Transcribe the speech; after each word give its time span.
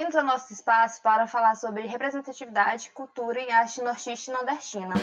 Bem-vindos 0.00 0.16
ao 0.16 0.24
nosso 0.24 0.52
espaço 0.52 1.02
para 1.02 1.26
falar 1.26 1.56
sobre 1.56 1.84
representatividade, 1.84 2.88
cultura 2.92 3.40
e 3.40 3.50
arte 3.50 3.82
nortista 3.82 4.30
e 4.30 4.34
nordestina. 4.34 4.94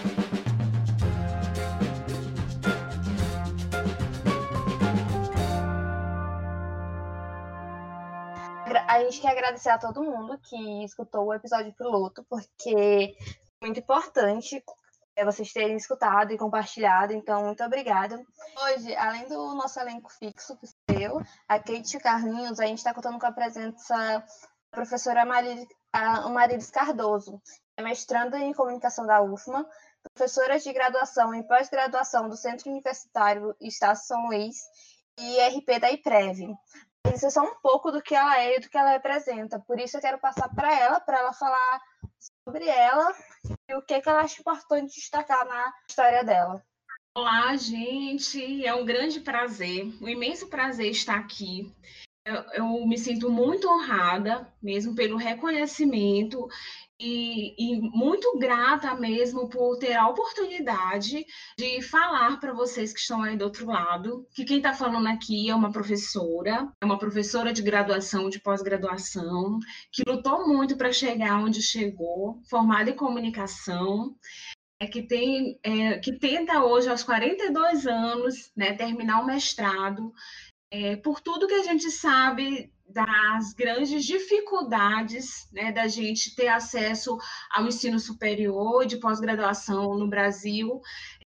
A 8.87 8.99
gente 9.01 9.19
quer 9.19 9.31
agradecer 9.31 9.67
a 9.67 9.77
todo 9.77 10.01
mundo 10.01 10.39
que 10.41 10.85
escutou 10.85 11.25
o 11.25 11.33
episódio 11.33 11.73
piloto, 11.73 12.25
porque 12.29 13.17
é 13.61 13.65
muito 13.65 13.81
importante 13.81 14.63
é, 15.13 15.25
vocês 15.25 15.51
terem 15.51 15.75
escutado 15.75 16.31
e 16.31 16.37
compartilhado, 16.37 17.11
então 17.11 17.43
muito 17.43 17.61
obrigada. 17.65 18.23
Hoje, 18.63 18.95
além 18.95 19.27
do 19.27 19.55
nosso 19.55 19.77
elenco 19.77 20.09
fixo, 20.09 20.55
que 20.55 20.67
sou 20.67 20.97
eu, 20.97 21.21
a 21.49 21.59
Kate 21.59 21.99
Carlinhos, 21.99 22.61
a 22.61 22.65
gente 22.65 22.77
está 22.77 22.93
contando 22.93 23.19
com 23.19 23.25
a 23.25 23.31
presença 23.33 24.23
professora 24.75 25.25
Marilis 25.25 26.69
Cardoso, 26.69 27.41
é 27.77 27.81
mestranda 27.81 28.37
em 28.37 28.53
comunicação 28.53 29.07
da 29.07 29.21
UFMA, 29.21 29.65
professora 30.13 30.59
de 30.59 30.71
graduação 30.71 31.33
e 31.33 31.41
pós-graduação 31.47 32.29
do 32.29 32.35
Centro 32.35 32.69
Universitário 32.69 33.55
Estácio 33.61 34.05
São 34.05 34.27
Luís 34.27 34.57
e 35.17 35.39
RP 35.39 35.79
da 35.79 35.91
IPREV. 35.91 36.53
Isso 37.13 37.25
é 37.25 37.29
só 37.29 37.41
um 37.41 37.55
pouco 37.61 37.91
do 37.91 38.01
que 38.01 38.13
ela 38.13 38.39
é 38.39 38.57
e 38.57 38.59
do 38.59 38.69
que 38.69 38.77
ela 38.77 38.91
representa, 38.91 39.59
por 39.59 39.79
isso 39.79 39.95
eu 39.97 40.01
quero 40.01 40.19
passar 40.19 40.53
para 40.53 40.77
ela, 40.77 40.99
para 40.99 41.19
ela 41.19 41.33
falar 41.33 41.81
sobre 42.47 42.67
ela 42.67 43.13
e 43.69 43.75
o 43.75 43.81
que, 43.81 44.01
que 44.01 44.09
ela 44.09 44.21
acha 44.21 44.41
importante 44.41 44.95
destacar 44.95 45.45
na 45.45 45.73
história 45.87 46.23
dela. 46.23 46.61
Olá, 47.17 47.55
gente! 47.55 48.65
É 48.65 48.75
um 48.75 48.83
grande 48.83 49.21
prazer, 49.21 49.85
um 50.01 50.09
imenso 50.09 50.49
prazer 50.49 50.91
estar 50.91 51.17
aqui. 51.17 51.73
Eu, 52.25 52.43
eu 52.53 52.87
me 52.87 52.97
sinto 52.97 53.29
muito 53.29 53.69
honrada, 53.69 54.51
mesmo 54.59 54.95
pelo 54.95 55.15
reconhecimento 55.15 56.47
e, 56.99 57.53
e, 57.57 57.81
muito 57.81 58.37
grata 58.39 58.95
mesmo 58.95 59.49
por 59.49 59.77
ter 59.77 59.93
a 59.93 60.07
oportunidade 60.07 61.25
de 61.57 61.81
falar 61.81 62.39
para 62.39 62.53
vocês 62.53 62.93
que 62.93 62.99
estão 62.99 63.21
aí 63.21 63.37
do 63.37 63.43
outro 63.43 63.67
lado, 63.67 64.25
que 64.33 64.45
quem 64.45 64.57
está 64.57 64.73
falando 64.73 65.07
aqui 65.07 65.49
é 65.49 65.55
uma 65.55 65.71
professora, 65.71 66.71
é 66.81 66.85
uma 66.85 66.97
professora 66.97 67.51
de 67.51 67.61
graduação, 67.61 68.29
de 68.29 68.39
pós-graduação, 68.39 69.59
que 69.91 70.03
lutou 70.07 70.47
muito 70.47 70.77
para 70.77 70.93
chegar 70.93 71.43
onde 71.43 71.61
chegou, 71.61 72.41
formada 72.49 72.89
em 72.89 72.95
comunicação, 72.95 74.15
é 74.79 74.87
que 74.87 75.01
tem, 75.01 75.57
é, 75.63 75.99
que 75.99 76.13
tenta 76.13 76.63
hoje 76.63 76.89
aos 76.89 77.03
42 77.03 77.87
anos, 77.87 78.51
né, 78.55 78.73
terminar 78.73 79.21
o 79.21 79.25
mestrado, 79.25 80.13
é, 80.75 80.95
por 80.97 81.21
tudo 81.21 81.47
que 81.47 81.53
a 81.53 81.63
gente 81.63 81.89
sabe 81.89 82.69
das 82.87 83.53
grandes 83.53 84.05
dificuldades 84.05 85.49
né, 85.51 85.71
da 85.71 85.87
gente 85.87 86.35
ter 86.35 86.49
acesso 86.49 87.17
ao 87.49 87.65
ensino 87.65 87.97
superior 87.97 88.85
de 88.85 88.97
pós-graduação 88.97 89.97
no 89.97 90.07
Brasil, 90.07 90.81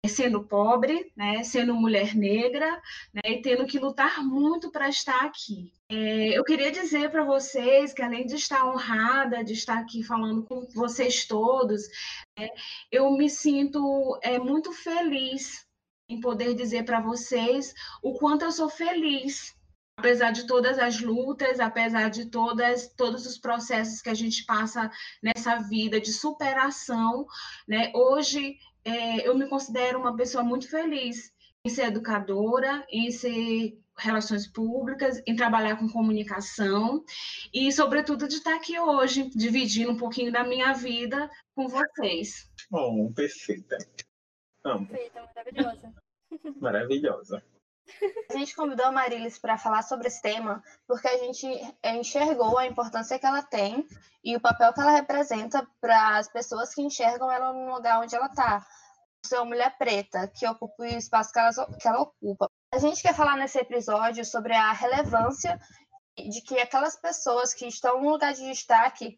é, 0.03 0.07
sendo 0.07 0.43
pobre, 0.43 1.11
né, 1.15 1.43
sendo 1.43 1.73
mulher 1.73 2.13
negra, 2.13 2.69
né, 3.13 3.21
e 3.25 3.41
tendo 3.41 3.65
que 3.65 3.79
lutar 3.79 4.23
muito 4.23 4.69
para 4.69 4.89
estar 4.89 5.25
aqui. 5.25 5.71
É, 5.89 6.37
eu 6.37 6.43
queria 6.43 6.71
dizer 6.71 7.09
para 7.09 7.23
vocês 7.23 7.93
que, 7.93 8.01
além 8.01 8.25
de 8.25 8.35
estar 8.35 8.65
honrada 8.65 9.43
de 9.43 9.53
estar 9.53 9.79
aqui 9.79 10.03
falando 10.03 10.43
com 10.43 10.67
vocês 10.75 11.25
todos, 11.25 11.83
é, 12.37 12.49
eu 12.91 13.09
me 13.11 13.29
sinto 13.29 14.19
é, 14.21 14.37
muito 14.37 14.73
feliz 14.73 15.66
em 16.09 16.19
poder 16.19 16.53
dizer 16.53 16.83
para 16.83 17.01
vocês 17.01 17.73
o 18.01 18.13
quanto 18.13 18.45
eu 18.45 18.51
sou 18.51 18.69
feliz 18.69 19.55
apesar 19.97 20.31
de 20.31 20.45
todas 20.45 20.77
as 20.77 21.01
lutas, 21.01 21.59
apesar 21.59 22.09
de 22.09 22.29
todas, 22.29 22.87
todos 22.95 23.25
os 23.25 23.37
processos 23.39 23.99
que 23.99 24.09
a 24.09 24.13
gente 24.13 24.45
passa 24.45 24.91
nessa 25.23 25.57
vida 25.57 25.99
de 25.99 26.13
superação, 26.13 27.25
né? 27.67 27.91
Hoje 27.95 28.57
é, 28.85 29.27
eu 29.27 29.35
me 29.35 29.49
considero 29.49 29.99
uma 29.99 30.15
pessoa 30.15 30.43
muito 30.43 30.69
feliz 30.69 31.31
em 31.65 31.69
ser 31.69 31.87
educadora, 31.87 32.85
em 32.89 33.09
ser 33.09 33.77
relações 33.97 34.47
públicas, 34.47 35.21
em 35.25 35.35
trabalhar 35.35 35.75
com 35.77 35.89
comunicação 35.89 37.03
e, 37.51 37.71
sobretudo, 37.71 38.27
de 38.27 38.35
estar 38.35 38.55
aqui 38.55 38.79
hoje, 38.79 39.29
dividindo 39.35 39.91
um 39.91 39.97
pouquinho 39.97 40.31
da 40.31 40.43
minha 40.43 40.71
vida 40.73 41.27
com 41.55 41.67
vocês. 41.67 42.47
Bom, 42.69 43.11
perfeita. 43.11 43.77
Amo. 44.67 44.87
Perfeita, 44.87 45.29
maravilhosa. 45.35 45.93
Maravilhosa. 46.59 47.43
A 48.29 48.33
gente 48.33 48.53
convidou 48.53 48.85
a 48.85 48.91
Marilis 48.91 49.39
para 49.39 49.57
falar 49.57 49.81
sobre 49.81 50.07
esse 50.07 50.21
tema 50.21 50.61
porque 50.85 51.07
a 51.07 51.17
gente 51.17 51.47
enxergou 51.83 52.57
a 52.57 52.65
importância 52.65 53.17
que 53.17 53.25
ela 53.25 53.41
tem 53.41 53.87
e 54.23 54.35
o 54.35 54.41
papel 54.41 54.73
que 54.73 54.81
ela 54.81 54.91
representa 54.91 55.65
para 55.79 56.17
as 56.17 56.27
pessoas 56.27 56.73
que 56.73 56.81
enxergam 56.81 57.31
ela 57.31 57.53
no 57.53 57.73
lugar 57.73 58.01
onde 58.01 58.13
ela 58.13 58.25
está. 58.25 58.65
Ser 59.25 59.37
uma 59.37 59.45
mulher 59.45 59.77
preta 59.77 60.27
que 60.27 60.45
ocupa 60.47 60.83
o 60.83 60.85
espaço 60.85 61.31
que 61.31 61.39
ela, 61.39 61.77
que 61.77 61.87
ela 61.87 62.01
ocupa. 62.01 62.49
A 62.73 62.79
gente 62.79 63.01
quer 63.01 63.15
falar 63.15 63.37
nesse 63.37 63.57
episódio 63.57 64.25
sobre 64.25 64.53
a 64.53 64.73
relevância 64.73 65.57
de 66.17 66.41
que 66.41 66.59
aquelas 66.59 66.97
pessoas 66.97 67.53
que 67.53 67.67
estão 67.67 68.01
no 68.01 68.09
lugar 68.09 68.33
de 68.33 68.45
destaque 68.45 69.17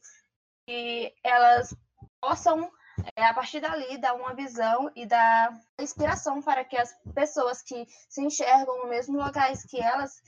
que 0.68 1.14
elas 1.24 1.76
possam 2.22 2.72
é, 3.16 3.26
a 3.26 3.34
partir 3.34 3.60
dali 3.60 3.98
dá 3.98 4.14
uma 4.14 4.34
visão 4.34 4.92
e 4.96 5.06
dá 5.06 5.54
inspiração 5.80 6.42
para 6.42 6.64
que 6.64 6.78
as 6.78 6.94
pessoas 7.14 7.62
que 7.62 7.88
se 8.08 8.22
enxergam 8.22 8.84
no 8.84 8.90
mesmo 8.90 9.18
locais 9.18 9.64
que 9.66 9.80
elas, 9.80 10.22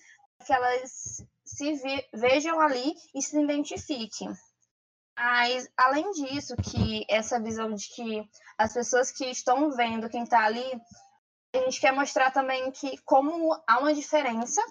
que 0.46 0.54
elas 0.54 1.26
se 1.46 1.74
ve 1.74 2.08
vejam 2.14 2.60
ali 2.60 2.94
e 3.14 3.22
se 3.22 3.40
identifiquem. 3.40 4.32
Mas, 5.18 5.70
além 5.78 6.10
disso, 6.12 6.56
que 6.58 7.06
essa 7.10 7.40
visão 7.40 7.74
de 7.76 7.88
que 7.90 8.30
as 8.58 8.74
pessoas 8.74 9.12
que 9.12 9.26
estão 9.26 9.70
vendo 9.72 10.10
quem 10.10 10.24
está 10.24 10.46
ali, 10.46 10.82
a 11.54 11.58
gente 11.60 11.82
quer 11.82 11.92
mostrar 11.92 12.32
também 12.32 12.72
que 12.72 12.98
como 13.00 13.54
há 13.68 13.80
uma 13.80 13.94
diferença 13.94 14.62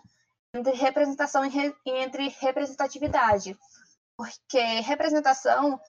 entre 0.54 0.72
representação 0.72 1.44
e, 1.44 1.48
re 1.48 1.74
e 1.86 1.90
entre 1.90 2.28
representatividade. 2.40 3.56
Porque 4.16 4.60
representação 4.80 5.80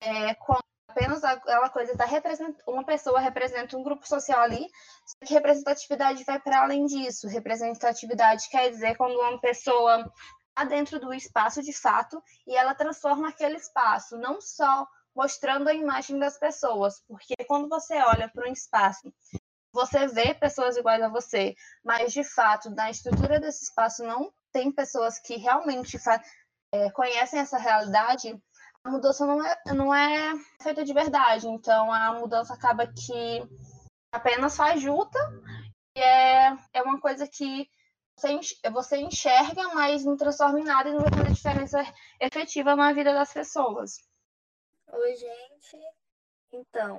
é 0.00 0.34
quando 0.34 0.64
apenas 0.88 1.24
aquela 1.24 1.68
coisa 1.68 1.94
da 1.94 2.04
represent... 2.04 2.56
uma 2.66 2.84
pessoa 2.84 3.20
representa 3.20 3.76
um 3.76 3.82
grupo 3.82 4.06
social 4.06 4.40
ali, 4.40 4.66
só 5.06 5.26
que 5.26 5.34
representatividade 5.34 6.24
vai 6.24 6.40
para 6.40 6.62
além 6.62 6.86
disso. 6.86 7.28
Representatividade 7.28 8.48
quer 8.48 8.70
dizer 8.70 8.96
quando 8.96 9.18
uma 9.18 9.40
pessoa 9.40 10.10
está 10.50 10.64
dentro 10.64 11.00
do 11.00 11.12
espaço 11.12 11.62
de 11.62 11.72
fato 11.72 12.22
e 12.46 12.56
ela 12.56 12.74
transforma 12.74 13.28
aquele 13.28 13.56
espaço, 13.56 14.16
não 14.16 14.40
só 14.40 14.86
mostrando 15.14 15.68
a 15.68 15.74
imagem 15.74 16.18
das 16.18 16.38
pessoas, 16.38 17.00
porque 17.06 17.34
quando 17.46 17.68
você 17.68 17.94
olha 17.94 18.28
para 18.28 18.48
um 18.48 18.52
espaço, 18.52 19.12
você 19.72 20.06
vê 20.06 20.34
pessoas 20.34 20.76
iguais 20.76 21.02
a 21.02 21.08
você, 21.08 21.54
mas 21.84 22.12
de 22.12 22.22
fato, 22.22 22.70
na 22.70 22.90
estrutura 22.90 23.40
desse 23.40 23.64
espaço 23.64 24.04
não 24.04 24.32
tem 24.52 24.70
pessoas 24.70 25.18
que 25.18 25.36
realmente 25.36 25.98
é, 26.72 26.90
conhecem 26.92 27.40
essa 27.40 27.58
realidade, 27.58 28.40
a 28.84 28.90
mudança 28.90 29.26
não 29.26 29.44
é, 29.44 29.56
não 29.74 29.94
é 29.94 30.34
feita 30.62 30.84
de 30.84 30.92
verdade. 30.92 31.48
Então 31.48 31.90
a 31.90 32.12
mudança 32.12 32.52
acaba 32.52 32.86
que 32.86 33.42
apenas 34.12 34.56
faz 34.56 34.80
junta 34.80 35.18
e 35.96 36.00
é, 36.00 36.56
é 36.74 36.82
uma 36.82 37.00
coisa 37.00 37.26
que 37.26 37.68
você 38.70 38.98
enxerga, 38.98 39.74
mas 39.74 40.04
não 40.04 40.16
transforma 40.16 40.60
em 40.60 40.64
nada 40.64 40.88
e 40.88 40.92
não 40.92 41.00
vai 41.00 41.10
fazer 41.10 41.32
diferença 41.32 41.94
efetiva 42.20 42.76
na 42.76 42.92
vida 42.92 43.12
das 43.12 43.32
pessoas. 43.32 43.98
Oi, 44.92 45.16
gente. 45.16 45.78
Então, 46.52 46.96
a 46.96 46.98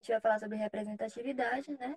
gente 0.00 0.08
vai 0.08 0.20
falar 0.20 0.38
sobre 0.40 0.56
representatividade, 0.56 1.70
né? 1.78 1.96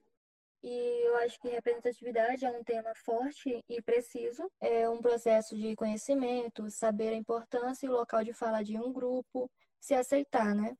E 0.63 1.07
eu 1.07 1.17
acho 1.17 1.39
que 1.39 1.49
representatividade 1.49 2.45
é 2.45 2.51
um 2.51 2.63
tema 2.63 2.94
forte 2.94 3.63
e 3.67 3.81
preciso. 3.81 4.47
É 4.59 4.88
um 4.88 5.01
processo 5.01 5.57
de 5.57 5.75
conhecimento, 5.75 6.69
saber 6.69 7.09
a 7.09 7.16
importância 7.16 7.85
e 7.85 7.89
o 7.89 7.94
local 7.94 8.23
de 8.23 8.31
fala 8.31 8.63
de 8.63 8.77
um 8.77 8.94
grupo, 8.94 9.50
se 9.80 9.95
aceitar, 9.95 10.53
né? 10.53 10.77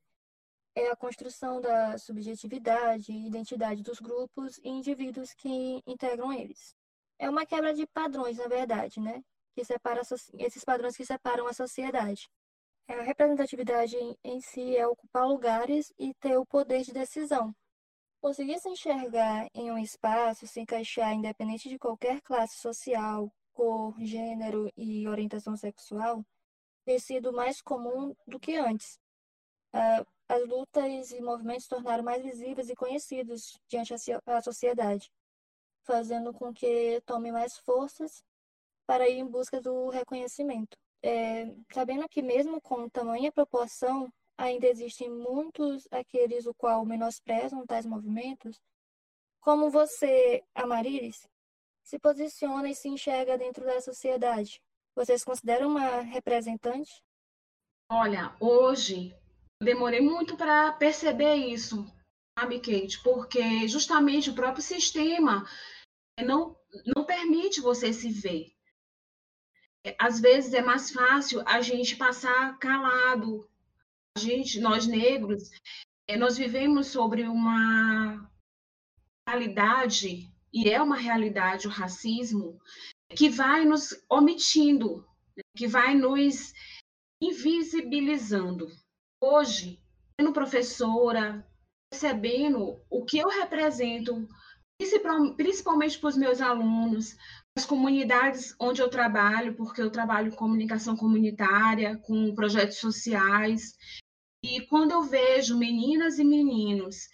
É 0.74 0.88
a 0.90 0.96
construção 0.96 1.60
da 1.60 1.98
subjetividade 1.98 3.12
e 3.12 3.26
identidade 3.26 3.82
dos 3.82 3.98
grupos 3.98 4.58
e 4.58 4.68
indivíduos 4.68 5.34
que 5.34 5.82
integram 5.86 6.32
eles. 6.32 6.76
É 7.18 7.28
uma 7.28 7.44
quebra 7.44 7.74
de 7.74 7.86
padrões, 7.88 8.38
na 8.38 8.46
verdade, 8.46 9.00
né? 9.00 9.22
Que 9.54 9.64
separa 9.64 10.00
esses 10.38 10.64
padrões 10.64 10.96
que 10.96 11.04
separam 11.04 11.46
a 11.46 11.52
sociedade. 11.52 12.30
É 12.88 12.94
a 12.94 13.02
representatividade 13.02 13.96
em 14.24 14.40
si 14.40 14.76
é 14.76 14.86
ocupar 14.86 15.26
lugares 15.26 15.92
e 15.98 16.14
ter 16.14 16.36
o 16.36 16.46
poder 16.46 16.82
de 16.82 16.92
decisão, 16.92 17.54
Conseguir 18.22 18.60
se 18.60 18.68
enxergar 18.68 19.48
em 19.52 19.72
um 19.72 19.76
espaço, 19.76 20.46
se 20.46 20.60
encaixar 20.60 21.12
independente 21.12 21.68
de 21.68 21.76
qualquer 21.76 22.22
classe 22.22 22.56
social, 22.60 23.28
cor, 23.52 23.98
gênero 23.98 24.70
e 24.76 25.08
orientação 25.08 25.56
sexual, 25.56 26.24
tem 26.84 27.00
sido 27.00 27.32
mais 27.32 27.60
comum 27.60 28.14
do 28.24 28.38
que 28.38 28.54
antes. 28.54 28.96
As 30.28 30.48
lutas 30.48 31.10
e 31.10 31.20
movimentos 31.20 31.66
tornaram 31.66 32.04
mais 32.04 32.22
visíveis 32.22 32.70
e 32.70 32.76
conhecidos 32.76 33.58
diante 33.66 33.92
da 34.24 34.40
sociedade, 34.40 35.10
fazendo 35.82 36.32
com 36.32 36.54
que 36.54 37.00
tome 37.04 37.32
mais 37.32 37.58
forças 37.58 38.22
para 38.86 39.08
ir 39.08 39.18
em 39.18 39.26
busca 39.26 39.60
do 39.60 39.88
reconhecimento. 39.88 40.78
é, 41.02 41.52
sabendo 41.74 42.08
que 42.08 42.22
mesmo 42.22 42.60
com 42.60 42.88
tamanha 42.88 43.32
proporção, 43.32 44.12
ainda 44.42 44.66
existem 44.66 45.08
muitos 45.08 45.86
aqueles 45.90 46.46
o 46.46 46.54
qual 46.54 46.84
menosprezam 46.84 47.64
tais 47.64 47.86
movimentos, 47.86 48.60
como 49.40 49.70
você, 49.70 50.42
Amarilis, 50.54 51.28
se 51.84 51.98
posiciona 51.98 52.68
e 52.68 52.74
se 52.74 52.88
enxerga 52.88 53.38
dentro 53.38 53.64
da 53.64 53.80
sociedade? 53.80 54.60
Vocês 54.96 55.24
consideram 55.24 55.68
uma 55.68 56.00
representante? 56.00 57.02
Olha, 57.88 58.34
hoje 58.40 59.16
demorei 59.62 60.00
muito 60.00 60.36
para 60.36 60.72
perceber 60.72 61.36
isso, 61.36 61.86
sabe, 62.36 62.58
Kate? 62.58 63.00
Porque 63.02 63.68
justamente 63.68 64.30
o 64.30 64.34
próprio 64.34 64.62
sistema 64.62 65.48
não, 66.18 66.56
não 66.96 67.04
permite 67.04 67.60
você 67.60 67.92
se 67.92 68.10
ver. 68.10 68.52
Às 69.98 70.20
vezes 70.20 70.52
é 70.52 70.62
mais 70.62 70.90
fácil 70.90 71.42
a 71.46 71.60
gente 71.60 71.96
passar 71.96 72.58
calado. 72.58 73.48
Gente, 74.18 74.60
nós 74.60 74.86
negros, 74.86 75.50
eh, 76.06 76.16
nós 76.16 76.36
vivemos 76.36 76.88
sobre 76.88 77.22
uma 77.22 78.30
realidade, 79.28 80.30
e 80.52 80.68
é 80.68 80.80
uma 80.80 80.96
realidade 80.96 81.66
o 81.66 81.70
racismo, 81.70 82.60
que 83.16 83.28
vai 83.28 83.64
nos 83.64 84.04
omitindo, 84.10 85.06
que 85.56 85.66
vai 85.66 85.94
nos 85.94 86.52
invisibilizando. 87.22 88.68
Hoje, 89.20 89.80
sendo 90.20 90.32
professora, 90.32 91.46
percebendo 91.90 92.84
o 92.90 93.04
que 93.04 93.18
eu 93.18 93.28
represento, 93.28 94.28
principalmente 95.36 95.98
para 95.98 96.08
os 96.08 96.16
meus 96.16 96.40
alunos, 96.40 97.16
as 97.56 97.66
comunidades 97.66 98.54
onde 98.58 98.80
eu 98.80 98.88
trabalho, 98.88 99.54
porque 99.54 99.82
eu 99.82 99.90
trabalho 99.90 100.28
em 100.28 100.36
comunicação 100.36 100.96
comunitária, 100.96 101.98
com 101.98 102.34
projetos 102.34 102.78
sociais, 102.78 103.76
e 104.44 104.60
quando 104.66 104.92
eu 104.92 105.02
vejo 105.02 105.58
meninas 105.58 106.18
e 106.18 106.24
meninos 106.24 107.08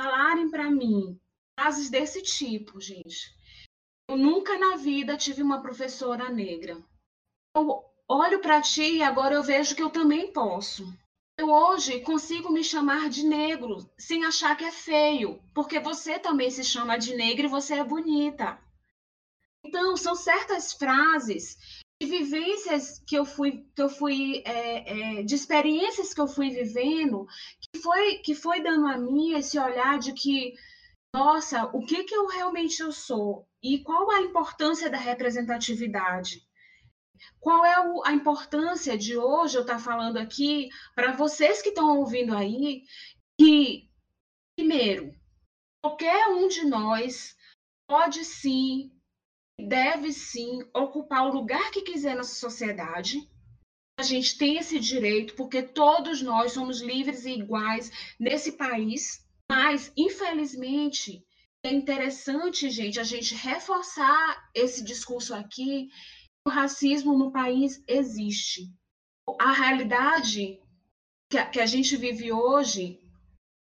falarem 0.00 0.50
para 0.50 0.70
mim 0.70 1.18
frases 1.58 1.88
desse 1.88 2.22
tipo, 2.22 2.80
gente, 2.80 3.34
eu 4.08 4.16
nunca 4.16 4.58
na 4.58 4.76
vida 4.76 5.16
tive 5.16 5.42
uma 5.42 5.62
professora 5.62 6.28
negra. 6.28 6.76
Eu 7.56 7.84
olho 8.08 8.40
para 8.40 8.60
ti 8.60 8.96
e 8.96 9.02
agora 9.02 9.34
eu 9.34 9.42
vejo 9.42 9.74
que 9.74 9.82
eu 9.82 9.88
também 9.88 10.32
posso. 10.32 10.84
Eu 11.38 11.50
hoje 11.50 12.00
consigo 12.00 12.52
me 12.52 12.62
chamar 12.62 13.08
de 13.08 13.24
negro 13.24 13.88
sem 13.96 14.24
achar 14.24 14.56
que 14.56 14.64
é 14.64 14.70
feio, 14.70 15.40
porque 15.54 15.80
você 15.80 16.18
também 16.18 16.50
se 16.50 16.62
chama 16.62 16.96
de 16.96 17.14
negra 17.14 17.46
e 17.46 17.50
você 17.50 17.74
é 17.74 17.84
bonita. 17.84 18.58
Então, 19.64 19.96
são 19.96 20.14
certas 20.14 20.72
frases 20.72 21.56
de 22.00 22.08
vivências 22.08 23.02
que 23.06 23.16
eu 23.16 23.24
fui, 23.24 23.66
que 23.74 23.82
eu 23.82 23.88
fui 23.88 24.42
é, 24.44 25.20
é, 25.20 25.22
de 25.22 25.34
experiências 25.34 26.12
que 26.12 26.20
eu 26.20 26.26
fui 26.28 26.50
vivendo, 26.50 27.26
que 27.72 27.80
foi, 27.80 28.18
que 28.18 28.34
foi 28.34 28.62
dando 28.62 28.86
a 28.86 28.98
mim 28.98 29.32
esse 29.32 29.58
olhar 29.58 29.98
de 29.98 30.12
que, 30.12 30.54
nossa, 31.14 31.64
o 31.66 31.80
que, 31.86 32.04
que 32.04 32.14
eu 32.14 32.26
realmente 32.26 32.80
eu 32.80 32.92
sou? 32.92 33.46
E 33.62 33.78
qual 33.78 34.10
a 34.10 34.20
importância 34.20 34.90
da 34.90 34.98
representatividade? 34.98 36.46
Qual 37.40 37.64
é 37.64 37.74
a 38.04 38.12
importância 38.12 38.98
de 38.98 39.16
hoje 39.16 39.56
eu 39.56 39.62
estar 39.62 39.78
falando 39.78 40.18
aqui 40.18 40.68
para 40.94 41.12
vocês 41.12 41.62
que 41.62 41.70
estão 41.70 41.98
ouvindo 41.98 42.36
aí 42.36 42.82
que, 43.38 43.88
primeiro, 44.56 45.14
qualquer 45.82 46.28
um 46.28 46.48
de 46.48 46.64
nós 46.64 47.36
pode 47.86 48.24
sim, 48.24 48.90
deve 49.58 50.12
sim 50.12 50.62
ocupar 50.74 51.26
o 51.26 51.32
lugar 51.32 51.70
que 51.70 51.82
quiser 51.82 52.16
na 52.16 52.24
sociedade. 52.24 53.28
A 53.98 54.02
gente 54.02 54.36
tem 54.36 54.56
esse 54.56 54.80
direito 54.80 55.34
porque 55.34 55.62
todos 55.62 56.20
nós 56.20 56.52
somos 56.52 56.80
livres 56.80 57.24
e 57.24 57.30
iguais 57.30 57.90
nesse 58.18 58.52
país, 58.52 59.24
mas 59.50 59.92
infelizmente 59.96 61.24
é 61.64 61.72
interessante, 61.72 62.68
gente, 62.68 63.00
a 63.00 63.04
gente 63.04 63.34
reforçar 63.34 64.50
esse 64.54 64.84
discurso 64.84 65.34
aqui. 65.34 65.88
O 66.46 66.50
racismo 66.50 67.16
no 67.16 67.32
país 67.32 67.82
existe. 67.88 68.70
A 69.40 69.52
realidade 69.52 70.60
que 71.30 71.58
a, 71.58 71.66
gente 71.66 71.96
vive 71.96 72.30
hoje 72.30 73.00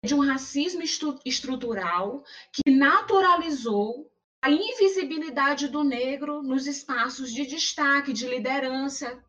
é 0.04 0.08
de 0.08 0.16
um 0.16 0.20
racismo 0.20 0.82
estru 0.82 1.20
estrutural 1.24 2.24
que 2.52 2.72
naturalizou 2.72 4.11
a 4.42 4.50
invisibilidade 4.50 5.68
do 5.68 5.84
negro 5.84 6.42
nos 6.42 6.66
espaços 6.66 7.32
de 7.32 7.46
destaque, 7.46 8.12
de 8.12 8.28
liderança 8.28 9.24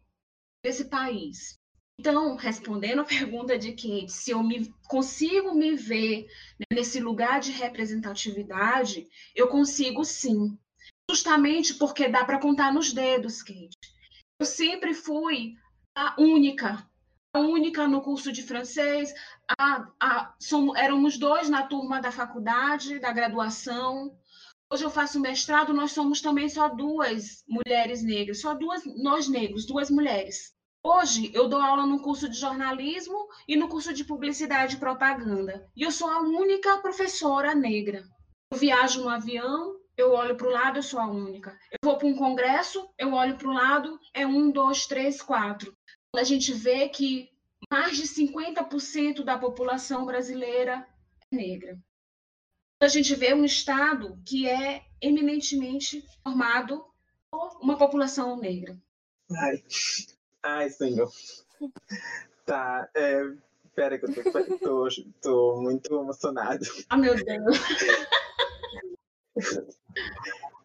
desse 0.65 0.87
país. 0.87 1.61
Então, 2.01 2.35
respondendo 2.37 3.03
a 3.03 3.05
pergunta 3.05 3.59
de 3.59 3.73
Kate, 3.73 4.11
se 4.11 4.31
eu 4.31 4.43
me, 4.43 4.73
consigo 4.89 5.55
me 5.55 5.77
ver 5.77 6.27
nesse 6.73 6.99
lugar 6.99 7.41
de 7.41 7.53
representatividade, 7.53 9.07
eu 9.35 9.49
consigo 9.49 10.05
sim. 10.05 10.59
Justamente 11.11 11.75
porque 11.75 12.09
dá 12.09 12.25
para 12.25 12.41
contar 12.41 12.73
nos 12.73 12.93
dedos, 12.93 13.43
Kate. 13.43 13.77
Eu 14.41 14.47
sempre 14.47 14.95
fui 14.95 15.55
a 15.95 16.19
única, 16.19 16.89
a 17.35 17.39
única 17.39 17.87
no 17.87 18.01
curso 18.01 18.33
de 18.33 18.43
francês. 18.43 19.13
A, 19.59 19.87
a, 20.01 20.35
somos, 20.41 20.77
éramos 20.77 21.19
dois 21.19 21.51
na 21.51 21.67
turma 21.67 22.01
da 22.01 22.11
faculdade, 22.11 22.99
da 22.99 23.13
graduação. 23.13 24.17
Hoje 24.73 24.85
eu 24.87 24.91
faço 24.91 25.21
mestrado, 25.21 25.75
nós 25.75 25.93
somos 25.93 26.23
também 26.23 26.49
só 26.49 26.67
duas 26.67 27.45
mulheres 27.47 28.03
negras, 28.03 28.41
só 28.41 28.55
duas, 28.55 28.83
nós 29.03 29.29
negros, 29.29 29.67
duas 29.67 29.91
mulheres. 29.91 30.55
Hoje 30.83 31.31
eu 31.35 31.47
dou 31.47 31.61
aula 31.61 31.85
no 31.85 32.01
curso 32.01 32.27
de 32.27 32.39
jornalismo 32.41 33.29
e 33.47 33.55
no 33.55 33.69
curso 33.69 33.93
de 33.93 34.03
publicidade 34.03 34.77
e 34.77 34.79
propaganda. 34.79 35.71
E 35.77 35.83
eu 35.83 35.91
sou 35.91 36.09
a 36.09 36.23
única 36.23 36.79
professora 36.79 37.55
negra. 37.55 38.03
Eu 38.51 38.57
viajo 38.57 39.03
no 39.03 39.11
avião, 39.11 39.77
eu 39.95 40.13
olho 40.13 40.39
para 40.39 40.49
o 40.49 40.53
lado, 40.53 40.79
eu 40.79 40.83
sou 40.83 40.99
a 40.99 41.07
única. 41.07 41.51
Eu 41.71 41.79
vou 41.85 41.99
para 41.99 42.09
um 42.09 42.17
congresso, 42.17 42.89
eu 42.97 43.13
olho 43.13 43.37
para 43.37 43.49
o 43.49 43.53
lado, 43.53 44.01
é 44.15 44.27
um, 44.27 44.51
dois, 44.51 44.87
três, 44.87 45.21
quatro. 45.21 45.77
A 46.17 46.25
gente 46.25 46.51
vê 46.51 46.89
que 46.89 47.29
mais 47.71 47.95
de 47.95 48.05
50% 48.05 49.23
da 49.23 49.37
população 49.37 50.07
brasileira 50.07 50.89
é 51.31 51.37
negra. 51.37 51.79
A 52.83 52.89
gente 52.89 53.15
vê 53.15 53.33
um 53.33 53.45
Estado 53.45 54.19
que 54.27 54.49
é 54.49 54.83
eminentemente 55.01 56.05
formado 56.25 56.85
por 57.31 57.57
uma 57.63 57.79
população 57.79 58.37
negra. 58.37 58.77
Ai, 59.31 59.63
Ai, 60.43 60.69
senhor. 60.69 61.09
Tá, 62.45 62.89
é, 62.97 63.23
pera 63.73 63.97
que 63.97 64.07
eu 64.07 64.33
tô, 64.33 64.59
tô, 64.59 64.89
tô 65.21 65.61
muito 65.61 65.95
emocionado. 65.95 66.65
Ah, 66.91 66.97
meu 66.97 67.15
Deus. 67.15 67.57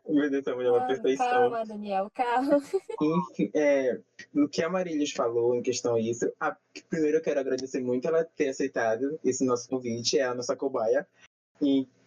Meu 0.10 0.30
Deus, 0.32 0.42
essa 0.42 0.56
mulher 0.56 0.70
é 0.70 0.72
uma 0.72 0.88
perfeição. 0.88 1.28
Calma, 1.28 1.66
Daniel, 1.66 2.10
calma. 2.16 2.58
Enfim, 3.00 3.52
é, 3.54 4.00
no 4.34 4.50
que 4.50 4.64
a 4.64 4.70
Marilis 4.70 5.12
falou 5.12 5.54
em 5.54 5.62
questão 5.62 5.94
a 5.94 6.00
isso, 6.00 6.32
a, 6.40 6.58
primeiro 6.90 7.18
eu 7.18 7.22
quero 7.22 7.40
agradecer 7.40 7.80
muito 7.80 8.08
ela 8.08 8.24
ter 8.24 8.50
aceitado 8.50 9.20
esse 9.24 9.46
nosso 9.46 9.70
convite, 9.70 10.18
é 10.18 10.24
a 10.24 10.34
nossa 10.34 10.56
cobaia, 10.56 11.06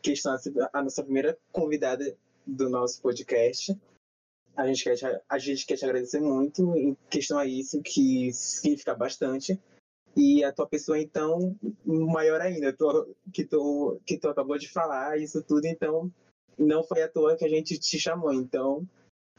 em 0.00 0.02
questão 0.02 0.36
a 0.72 0.82
nossa 0.82 1.02
primeira 1.02 1.38
convidada 1.52 2.16
do 2.46 2.68
nosso 2.68 3.00
podcast. 3.00 3.76
A 4.56 4.66
gente 4.66 4.82
quer 4.82 4.96
te, 4.96 5.04
a 5.28 5.38
gente 5.38 5.66
quer 5.66 5.76
te 5.76 5.84
agradecer 5.84 6.20
muito 6.20 6.76
em 6.76 6.96
questão 7.08 7.38
a 7.38 7.46
isso, 7.46 7.80
que 7.82 8.32
significa 8.32 8.94
bastante. 8.94 9.60
E 10.16 10.42
a 10.42 10.52
tua 10.52 10.66
pessoa, 10.66 10.98
então, 10.98 11.56
maior 11.84 12.40
ainda, 12.40 12.72
tu, 12.72 13.14
que, 13.32 13.44
tu, 13.44 14.00
que 14.04 14.18
tu 14.18 14.28
acabou 14.28 14.58
de 14.58 14.68
falar, 14.68 15.18
isso 15.18 15.40
tudo, 15.42 15.66
então, 15.66 16.10
não 16.58 16.82
foi 16.82 17.02
à 17.02 17.08
toa 17.08 17.36
que 17.36 17.44
a 17.44 17.48
gente 17.48 17.78
te 17.78 17.98
chamou. 17.98 18.32
Então, 18.32 18.86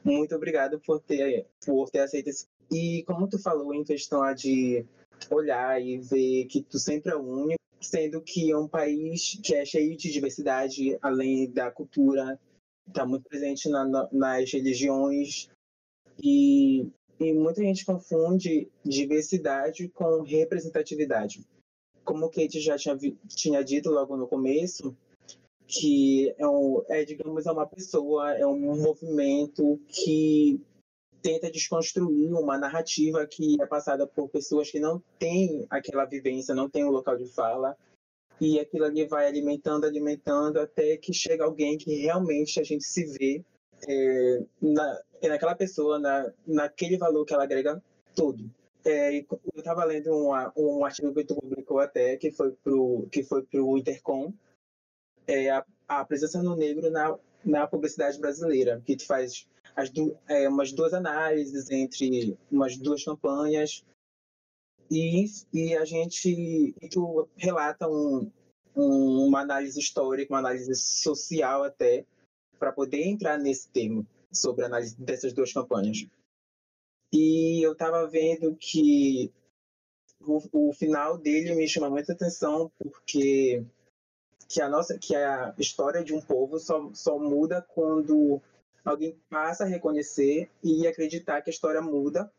muito 0.04 0.34
obrigado 0.34 0.80
por 0.80 1.02
ter, 1.02 1.46
por 1.66 1.90
ter 1.90 2.00
aceito 2.00 2.30
esse. 2.30 2.48
E 2.72 3.04
como 3.04 3.28
tu 3.28 3.38
falou 3.38 3.74
em 3.74 3.84
questão 3.84 4.22
de 4.34 4.86
olhar 5.30 5.82
e 5.82 5.98
ver 5.98 6.46
que 6.46 6.64
tu 6.64 6.80
sempre 6.80 7.12
é 7.12 7.16
o 7.16 7.22
único, 7.22 7.62
sendo 7.82 8.22
que 8.22 8.52
é 8.52 8.58
um 8.58 8.68
país 8.68 9.40
que 9.44 9.56
é 9.56 9.66
cheio 9.66 9.98
de 9.98 10.12
diversidade, 10.12 10.98
além 11.02 11.50
da 11.52 11.72
cultura, 11.72 12.40
está 12.88 13.06
muito 13.06 13.28
presente 13.28 13.70
na, 13.70 13.86
na, 13.86 14.10
nas 14.12 14.52
religiões 14.52 15.50
e, 16.22 16.88
e 17.20 17.34
muita 17.34 17.62
gente 17.62 17.86
confunde 17.86 18.70
diversidade 18.84 19.88
com 19.90 20.22
representatividade. 20.22 21.46
Como 22.04 22.30
Kate 22.30 22.60
já 22.60 22.78
tinha, 22.78 22.98
tinha 23.28 23.64
dito 23.64 23.90
logo 23.90 24.18
no 24.18 24.28
começo, 24.28 24.96
que 25.68 26.34
é, 26.38 26.48
um, 26.48 26.84
é, 26.90 27.06
digamos, 27.06 27.46
é 27.46 27.52
uma 27.52 27.66
pessoa, 27.66 28.34
é 28.34 28.46
um 28.46 28.82
movimento 28.82 29.80
que 29.88 30.60
tenta 31.22 31.52
desconstruir 31.52 32.34
uma 32.34 32.58
narrativa 32.58 33.26
que 33.28 33.62
é 33.62 33.66
passada 33.66 34.08
por 34.08 34.30
pessoas 34.30 34.72
que 34.72 34.80
não 34.80 35.02
têm 35.20 35.66
aquela 35.70 36.06
vivência, 36.06 36.56
não 36.56 36.70
têm 36.70 36.84
um 36.84 36.90
local 36.90 37.18
de 37.18 37.28
fala, 37.28 37.78
e 38.40 38.60
aquilo 38.60 38.86
ali 38.86 39.06
vai 39.06 39.28
alimentando, 39.28 39.86
alimentando, 39.86 40.60
até 40.60 40.98
que 40.98 41.14
chega 41.14 41.44
alguém 41.44 41.78
que 41.78 41.94
realmente 42.02 42.60
a 42.60 42.64
gente 42.64 42.84
se 42.84 43.06
vê 43.06 43.44
é, 43.88 44.44
na, 44.60 45.02
naquela 45.30 45.56
pessoa, 45.56 46.00
na, 46.00 46.32
naquele 46.46 46.98
valor 46.98 47.24
que 47.26 47.34
ela 47.34 47.44
agrega 47.44 47.82
todo. 48.16 48.50
É, 48.84 49.20
eu 49.20 49.26
estava 49.56 49.86
lendo 49.86 50.12
um, 50.58 50.84
artigo 50.84 51.14
que 51.14 51.24
tu 51.24 51.36
publicou 51.36 51.80
até, 51.80 52.18
que 52.18 52.32
foi 52.32 52.52
foi 53.28 53.44
pro 53.44 53.78
Intercom, 53.78 54.34
é, 55.28 55.52
a, 55.52 55.64
a 55.88 56.04
presença 56.04 56.42
no 56.42 56.56
negro 56.56 56.90
na, 56.90 57.16
na 57.46 57.68
publicidade 57.68 58.20
brasileira, 58.20 58.82
que 58.84 58.96
tu 58.96 59.06
faz 59.06 59.48
as 59.76 59.90
du, 59.90 60.18
é, 60.28 60.48
umas 60.48 60.72
duas 60.72 60.94
análises 60.94 61.70
entre 61.70 62.38
umas 62.52 62.78
duas 62.78 63.04
campanhas 63.04 63.84
e, 64.90 65.26
e 65.54 65.76
a 65.76 65.86
gente 65.86 66.76
e 66.82 66.90
tu 66.90 67.28
relata 67.38 67.88
um, 67.88 68.30
um, 68.76 69.26
uma 69.26 69.42
análise 69.42 69.80
histórica, 69.80 70.34
uma 70.34 70.40
análise 70.40 70.76
social 70.76 71.64
até, 71.64 72.06
para 72.60 72.72
poder 72.72 73.04
entrar 73.04 73.38
nesse 73.38 73.70
tema 73.70 74.06
sobre 74.32 74.64
a 74.64 74.68
análise 74.68 74.96
dessas 75.00 75.34
duas 75.34 75.54
campanhas. 75.54 76.06
E 77.14 77.66
eu 77.66 77.74
estava 77.74 78.08
vendo 78.08 78.56
que 78.56 79.32
o, 80.22 80.70
o, 80.70 80.74
final 80.74 81.18
dele 81.18 81.56
me 81.56 81.68
chama 81.68 81.90
muita 81.90 82.14
atenção 82.14 82.72
porque 82.78 83.66
que 84.48 84.62
a 84.62 84.70
nossa 84.70 84.98
que 84.98 85.16
a 85.16 85.54
história 85.58 86.04
de 86.04 86.14
um 86.14 86.22
povo 86.22 86.60
só, 86.60 86.90
só 86.94 87.18
muda 87.18 87.62
quando 87.62 88.42
alguém 88.84 89.18
passa 89.30 89.64
a 89.64 89.68
reconhecer 89.68 90.50
e 90.64 90.88
acreditar 90.88 91.42
que 91.42 91.50
a 91.50 91.54
história 91.54 91.82
muda 91.82 92.32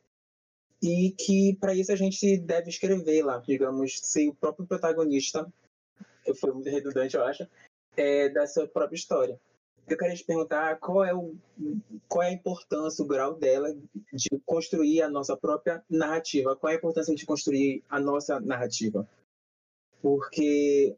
e 0.83 1.13
que 1.13 1.57
para 1.61 1.75
isso 1.75 1.93
a 1.93 1.97
gente 1.97 2.37
deve 2.39 2.69
escrever 2.69 3.23
lá, 3.25 3.39
digamos, 3.39 4.01
ser 4.01 4.29
o 4.29 4.35
próprio 4.35 4.67
protagonista, 4.67 5.51
foi 6.37 6.53
muito 6.53 6.69
redundante, 6.69 7.17
eu 7.17 7.25
acho, 7.25 7.47
é, 7.97 8.29
da 8.29 8.47
sua 8.47 8.67
própria 8.67 8.97
história. 8.97 9.41
Eu 9.89 9.97
queria 9.97 10.15
te 10.15 10.25
perguntar 10.25 10.79
qual 10.79 11.05
é, 11.05 11.15
o, 11.15 11.35
qual 12.09 12.23
é 12.23 12.29
a 12.29 12.33
importância, 12.33 13.05
o 13.05 13.07
grau 13.07 13.35
dela 13.35 13.75
de 14.13 14.29
construir 14.47 15.03
a 15.03 15.11
nossa 15.11 15.37
própria 15.37 15.83
narrativa. 15.91 16.57
Qual 16.57 16.71
é 16.71 16.75
a 16.75 16.79
importância 16.79 17.15
de 17.15 17.27
construir 17.27 17.83
a 17.89 17.99
nossa 17.99 18.41
narrativa? 18.41 19.09
Porque 20.01 20.97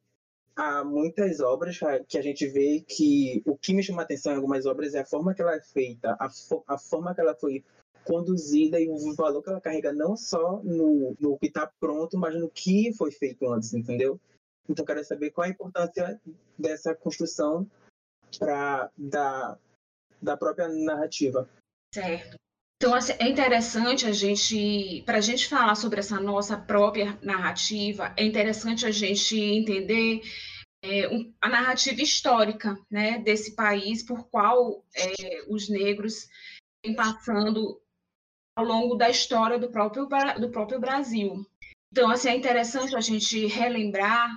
há 0.57 0.85
muitas 0.85 1.41
obras 1.41 1.79
que 2.09 2.19
a 2.19 2.23
gente 2.23 2.47
vê 2.47 2.81
que 2.81 3.43
o 3.47 3.57
que 3.57 3.75
me 3.75 3.83
chama 3.83 4.03
a 4.03 4.05
atenção 4.05 4.33
em 4.33 4.37
algumas 4.37 4.67
obras 4.67 4.95
é 4.95 5.01
a 5.01 5.07
forma 5.07 5.35
que 5.35 5.43
ela 5.43 5.55
é 5.55 5.61
feita, 5.61 6.17
a, 6.19 6.29
fo 6.31 6.63
a 6.67 6.79
forma 6.79 7.15
que 7.15 7.21
ela 7.21 7.35
foi 7.35 7.65
conduzida 8.05 8.79
e 8.81 8.89
o 8.89 9.15
valor 9.15 9.43
que 9.43 9.49
ela 9.49 9.61
carrega 9.61 9.93
não 9.93 10.17
só 10.17 10.63
no, 10.63 11.17
no 11.19 11.39
que 11.39 11.47
está 11.47 11.67
pronto, 11.81 12.19
mas 12.19 12.35
no 12.39 12.51
que 12.51 12.93
foi 12.93 13.11
feito 13.11 13.51
antes, 13.51 13.73
entendeu? 13.73 14.21
Então, 14.69 14.85
quero 14.85 15.05
saber 15.05 15.31
qual 15.31 15.47
a 15.47 15.51
importância 15.51 16.21
dessa 16.59 16.95
construção 16.95 17.69
para 18.39 18.91
da, 18.97 19.59
da 20.21 20.37
própria 20.37 20.69
narrativa. 20.69 21.49
Certo. 21.93 22.37
Então, 22.77 22.95
assim, 22.95 23.15
é 23.19 23.29
interessante 23.29 24.07
a 24.07 24.13
gente, 24.13 25.03
para 25.07 25.19
a 25.19 25.21
gente 25.21 25.49
falar 25.49 25.75
sobre 25.75 26.01
essa 26.01 26.21
nossa 26.21 26.57
própria 26.57 27.19
narrativa, 27.23 28.13
é 28.17 28.25
interessante 28.25 28.85
a 28.85 28.91
gente 28.91 29.39
entender 29.39 30.23
é, 30.83 31.09
um, 31.09 31.33
a 31.41 31.49
narrativa 31.49 32.03
histórica 32.03 32.79
né, 32.91 33.19
desse 33.19 33.55
país 33.55 34.03
por 34.03 34.29
qual 34.29 34.85
é, 34.95 35.45
os 35.49 35.69
negros 35.69 36.29
vêm 36.85 36.95
passando 36.95 37.81
ao 38.57 38.65
longo 38.65 38.95
da 38.95 39.09
história 39.09 39.59
do 39.59 39.71
próprio, 39.71 40.07
do 40.39 40.51
próprio 40.51 40.79
Brasil. 40.79 41.45
Então, 41.91 42.11
assim, 42.11 42.29
é 42.29 42.37
interessante 42.37 42.95
a 42.95 43.01
gente 43.01 43.47
relembrar, 43.47 44.31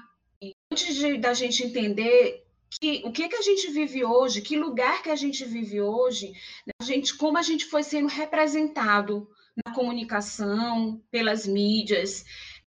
antes 0.72 0.96
de, 0.96 1.17
da 1.17 1.34
gente 1.34 1.63
entender 1.63 2.47
que, 2.69 3.01
o 3.05 3.12
que, 3.12 3.27
que 3.29 3.36
a 3.36 3.41
gente 3.41 3.71
vive 3.71 4.03
hoje, 4.03 4.41
que 4.41 4.57
lugar 4.57 5.01
que 5.01 5.09
a 5.09 5.15
gente 5.15 5.45
vive 5.45 5.81
hoje, 5.81 6.31
né, 6.65 6.74
a 6.81 6.83
gente, 6.83 7.15
como 7.15 7.38
a 7.38 7.41
gente 7.41 7.65
foi 7.65 7.83
sendo 7.83 8.07
representado 8.07 9.29
na 9.65 9.74
comunicação, 9.74 11.01
pelas 11.09 11.47
mídias, 11.47 12.24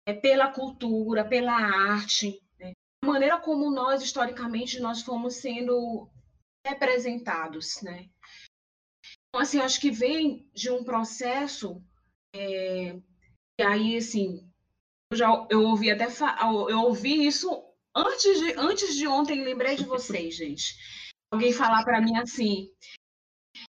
é, 0.05 0.13
pela 0.13 0.51
cultura, 0.51 1.27
pela 1.27 1.53
arte, 1.53 2.41
né? 2.59 2.71
a 3.03 3.07
maneira 3.07 3.39
como 3.39 3.69
nós, 3.71 4.01
historicamente, 4.01 4.79
nós 4.79 5.01
fomos 5.01 5.35
sendo 5.35 6.09
representados, 6.65 7.81
né? 7.81 8.09
Então, 9.29 9.41
assim, 9.41 9.59
acho 9.59 9.79
que 9.79 9.91
vem 9.91 10.49
de 10.53 10.69
um 10.69 10.83
processo, 10.83 11.81
é, 12.33 12.95
e 13.59 13.63
aí, 13.63 13.97
assim, 13.97 14.49
eu 15.11 15.17
já 15.17 15.47
eu 15.49 15.63
ouvi 15.63 15.89
até 15.89 16.07
eu 16.69 16.79
ouvi 16.81 17.25
isso 17.25 17.49
Antes 17.97 18.39
de, 18.39 18.53
antes 18.59 18.95
de 18.95 19.07
ontem, 19.07 19.43
lembrei 19.43 19.75
de 19.75 19.83
vocês, 19.83 20.35
gente. 20.35 20.75
Alguém 21.31 21.51
falar 21.51 21.83
para 21.83 21.99
mim 21.99 22.15
assim: 22.15 22.69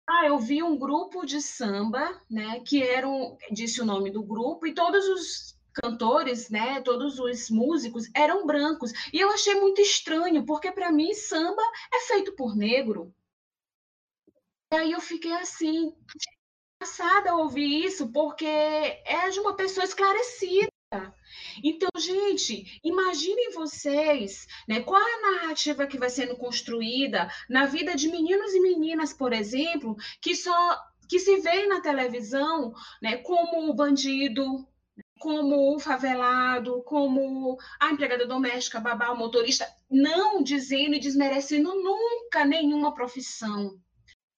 ah, 0.06 0.26
eu 0.26 0.38
vi 0.38 0.62
um 0.62 0.78
grupo 0.78 1.24
de 1.24 1.40
samba, 1.40 2.20
né, 2.28 2.60
que 2.60 2.82
eram, 2.82 3.38
disse 3.50 3.80
o 3.80 3.84
nome 3.86 4.10
do 4.10 4.22
grupo, 4.22 4.66
e 4.66 4.74
todos 4.74 5.08
os 5.08 5.58
cantores, 5.72 6.50
né, 6.50 6.82
todos 6.82 7.18
os 7.18 7.48
músicos 7.48 8.10
eram 8.14 8.46
brancos. 8.46 8.92
E 9.10 9.18
eu 9.18 9.30
achei 9.30 9.54
muito 9.54 9.80
estranho, 9.80 10.44
porque 10.44 10.70
para 10.70 10.92
mim 10.92 11.14
samba 11.14 11.62
é 11.94 12.00
feito 12.00 12.36
por 12.36 12.54
negro. 12.54 13.14
E 14.70 14.76
aí 14.76 14.92
eu 14.92 15.00
fiquei 15.00 15.32
assim, 15.32 15.94
passada 16.78 17.36
ouvir 17.36 17.86
isso, 17.86 18.12
porque 18.12 18.44
é 18.46 19.30
de 19.30 19.40
uma 19.40 19.56
pessoa 19.56 19.84
esclarecida. 19.84 20.68
Então, 21.62 21.88
gente, 21.96 22.80
imaginem 22.82 23.52
vocês, 23.52 24.46
né, 24.68 24.80
qual 24.80 25.00
é 25.00 25.14
a 25.14 25.32
narrativa 25.32 25.86
que 25.86 25.98
vai 25.98 26.10
sendo 26.10 26.36
construída 26.36 27.30
na 27.48 27.66
vida 27.66 27.94
de 27.94 28.08
meninos 28.08 28.52
e 28.54 28.60
meninas, 28.60 29.12
por 29.12 29.32
exemplo, 29.32 29.96
que 30.20 30.34
só 30.34 30.76
que 31.08 31.18
se 31.18 31.38
veem 31.38 31.68
na 31.68 31.80
televisão, 31.80 32.72
né, 33.00 33.18
como 33.18 33.70
o 33.70 33.74
bandido, 33.74 34.66
como 35.20 35.74
o 35.74 35.78
favelado, 35.78 36.82
como 36.82 37.56
a 37.78 37.90
empregada 37.90 38.26
doméstica, 38.26 38.80
babá, 38.80 39.10
o 39.10 39.18
motorista, 39.18 39.66
não 39.88 40.42
dizendo 40.42 40.94
e 40.96 41.00
desmerecendo 41.00 41.72
nunca 41.74 42.44
nenhuma 42.44 42.94
profissão. 42.94 43.78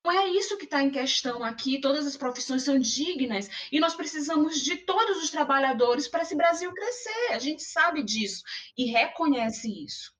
É 0.05 0.27
isso 0.29 0.57
que 0.57 0.65
está 0.65 0.83
em 0.83 0.91
questão 0.91 1.45
aqui. 1.45 1.81
Todas 1.81 2.07
as 2.07 2.17
profissões 2.17 2.65
são 2.65 2.79
dignas 2.79 3.49
e 3.71 3.79
nós 3.79 3.95
precisamos 3.95 4.61
de 4.61 4.77
todos 4.77 5.23
os 5.23 5.31
trabalhadores 5.31 6.09
para 6.09 6.23
esse 6.23 6.35
Brasil 6.35 6.73
crescer. 6.73 7.33
A 7.33 7.39
gente 7.39 7.63
sabe 7.63 8.03
disso 8.03 8.43
e 8.77 8.87
reconhece 8.87 9.69
isso. 9.85 10.13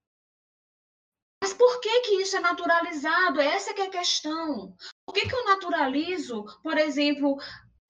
Mas 1.43 1.53
por 1.53 1.81
que 1.81 2.01
que 2.03 2.23
isso 2.23 2.37
é 2.37 2.41
naturalizado? 2.41 3.41
Essa 3.41 3.75
que 3.75 3.81
é 3.81 3.87
a 3.87 3.91
questão. 3.91 4.77
Por 5.05 5.13
que, 5.13 5.29
que 5.29 5.35
eu 5.35 5.45
naturalizo, 5.45 6.45
por 6.63 6.79
exemplo, 6.79 7.37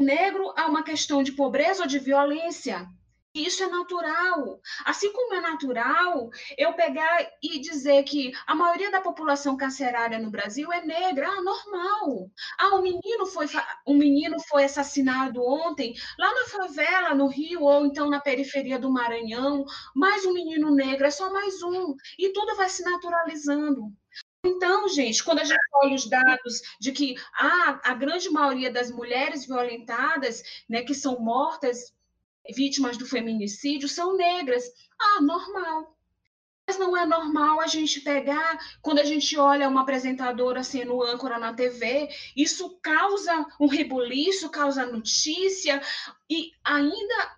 negro 0.01 0.55
a 0.57 0.67
uma 0.67 0.83
questão 0.83 1.23
de 1.23 1.33
pobreza 1.33 1.83
ou 1.83 1.89
de 1.89 1.99
violência? 1.99 2.89
Isso 3.35 3.63
é 3.63 3.67
natural. 3.67 4.61
Assim 4.85 5.11
como 5.11 5.35
é 5.35 5.41
natural 5.41 6.29
eu 6.59 6.75
pegar 6.75 7.27
e 7.43 7.59
dizer 7.61 8.03
que 8.05 8.31
a 8.47 8.55
maioria 8.55 8.91
da 8.91 9.01
população 9.01 9.57
carcerária 9.57 10.19
no 10.19 10.31
Brasil 10.31 10.71
é 10.71 10.85
negra, 10.85 11.29
ah, 11.29 11.41
normal. 11.41 12.31
Ah, 12.59 12.75
um 12.77 12.83
menino 12.83 13.25
foi 13.27 13.47
um 13.87 13.97
menino 13.97 14.37
foi 14.49 14.65
assassinado 14.65 15.43
ontem 15.43 15.95
lá 16.19 16.35
na 16.35 16.47
favela 16.47 17.15
no 17.15 17.27
Rio 17.27 17.63
ou 17.63 17.87
então 17.87 18.11
na 18.11 18.21
periferia 18.21 18.79
do 18.79 18.93
Maranhão, 18.93 19.65
mais 19.95 20.27
um 20.27 20.35
menino 20.35 20.75
negro, 20.75 21.07
é 21.07 21.11
só 21.11 21.33
mais 21.33 21.63
um 21.63 21.95
e 22.19 22.33
tudo 22.35 22.55
vai 22.57 22.69
se 22.69 22.83
naturalizando. 22.85 23.91
Então, 24.45 24.89
gente, 24.89 25.25
quando 25.25 25.39
a 25.39 25.45
gente 25.45 25.59
olha 25.75 25.95
os 25.95 26.07
dados 26.09 26.61
de 26.81 26.93
que 26.93 27.15
ah, 27.35 27.81
a 27.85 27.95
grande 27.95 28.29
maioria 28.29 28.71
das 28.71 28.91
mulheres 28.91 29.47
violentadas, 29.47 30.43
né, 30.69 30.83
que 30.83 30.95
são 30.95 31.19
mortas 31.21 31.93
vítimas 32.51 32.97
do 32.97 33.07
feminicídio 33.07 33.89
são 33.89 34.17
negras. 34.17 34.65
Ah, 35.01 35.21
normal. 35.21 35.97
Mas 36.67 36.79
não 36.79 36.97
é 36.97 37.05
normal 37.05 37.61
a 37.61 37.67
gente 37.67 38.01
pegar, 38.01 38.59
quando 38.81 39.01
a 39.01 39.05
gente 39.05 39.37
olha 39.37 39.69
uma 39.69 39.83
apresentadora 39.83 40.63
sendo 40.63 41.03
âncora 41.03 41.37
na 41.37 41.53
TV, 41.53 42.09
isso 42.37 42.79
causa 42.81 43.47
um 43.61 43.67
rebuliço, 43.67 44.49
causa 44.49 44.87
notícia, 44.87 45.83
e 46.31 46.53
ainda, 46.65 47.37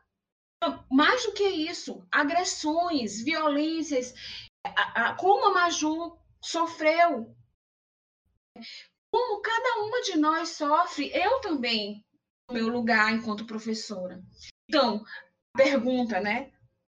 mais 0.91 1.25
do 1.25 1.33
que 1.33 1.49
isso, 1.49 2.07
agressões, 2.13 3.23
violências, 3.23 4.15
como 5.19 5.47
a 5.47 5.55
Maju 5.55 6.19
sofreu, 6.43 7.35
como 9.11 9.41
cada 9.41 9.81
uma 9.85 10.03
de 10.03 10.19
nós 10.19 10.51
sofre, 10.51 11.11
eu 11.15 11.41
também, 11.41 12.05
no 12.49 12.55
meu 12.55 12.69
lugar 12.69 13.11
enquanto 13.13 13.47
professora. 13.47 14.23
Então, 14.69 15.05
pergunta, 15.57 16.21
né? 16.21 16.53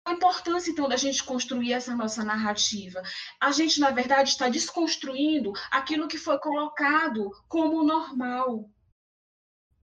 A 0.05 0.13
importância, 0.13 0.69
então, 0.69 0.88
da 0.88 0.98
gente 0.98 1.24
construir 1.24 1.74
essa 1.74 1.95
nossa 1.95 2.24
narrativa. 2.24 3.01
A 3.41 3.51
gente, 3.51 3.79
na 3.79 3.89
verdade, 3.89 4.29
está 4.29 4.48
desconstruindo 4.50 5.51
aquilo 5.72 6.07
que 6.07 6.17
foi 6.17 6.38
colocado 6.38 7.31
como 7.48 7.84
normal. 7.84 8.69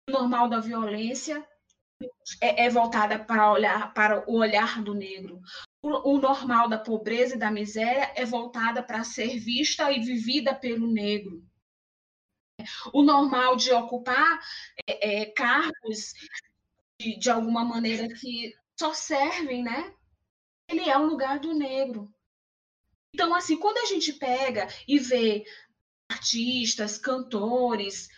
O 0.09 0.12
normal 0.12 0.50
da 0.50 0.61
violência 0.61 1.47
é, 2.41 2.67
é 2.67 2.71
voltada 2.71 3.19
para, 3.19 3.50
olhar, 3.50 3.95
para 3.95 4.29
o 4.31 4.37
olhar 4.37 4.83
do 4.83 4.93
negro. 4.93 5.41
O, 5.83 6.14
o 6.14 6.19
normal 6.19 6.69
da 6.69 6.79
pobreza 6.79 7.35
e 7.35 7.38
da 7.38 7.50
miséria 7.50 8.12
é 8.14 8.25
voltada 8.25 8.83
para 8.83 9.05
ser 9.05 9.38
vista 9.38 9.91
e 9.91 10.00
vivida 10.00 10.55
pelo 10.55 10.87
negro. 10.87 11.43
O 12.93 13.02
normal 13.02 13.57
de 13.57 13.73
ocupar 13.73 14.41
é, 14.87 15.23
é, 15.23 15.26
cargos 15.26 16.12
de, 17.02 17.16
de 17.18 17.30
alguma 17.30 17.64
maneira 17.64 18.09
que 18.09 18.54
só 18.78 18.94
servem, 18.94 19.62
né? 19.62 19.92
Ele 20.68 20.88
é 20.88 20.97
o 20.97 21.06
lugar 21.06 21.40
do 21.40 21.52
negro. 21.52 22.09
Então, 23.12 23.35
assim, 23.35 23.59
quando 23.59 23.78
a 23.78 23.87
gente 23.87 24.12
pega 24.12 24.68
e 24.87 24.99
vê 24.99 25.44
artistas, 26.09 26.97
cantores, 26.97 28.09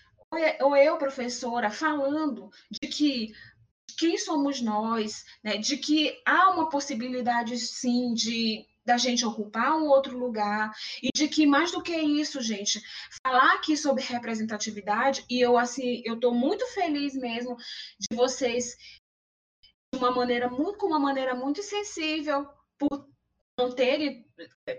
ou 0.61 0.77
eu, 0.77 0.99
professora, 0.99 1.71
falando 1.71 2.51
de 2.71 2.89
que 2.89 3.33
quem 3.99 4.19
somos 4.19 4.61
nós, 4.61 5.25
né, 5.43 5.57
de 5.57 5.77
que 5.77 6.21
há 6.27 6.51
uma 6.51 6.69
possibilidade, 6.69 7.57
sim, 7.59 8.13
de 8.13 8.67
da 8.85 8.97
gente 8.97 9.25
ocupar 9.25 9.77
um 9.77 9.87
outro 9.87 10.19
lugar. 10.19 10.73
E 11.03 11.09
de 11.15 11.29
que 11.29 11.47
mais 11.47 11.73
do 11.73 11.83
que 11.83 11.97
isso, 11.97 12.41
gente, 12.41 12.83
falar 13.25 13.55
aqui 13.55 13.77
sobre 13.77 14.03
representatividade 14.03 15.25
e 15.29 15.41
eu 15.41 15.57
assim, 15.57 16.03
eu 16.05 16.15
estou 16.15 16.35
muito 16.35 16.67
feliz 16.75 17.15
mesmo 17.15 17.57
de 17.99 18.17
vocês 18.17 18.77
de 19.93 19.99
uma 19.99 20.11
maneira 20.11 20.49
muito 20.49 20.79
com 20.79 20.87
uma 20.87 20.99
maneira 20.99 21.35
muito 21.35 21.63
sensível 21.63 22.47
por 22.79 23.14
terem 23.77 24.25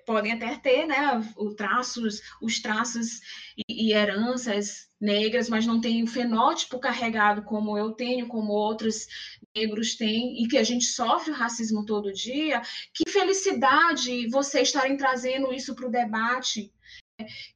podem 0.06 0.34
até 0.34 0.56
ter, 0.58 0.86
né, 0.86 0.98
os 1.38 1.56
traços, 1.56 2.22
os 2.42 2.60
traços 2.60 3.22
e, 3.70 3.94
heranças 3.94 4.90
negras, 5.00 5.48
mas 5.48 5.66
não 5.66 5.80
tem 5.80 6.04
o 6.04 6.08
fenótipo 6.08 6.80
carregado 6.80 7.44
como 7.44 7.78
eu 7.78 7.92
tenho, 7.94 8.28
como 8.28 8.52
outros 8.52 9.08
negros 9.56 9.96
têm, 9.96 10.44
e 10.44 10.48
que 10.48 10.58
a 10.58 10.64
gente 10.64 10.86
sofre 10.86 11.32
o 11.32 11.36
racismo 11.36 11.86
todo 11.86 12.12
dia. 12.12 12.62
Que 12.94 13.10
felicidade 13.10 14.28
vocês 14.28 14.68
estarem 14.68 14.98
trazendo 14.98 15.54
isso 15.54 15.76
para 15.76 15.88
o 15.88 15.92
debate. 15.92 16.72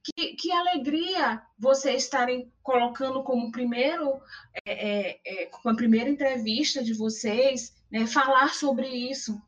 Que, 0.04 0.36
que, 0.36 0.52
alegria 0.54 1.42
vocês 1.58 2.04
estarem 2.04 2.50
colocando 2.64 3.22
como 3.24 3.52
primeiro, 3.52 4.22
é, 4.66 4.72
é, 4.72 5.20
é, 5.26 5.52
a 5.66 5.76
primeira 5.76 6.10
entrevista 6.10 6.82
de 6.82 6.94
vocês, 6.94 7.76
né, 7.92 8.08
falar 8.08 8.54
sobre 8.54 8.88
isso. 8.88 9.42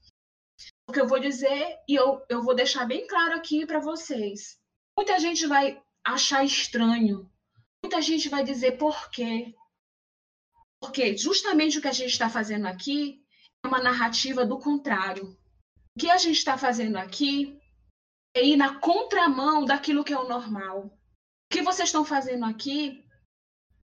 Que 0.91 1.00
eu 1.00 1.07
vou 1.07 1.19
dizer, 1.19 1.79
e 1.88 1.95
eu, 1.95 2.21
eu 2.29 2.41
vou 2.41 2.53
deixar 2.53 2.86
bem 2.86 3.07
claro 3.07 3.36
aqui 3.36 3.65
para 3.65 3.79
vocês. 3.79 4.60
Muita 4.98 5.19
gente 5.19 5.48
vai 5.48 5.81
achar 6.03 6.43
estranho 6.43 7.31
Muita 7.83 8.00
gente 8.01 8.29
vai 8.29 8.43
dizer 8.43 8.77
por 8.77 9.10
quê. 9.10 9.55
Porque 10.79 11.17
justamente 11.17 11.77
o 11.77 11.81
que 11.81 11.88
a 11.88 11.91
gente 11.91 12.12
está 12.12 12.29
fazendo 12.29 12.67
aqui 12.67 13.24
é 13.63 13.67
uma 13.67 13.81
narrativa 13.81 14.45
do 14.45 14.60
contrário. 14.60 15.36
O 15.95 16.00
que 16.00 16.10
a 16.10 16.17
gente 16.17 16.38
está 16.38 16.57
fazendo 16.57 16.98
aqui 16.98 17.60
é 18.36 18.45
ir 18.45 18.55
na 18.55 18.79
contramão 18.79 19.65
daquilo 19.65 20.03
que 20.03 20.13
é 20.13 20.17
o 20.17 20.27
normal. 20.27 20.86
O 20.86 20.91
que 21.51 21.62
vocês 21.62 21.89
estão 21.89 22.05
fazendo 22.05 22.45
aqui 22.45 23.03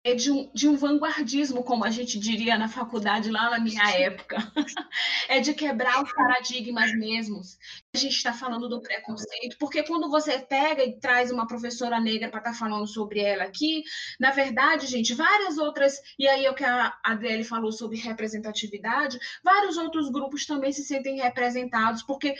é 0.06 0.14
de 0.14 0.30
um, 0.30 0.48
de 0.54 0.68
um 0.68 0.76
vanguardismo, 0.76 1.64
como 1.64 1.84
a 1.84 1.90
gente 1.90 2.16
diria 2.16 2.56
na 2.56 2.68
faculdade 2.68 3.28
lá 3.28 3.50
na 3.50 3.58
minha 3.58 3.90
época. 3.90 4.36
é 5.28 5.40
de 5.40 5.52
quebrar 5.52 6.00
os 6.00 6.12
paradigmas 6.12 6.92
mesmos. 6.92 7.58
A 7.92 7.98
gente 7.98 8.14
está 8.14 8.32
falando 8.32 8.68
do 8.68 8.80
preconceito, 8.80 9.56
porque 9.58 9.82
quando 9.82 10.08
você 10.08 10.38
pega 10.38 10.84
e 10.84 10.96
traz 11.00 11.32
uma 11.32 11.48
professora 11.48 11.98
negra 11.98 12.28
para 12.28 12.38
estar 12.38 12.52
tá 12.52 12.56
falando 12.56 12.86
sobre 12.86 13.18
ela 13.18 13.42
aqui, 13.42 13.82
na 14.20 14.30
verdade, 14.30 14.86
gente, 14.86 15.12
várias 15.12 15.58
outras, 15.58 16.00
e 16.16 16.28
aí 16.28 16.44
é 16.44 16.50
o 16.52 16.54
que 16.54 16.64
a 16.64 16.96
Adriele 17.04 17.42
falou 17.42 17.72
sobre 17.72 17.98
representatividade, 17.98 19.18
vários 19.42 19.76
outros 19.76 20.08
grupos 20.08 20.46
também 20.46 20.70
se 20.70 20.84
sentem 20.84 21.16
representados, 21.16 22.04
porque 22.04 22.36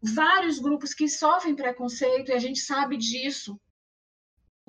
vários 0.00 0.60
grupos 0.60 0.94
que 0.94 1.08
sofrem 1.08 1.56
preconceito, 1.56 2.30
e 2.30 2.34
a 2.34 2.38
gente 2.38 2.60
sabe 2.60 2.96
disso 2.96 3.60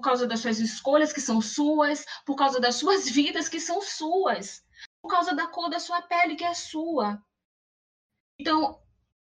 causa 0.01 0.27
das 0.27 0.39
suas 0.39 0.59
escolhas 0.59 1.13
que 1.13 1.21
são 1.21 1.41
suas, 1.41 2.05
por 2.25 2.35
causa 2.35 2.59
das 2.59 2.75
suas 2.75 3.09
vidas 3.09 3.47
que 3.47 3.59
são 3.59 3.81
suas, 3.81 4.63
por 5.01 5.09
causa 5.09 5.33
da 5.33 5.47
cor 5.47 5.69
da 5.69 5.79
sua 5.79 6.01
pele 6.01 6.35
que 6.35 6.43
é 6.43 6.53
sua. 6.53 7.21
Então, 8.39 8.81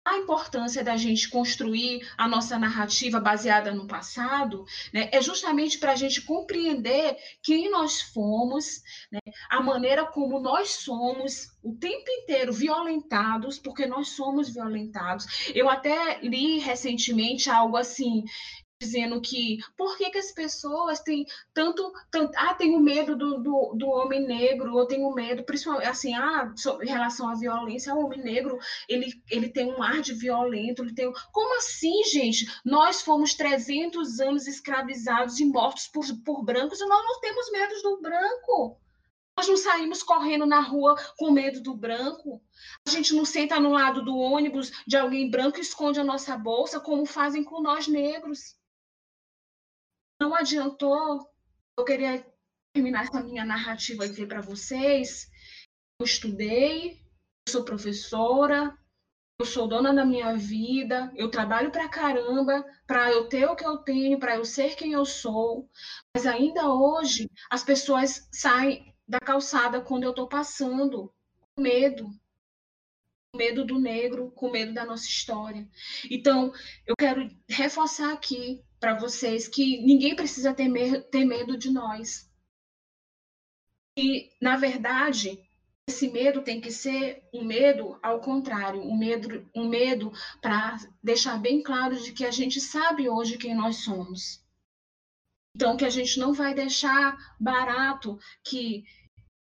a 0.05 0.17
importância 0.17 0.83
da 0.83 0.97
gente 0.97 1.29
construir 1.29 2.01
a 2.17 2.27
nossa 2.27 2.59
narrativa 2.59 3.21
baseada 3.21 3.73
no 3.73 3.87
passado 3.87 4.65
né, 4.93 5.11
é 5.13 5.21
justamente 5.21 5.79
para 5.79 5.93
a 5.93 5.97
gente 5.97 6.23
compreender 6.23 7.17
quem 7.43 7.71
nós 7.71 8.01
fomos, 8.01 8.83
né, 9.13 9.21
a 9.51 9.61
maneira 9.61 10.07
como 10.07 10.41
nós 10.41 10.71
somos 10.71 11.49
o 11.63 11.75
tempo 11.77 12.11
inteiro 12.11 12.53
violentados, 12.53 13.59
porque 13.59 13.87
nós 13.87 14.09
somos 14.09 14.49
violentados. 14.49 15.51
Eu 15.55 15.69
até 15.69 16.19
li 16.21 16.59
recentemente 16.59 17.51
algo 17.51 17.77
assim 17.77 18.25
dizendo 18.81 19.21
que 19.21 19.59
por 19.77 19.99
que, 19.99 20.11
que 20.11 20.19
as 20.19 20.33
pessoas 20.33 21.01
têm 21.01 21.27
tanto, 21.53 21.93
tanto 22.11 22.33
ah, 22.37 22.55
tenho 22.55 22.81
medo 22.81 23.15
do, 23.15 23.39
do, 23.39 23.75
do 23.77 23.87
homem 23.89 24.27
negro, 24.27 24.75
ou 24.75 24.87
tenho 24.87 25.13
medo, 25.13 25.45
principalmente 25.45 25.87
assim, 25.87 26.15
ah, 26.15 26.51
em 26.83 26.89
relação 26.89 27.29
à 27.29 27.35
violência, 27.35 27.95
o 27.95 28.07
homem 28.07 28.23
negro, 28.23 28.59
ele, 28.89 29.13
ele 29.31 29.51
tem 29.51 29.67
um 29.67 29.83
ar 29.83 30.01
de 30.01 30.15
violento, 30.15 30.83
ele 30.83 30.95
tem... 30.95 31.13
Como 31.31 31.59
assim, 31.59 32.03
gente? 32.05 32.47
Nós 32.65 33.03
fomos 33.03 33.35
300 33.35 34.19
anos 34.19 34.47
escravizados 34.47 35.39
e 35.41 35.45
mortos 35.45 35.87
por, 35.87 36.07
por 36.25 36.43
brancos 36.43 36.81
e 36.81 36.87
nós 36.87 37.05
não 37.05 37.21
temos 37.21 37.53
medo 37.53 37.83
do 37.83 38.01
branco. 38.01 38.81
Nós 39.37 39.47
não 39.47 39.57
saímos 39.57 40.03
correndo 40.03 40.47
na 40.47 40.61
rua 40.61 40.97
com 41.19 41.31
medo 41.31 41.63
do 41.63 41.75
branco. 41.75 42.43
A 42.87 42.91
gente 42.91 43.15
não 43.15 43.25
senta 43.27 43.61
no 43.61 43.73
lado 43.73 44.03
do 44.03 44.17
ônibus 44.17 44.71
de 44.87 44.97
alguém 44.97 45.31
branco 45.31 45.59
e 45.59 45.63
esconde 45.63 46.01
a 46.01 46.05
nossa 46.05 46.37
bolsa, 46.37 46.81
como 46.81 47.05
fazem 47.05 47.45
com 47.45 47.61
nós 47.61 47.87
negros 47.87 48.60
não 50.21 50.35
adiantou. 50.35 51.27
Eu 51.79 51.85
queria 51.85 52.25
terminar 52.75 53.05
essa 53.05 53.23
minha 53.23 53.45
narrativa 53.45 54.05
aqui 54.05 54.27
para 54.27 54.43
vocês. 54.43 55.31
Eu 55.99 56.05
estudei, 56.05 57.01
eu 57.47 57.53
sou 57.53 57.65
professora, 57.65 58.77
eu 59.39 59.47
sou 59.47 59.67
dona 59.67 59.95
da 59.95 60.05
minha 60.05 60.37
vida, 60.37 61.11
eu 61.17 61.31
trabalho 61.31 61.71
para 61.71 61.89
caramba 61.89 62.63
para 62.87 63.11
eu 63.11 63.29
ter 63.29 63.47
o 63.47 63.57
que 63.57 63.65
eu 63.65 63.79
tenho, 63.79 64.19
para 64.19 64.37
eu 64.37 64.45
ser 64.45 64.77
quem 64.77 64.93
eu 64.93 65.07
sou. 65.07 65.69
Mas 66.15 66.27
ainda 66.27 66.69
hoje 66.69 67.31
as 67.51 67.65
pessoas 67.65 68.29
saem 68.31 68.95
da 69.09 69.19
calçada 69.19 69.81
quando 69.81 70.05
eu 70.05 70.11
estou 70.11 70.29
passando 70.29 71.13
com 71.57 71.63
medo. 71.63 72.11
Com 73.33 73.39
medo 73.39 73.65
do 73.65 73.79
negro, 73.79 74.31
com 74.33 74.51
medo 74.51 74.75
da 74.75 74.85
nossa 74.85 75.07
história. 75.07 75.67
Então, 76.11 76.53
eu 76.87 76.95
quero 76.99 77.31
reforçar 77.49 78.13
aqui 78.13 78.63
para 78.81 78.95
vocês 78.95 79.47
que 79.47 79.83
ninguém 79.83 80.17
precisa 80.17 80.55
ter, 80.55 80.69
ter 81.11 81.25
medo 81.25 81.57
de 81.57 81.71
nós. 81.71 82.29
E, 83.97 84.31
na 84.41 84.57
verdade, 84.57 85.39
esse 85.87 86.09
medo 86.09 86.43
tem 86.43 86.61
que 86.61 86.71
ser 86.71 87.23
um 87.35 87.45
medo 87.45 87.99
ao 88.03 88.21
contrário, 88.21 88.81
um 88.81 88.97
medo, 88.97 89.47
um 89.55 89.69
medo 89.69 90.11
para 90.41 90.79
deixar 91.03 91.39
bem 91.39 91.63
claro 91.63 92.01
de 92.01 92.13
que 92.13 92.25
a 92.25 92.31
gente 92.31 92.61
sabe 92.61 93.09
hoje 93.09 93.37
quem 93.37 93.55
nós 93.55 93.85
somos. 93.85 94.43
Então, 95.55 95.77
que 95.77 95.85
a 95.85 95.91
gente 95.91 96.19
não 96.19 96.33
vai 96.33 96.55
deixar 96.55 97.17
barato 97.39 98.19
que 98.43 98.85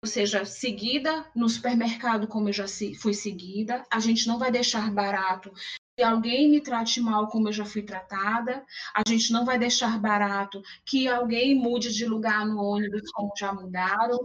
eu 0.03 0.09
seja 0.09 0.45
seguida 0.45 1.31
no 1.35 1.49
supermercado 1.49 2.29
como 2.29 2.49
eu 2.49 2.53
já 2.53 2.67
fui 3.01 3.13
seguida, 3.13 3.85
a 3.91 3.99
gente 3.99 4.27
não 4.27 4.39
vai 4.39 4.51
deixar 4.51 4.91
barato 4.93 5.53
que 5.97 6.03
alguém 6.03 6.51
me 6.51 6.61
trate 6.61 7.01
mal 7.01 7.27
como 7.29 7.49
eu 7.49 7.53
já 7.53 7.65
fui 7.65 7.83
tratada, 7.83 8.63
a 8.95 9.03
gente 9.09 9.33
não 9.33 9.47
vai 9.47 9.59
deixar 9.59 9.99
barato 9.99 10.61
que 10.85 11.09
alguém 11.09 11.55
mude 11.55 11.91
de 11.91 12.05
lugar 12.05 12.45
no 12.47 12.63
ônibus 12.63 13.11
como 13.13 13.33
já 13.35 13.51
mudaram, 13.51 14.19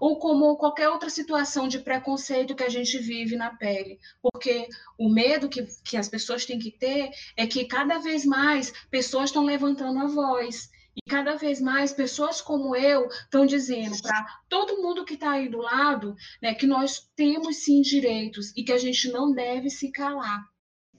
ou 0.00 0.18
como 0.18 0.56
qualquer 0.56 0.88
outra 0.88 1.08
situação 1.08 1.68
de 1.68 1.78
preconceito 1.78 2.56
que 2.56 2.64
a 2.64 2.68
gente 2.68 2.98
vive 2.98 3.36
na 3.36 3.54
pele. 3.54 4.00
Porque 4.20 4.68
o 4.98 5.08
medo 5.08 5.48
que, 5.48 5.64
que 5.84 5.96
as 5.96 6.08
pessoas 6.08 6.44
têm 6.44 6.58
que 6.58 6.72
ter 6.72 7.10
é 7.36 7.46
que 7.46 7.64
cada 7.64 7.98
vez 7.98 8.24
mais 8.24 8.72
pessoas 8.90 9.30
estão 9.30 9.44
levantando 9.44 10.00
a 10.00 10.06
voz. 10.08 10.70
E 10.96 11.08
cada 11.08 11.36
vez 11.36 11.60
mais 11.60 11.92
pessoas 11.92 12.42
como 12.42 12.74
eu 12.74 13.06
estão 13.06 13.46
dizendo 13.46 13.96
para 14.02 14.26
todo 14.48 14.82
mundo 14.82 15.04
que 15.04 15.14
está 15.14 15.30
aí 15.30 15.48
do 15.48 15.58
lado 15.58 16.16
né, 16.42 16.52
que 16.52 16.66
nós 16.66 17.08
temos 17.14 17.58
sim 17.58 17.80
direitos 17.80 18.52
e 18.56 18.64
que 18.64 18.72
a 18.72 18.78
gente 18.78 19.08
não 19.08 19.32
deve 19.32 19.70
se 19.70 19.92
calar. 19.92 20.49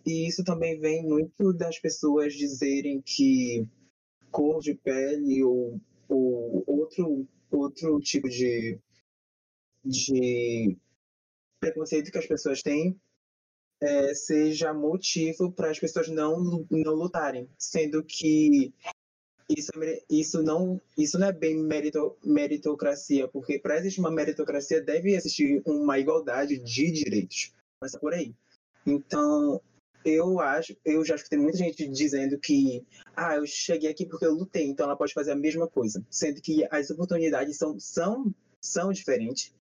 E 0.06 0.28
isso 0.28 0.44
também 0.44 0.80
vem 0.80 1.04
muito 1.04 1.54
das 1.54 1.80
pessoas 1.80 2.34
dizerem 2.34 3.02
que 3.02 3.68
cor 4.32 4.62
de 4.62 4.74
pele 4.74 5.44
ou, 5.44 5.80
ou 6.08 6.64
outro, 6.66 7.28
outro 7.52 8.00
tipo 8.00 8.30
de, 8.30 8.80
de 9.84 10.78
preconceito 11.60 12.12
que 12.12 12.18
as 12.18 12.26
pessoas 12.26 12.62
têm 12.62 13.00
é, 13.82 14.14
seja 14.14 14.74
motivo 14.74 15.52
para 15.52 15.72
as 15.72 15.80
pessoas 15.80 16.08
não, 16.08 16.66
não 16.70 16.94
lutarem, 16.94 17.50
sendo 17.58 18.04
que 18.04 18.74
isso, 19.50 19.72
isso, 20.10 20.44
não, 20.44 20.80
isso 20.98 21.20
não 21.20 21.28
é 21.28 21.34
bem 21.34 21.58
merito, 21.58 22.16
meritocracia, 22.24 23.28
porque 23.28 23.60
para 23.60 23.78
existir 23.78 24.00
uma 24.00 24.12
meritocracia 24.12 24.82
deve 24.82 25.14
existir 25.14 25.62
uma 25.66 26.00
igualdade 26.00 26.58
de 26.60 26.92
direitos. 26.92 27.54
É 27.84 27.98
por 27.98 28.14
aí. 28.14 28.34
Então, 28.86 29.60
eu 30.06 30.40
acho, 30.40 30.76
eu 30.84 31.04
já 31.06 31.16
escutei 31.16 31.40
muita 31.40 31.58
gente 31.58 31.88
dizendo 31.88 32.38
que, 32.40 32.86
ah, 33.16 33.36
eu 33.36 33.46
cheguei 33.46 33.90
aqui 33.90 34.06
porque 34.06 34.26
eu 34.26 34.34
lutei, 34.34 34.66
então 34.66 34.86
ela 34.86 34.96
pode 34.96 35.14
fazer 35.14 35.32
a 35.32 35.36
mesma 35.36 35.68
coisa, 35.68 36.06
sendo 36.10 36.42
que 36.42 36.68
as 36.72 36.90
oportunidades 36.90 37.58
são, 37.58 37.80
são, 37.80 38.34
são 38.60 38.92
diferentes. 38.92 39.54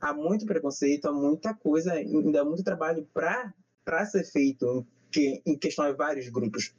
há 0.00 0.12
muito 0.12 0.46
preconceito, 0.46 1.06
há 1.06 1.12
muita 1.12 1.54
coisa, 1.54 1.92
ainda 1.92 2.42
há 2.42 2.44
muito 2.44 2.62
trabalho 2.62 3.08
para 3.12 4.06
ser 4.06 4.24
feito 4.24 4.86
que, 5.10 5.42
em 5.44 5.58
questão 5.58 5.84
a 5.84 5.92
vários 5.92 6.28
grupos. 6.28 6.74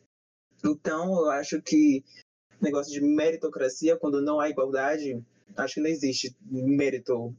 Então, 0.64 1.26
eu 1.26 1.30
acho 1.32 1.62
que 1.62 2.04
negócio 2.62 2.92
de 2.92 3.02
meritocracia, 3.02 3.98
quando 3.98 4.22
não 4.22 4.40
há 4.40 4.50
igualdade, 4.50 5.24
acho 5.56 5.76
que 5.76 5.82
não 5.82 5.90
existe 5.90 6.36
mérito 6.42 7.36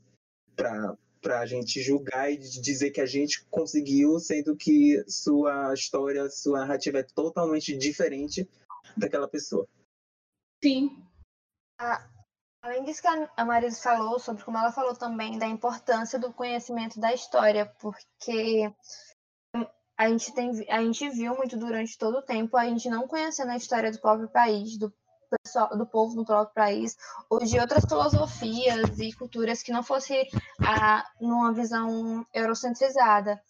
para 0.56 0.96
para 1.20 1.40
a 1.40 1.46
gente 1.46 1.82
julgar 1.82 2.32
e 2.32 2.38
dizer 2.38 2.90
que 2.90 3.00
a 3.00 3.06
gente 3.06 3.44
conseguiu, 3.46 4.18
sendo 4.18 4.56
que 4.56 5.02
sua 5.08 5.72
história, 5.74 6.28
sua 6.30 6.60
narrativa 6.60 6.98
é 6.98 7.02
totalmente 7.02 7.76
diferente 7.76 8.48
daquela 8.96 9.28
pessoa. 9.28 9.68
Sim. 10.62 11.02
Além 12.62 12.84
disso 12.84 13.00
que 13.00 13.08
a 13.08 13.44
Marisa 13.44 13.80
falou, 13.80 14.18
sobre 14.18 14.44
como 14.44 14.58
ela 14.58 14.72
falou 14.72 14.94
também 14.94 15.38
da 15.38 15.46
importância 15.46 16.18
do 16.18 16.32
conhecimento 16.32 17.00
da 17.00 17.12
história, 17.12 17.66
porque 17.80 18.70
a 19.96 20.08
gente, 20.08 20.34
tem, 20.34 20.50
a 20.68 20.82
gente 20.82 21.08
viu 21.10 21.34
muito 21.36 21.58
durante 21.58 21.96
todo 21.96 22.18
o 22.18 22.22
tempo 22.22 22.56
a 22.56 22.64
gente 22.66 22.88
não 22.88 23.06
conhecendo 23.06 23.50
a 23.50 23.56
história 23.56 23.90
do 23.90 24.00
próprio 24.00 24.28
país, 24.28 24.78
do 24.78 24.92
pessoal, 25.30 25.76
do 25.76 25.86
povo 25.86 26.14
do 26.14 26.24
próprio 26.24 26.54
país, 26.54 26.96
ou 27.28 27.38
de 27.40 27.58
outras 27.58 27.84
filosofias 27.84 28.98
e 28.98 29.12
culturas 29.12 29.62
que 29.62 29.72
não 29.72 29.82
fosse 29.82 30.28
a, 30.64 31.04
numa 31.20 31.52
visão 31.52 32.26
eurocentrizada. 32.34 33.40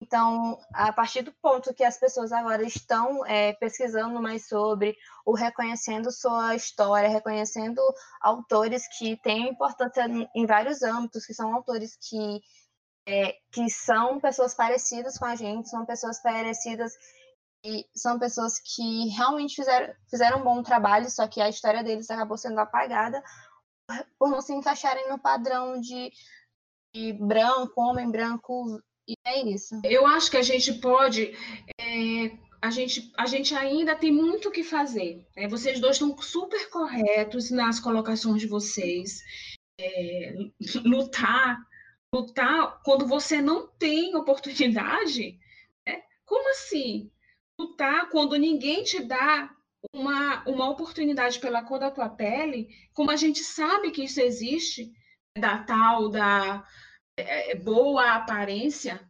Então, 0.00 0.58
a 0.74 0.92
partir 0.92 1.22
do 1.22 1.32
ponto 1.40 1.72
que 1.72 1.82
as 1.82 1.98
pessoas 1.98 2.30
agora 2.30 2.62
estão 2.62 3.24
é, 3.24 3.54
pesquisando 3.54 4.20
mais 4.20 4.46
sobre, 4.46 4.94
ou 5.24 5.34
reconhecendo 5.34 6.12
sua 6.12 6.54
história, 6.54 7.08
reconhecendo 7.08 7.80
autores 8.20 8.86
que 8.98 9.16
têm 9.22 9.48
importância 9.48 10.04
em 10.34 10.46
vários 10.46 10.82
âmbitos, 10.82 11.24
que 11.24 11.32
são 11.32 11.54
autores 11.54 11.96
que, 11.96 12.40
é, 13.06 13.36
que 13.50 13.70
são 13.70 14.20
pessoas 14.20 14.54
parecidas 14.54 15.16
com 15.16 15.24
a 15.24 15.34
gente, 15.34 15.70
são 15.70 15.86
pessoas 15.86 16.20
parecidas 16.20 16.92
são 17.94 18.18
pessoas 18.18 18.58
que 18.58 19.08
realmente 19.08 19.56
fizeram, 19.56 19.94
fizeram 20.10 20.40
um 20.40 20.44
bom 20.44 20.62
trabalho, 20.62 21.10
só 21.10 21.26
que 21.26 21.40
a 21.40 21.48
história 21.48 21.82
deles 21.82 22.10
acabou 22.10 22.36
sendo 22.36 22.58
apagada 22.58 23.22
por 24.18 24.28
não 24.28 24.40
se 24.40 24.52
encaixarem 24.52 25.08
no 25.08 25.18
padrão 25.18 25.80
de, 25.80 26.10
de 26.94 27.12
branco, 27.12 27.80
homem 27.80 28.10
branco, 28.10 28.80
e 29.08 29.14
é 29.24 29.42
isso. 29.42 29.80
Eu 29.84 30.06
acho 30.06 30.30
que 30.30 30.36
a 30.36 30.42
gente 30.42 30.72
pode. 30.74 31.32
É, 31.78 32.36
a, 32.60 32.70
gente, 32.70 33.12
a 33.16 33.26
gente 33.26 33.54
ainda 33.54 33.94
tem 33.94 34.10
muito 34.10 34.48
o 34.48 34.52
que 34.52 34.64
fazer. 34.64 35.24
Né? 35.36 35.46
Vocês 35.48 35.78
dois 35.78 35.96
estão 35.96 36.16
super 36.18 36.68
corretos 36.70 37.50
nas 37.50 37.78
colocações 37.78 38.40
de 38.40 38.48
vocês. 38.48 39.20
É, 39.78 40.34
lutar, 40.84 41.58
lutar 42.12 42.80
quando 42.82 43.06
você 43.06 43.40
não 43.40 43.68
tem 43.68 44.16
oportunidade. 44.16 45.38
Né? 45.86 46.02
Como 46.24 46.50
assim? 46.50 47.10
Lutar 47.58 48.08
quando 48.10 48.36
ninguém 48.36 48.82
te 48.82 49.02
dá 49.02 49.50
uma, 49.92 50.42
uma 50.48 50.68
oportunidade 50.70 51.38
pela 51.38 51.62
cor 51.62 51.78
da 51.78 51.90
tua 51.90 52.08
pele, 52.08 52.68
como 52.92 53.10
a 53.10 53.16
gente 53.16 53.40
sabe 53.40 53.90
que 53.90 54.04
isso 54.04 54.20
existe, 54.20 54.92
da 55.38 55.58
tal, 55.58 56.08
da 56.08 56.66
é, 57.18 57.52
é 57.52 57.54
boa 57.54 58.14
aparência, 58.14 59.00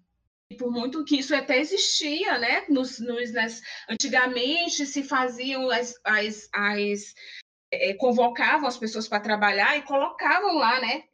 e 0.50 0.56
por 0.56 0.70
muito 0.70 1.04
que 1.04 1.18
isso 1.18 1.34
até 1.34 1.58
existia, 1.58 2.38
né? 2.38 2.64
Nos, 2.68 3.00
nos, 3.00 3.32
nas, 3.32 3.60
antigamente 3.88 4.86
se 4.86 5.02
faziam 5.02 5.68
as, 5.70 5.94
as, 6.04 6.48
as 6.52 7.14
é, 7.72 7.94
convocavam 7.94 8.68
as 8.68 8.76
pessoas 8.76 9.08
para 9.08 9.20
trabalhar 9.20 9.76
e 9.76 9.82
colocavam 9.82 10.54
lá, 10.54 10.80
né? 10.80 11.04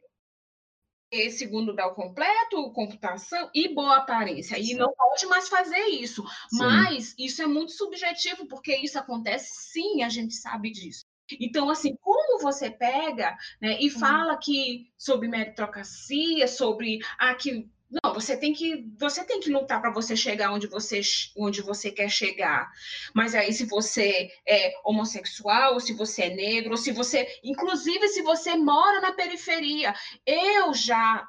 Segundo 1.29 1.73
grau 1.73 1.93
completo, 1.93 2.71
computação 2.71 3.49
e 3.53 3.73
boa 3.73 3.97
aparência. 3.97 4.57
E 4.57 4.73
não 4.73 4.93
pode 4.93 5.25
mais 5.27 5.47
fazer 5.47 5.85
isso. 5.87 6.23
Sim. 6.49 6.57
Mas 6.57 7.15
isso 7.17 7.41
é 7.41 7.47
muito 7.47 7.71
subjetivo, 7.71 8.47
porque 8.47 8.75
isso 8.75 8.97
acontece 8.97 9.71
sim, 9.71 10.03
a 10.03 10.09
gente 10.09 10.33
sabe 10.33 10.71
disso. 10.71 11.05
Então, 11.39 11.69
assim, 11.69 11.95
como 12.01 12.41
você 12.41 12.69
pega 12.69 13.35
né, 13.61 13.77
e 13.79 13.89
fala 13.89 14.37
que 14.37 14.91
sobre 14.97 15.27
meritocracia, 15.27 16.47
sobre 16.47 16.99
ah, 17.17 17.33
que 17.33 17.69
não, 18.01 18.13
você 18.13 18.35
tem 18.35 18.53
que 18.53 18.85
você 18.97 19.23
tem 19.23 19.39
que 19.39 19.51
lutar 19.51 19.79
para 19.79 19.91
você 19.91 20.15
chegar 20.15 20.51
onde 20.51 20.67
você 20.67 21.01
onde 21.37 21.61
você 21.61 21.91
quer 21.91 22.09
chegar. 22.09 22.71
Mas 23.13 23.35
aí 23.35 23.53
se 23.53 23.65
você 23.65 24.31
é 24.47 24.73
homossexual, 24.83 25.79
se 25.79 25.93
você 25.93 26.23
é 26.23 26.35
negro, 26.35 26.77
se 26.77 26.91
você, 26.91 27.27
inclusive 27.43 28.07
se 28.09 28.21
você 28.23 28.55
mora 28.55 28.99
na 29.01 29.11
periferia, 29.11 29.93
eu 30.25 30.73
já 30.73 31.27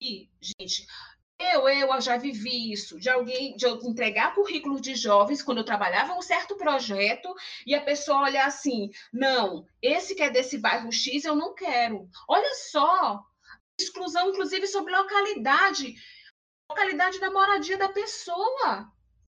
vi, 0.00 0.30
gente, 0.40 0.86
eu, 1.38 1.68
eu 1.68 2.00
já 2.00 2.16
vivi 2.16 2.72
isso, 2.72 2.98
de 2.98 3.10
alguém, 3.10 3.56
de 3.56 3.66
eu 3.66 3.76
entregar 3.82 4.34
currículo 4.34 4.80
de 4.80 4.94
jovens 4.94 5.42
quando 5.42 5.58
eu 5.58 5.64
trabalhava 5.64 6.14
um 6.14 6.22
certo 6.22 6.56
projeto 6.56 7.34
e 7.66 7.74
a 7.74 7.82
pessoa 7.82 8.22
olhar 8.22 8.46
assim, 8.46 8.90
não, 9.12 9.66
esse 9.82 10.14
que 10.14 10.22
é 10.22 10.30
desse 10.30 10.58
bairro 10.58 10.92
X 10.92 11.24
eu 11.24 11.34
não 11.34 11.52
quero. 11.54 12.08
Olha 12.28 12.54
só, 12.54 13.24
exclusão, 13.78 14.30
inclusive, 14.30 14.66
sobre 14.66 14.96
localidade, 14.96 15.94
localidade 16.70 17.18
da 17.18 17.30
moradia 17.30 17.76
da 17.76 17.88
pessoa. 17.88 18.90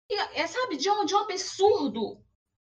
E, 0.09 0.15
é, 0.39 0.47
sabe, 0.47 0.77
de 0.77 0.89
um, 0.89 1.05
de 1.05 1.15
um 1.15 1.19
absurdo. 1.19 2.23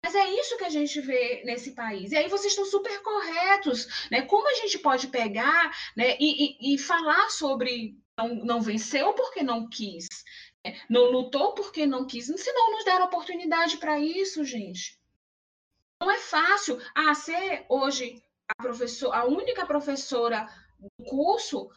Mas 0.03 0.15
é 0.15 0.29
isso 0.31 0.57
que 0.57 0.65
a 0.65 0.69
gente 0.69 0.99
vê 0.99 1.43
nesse 1.45 1.71
país. 1.73 2.11
E 2.11 2.17
aí 2.17 2.27
vocês 2.27 2.51
estão 2.51 2.65
super 2.65 3.01
corretos, 3.01 4.07
né? 4.11 4.23
Como 4.23 4.47
a 4.49 4.53
gente 4.55 4.77
pode 4.79 5.07
pegar 5.07 5.71
né, 5.95 6.17
e, 6.19 6.71
e, 6.71 6.75
e 6.75 6.77
falar 6.77 7.29
sobre 7.29 7.97
não, 8.17 8.35
não 8.35 8.61
venceu 8.61 9.13
porque 9.13 9.41
não 9.41 9.69
quis, 9.69 10.07
né? 10.63 10.79
não 10.89 11.09
lutou 11.09 11.53
porque 11.53 11.85
não 11.85 12.05
quis, 12.05 12.25
se 12.25 12.51
não 12.51 12.73
nos 12.73 12.85
deram 12.85 13.05
oportunidade 13.05 13.77
para 13.77 13.97
isso, 13.97 14.43
gente. 14.43 14.99
Não 16.01 16.11
é 16.11 16.19
fácil. 16.19 16.79
Ah, 16.93 17.15
ser 17.15 17.65
hoje 17.69 18.21
a, 18.49 18.61
professor, 18.61 19.13
a 19.13 19.25
única 19.25 19.65
professora 19.65 20.47
do 20.83 21.05
curso 21.05 21.69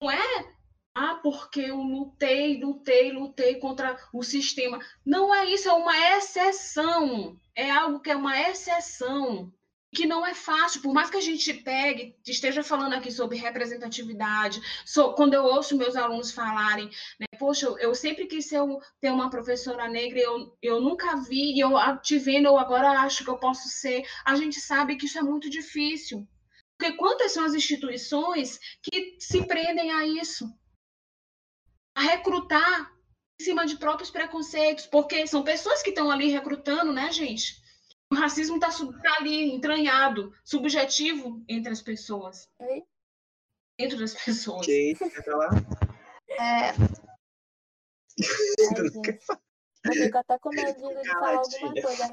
não 0.00 0.10
é 0.10 0.60
ah, 0.94 1.20
porque 1.22 1.60
eu 1.60 1.76
lutei, 1.76 2.60
lutei, 2.60 3.12
lutei 3.12 3.54
contra 3.56 3.96
o 4.12 4.22
sistema. 4.22 4.78
Não 5.06 5.34
é 5.34 5.46
isso, 5.46 5.68
é 5.68 5.72
uma 5.72 5.96
exceção. 6.16 7.36
É 7.54 7.70
algo 7.70 8.00
que 8.00 8.10
é 8.10 8.16
uma 8.16 8.38
exceção. 8.40 9.52
Que 9.92 10.06
não 10.06 10.24
é 10.26 10.34
fácil, 10.34 10.82
por 10.82 10.92
mais 10.92 11.10
que 11.10 11.16
a 11.16 11.20
gente 11.20 11.52
pegue, 11.52 12.16
esteja 12.26 12.62
falando 12.62 12.94
aqui 12.94 13.10
sobre 13.10 13.36
representatividade, 13.36 14.60
so, 14.86 15.14
quando 15.14 15.34
eu 15.34 15.42
ouço 15.44 15.76
meus 15.76 15.96
alunos 15.96 16.30
falarem, 16.30 16.88
né, 17.18 17.26
poxa, 17.40 17.66
eu, 17.66 17.76
eu 17.78 17.94
sempre 17.94 18.26
quis 18.26 18.46
ser, 18.46 18.60
ter 19.00 19.10
uma 19.10 19.30
professora 19.30 19.88
negra, 19.88 20.20
eu, 20.20 20.56
eu 20.62 20.80
nunca 20.80 21.16
vi, 21.16 21.56
e 21.56 21.60
eu 21.60 21.72
te 22.00 22.18
vendo, 22.18 22.46
eu 22.46 22.56
agora 22.56 23.00
acho 23.00 23.24
que 23.24 23.30
eu 23.30 23.38
posso 23.38 23.68
ser. 23.68 24.04
A 24.24 24.36
gente 24.36 24.60
sabe 24.60 24.96
que 24.96 25.06
isso 25.06 25.18
é 25.18 25.22
muito 25.22 25.50
difícil. 25.50 26.26
Porque 26.80 26.96
quantas 26.96 27.32
são 27.32 27.44
as 27.44 27.52
instituições 27.52 28.58
que 28.82 29.18
se 29.20 29.46
prendem 29.46 29.92
a 29.92 30.06
isso? 30.06 30.50
A 31.94 32.00
recrutar 32.00 32.90
em 33.38 33.44
cima 33.44 33.66
de 33.66 33.76
próprios 33.76 34.10
preconceitos, 34.10 34.86
porque 34.86 35.26
são 35.26 35.44
pessoas 35.44 35.82
que 35.82 35.90
estão 35.90 36.10
ali 36.10 36.30
recrutando, 36.30 36.90
né, 36.90 37.12
gente? 37.12 37.60
O 38.10 38.14
racismo 38.14 38.56
está 38.56 38.70
tá 38.70 39.16
ali 39.18 39.54
entranhado, 39.54 40.32
subjetivo 40.42 41.44
entre 41.46 41.70
as 41.70 41.82
pessoas. 41.82 42.48
Oi? 42.58 42.82
Dentro 43.78 43.98
das 43.98 44.14
pessoas. 44.14 44.62
Ok, 44.62 44.94
quer 44.94 45.24
falar? 45.24 45.50
É... 46.30 46.70
eu 49.84 49.92
fico 49.92 50.16
até 50.16 50.38
com 50.38 50.48
medo 50.48 50.88
de 50.94 51.08
falar 51.10 51.36
alguma 51.36 51.74
coisa 51.82 52.08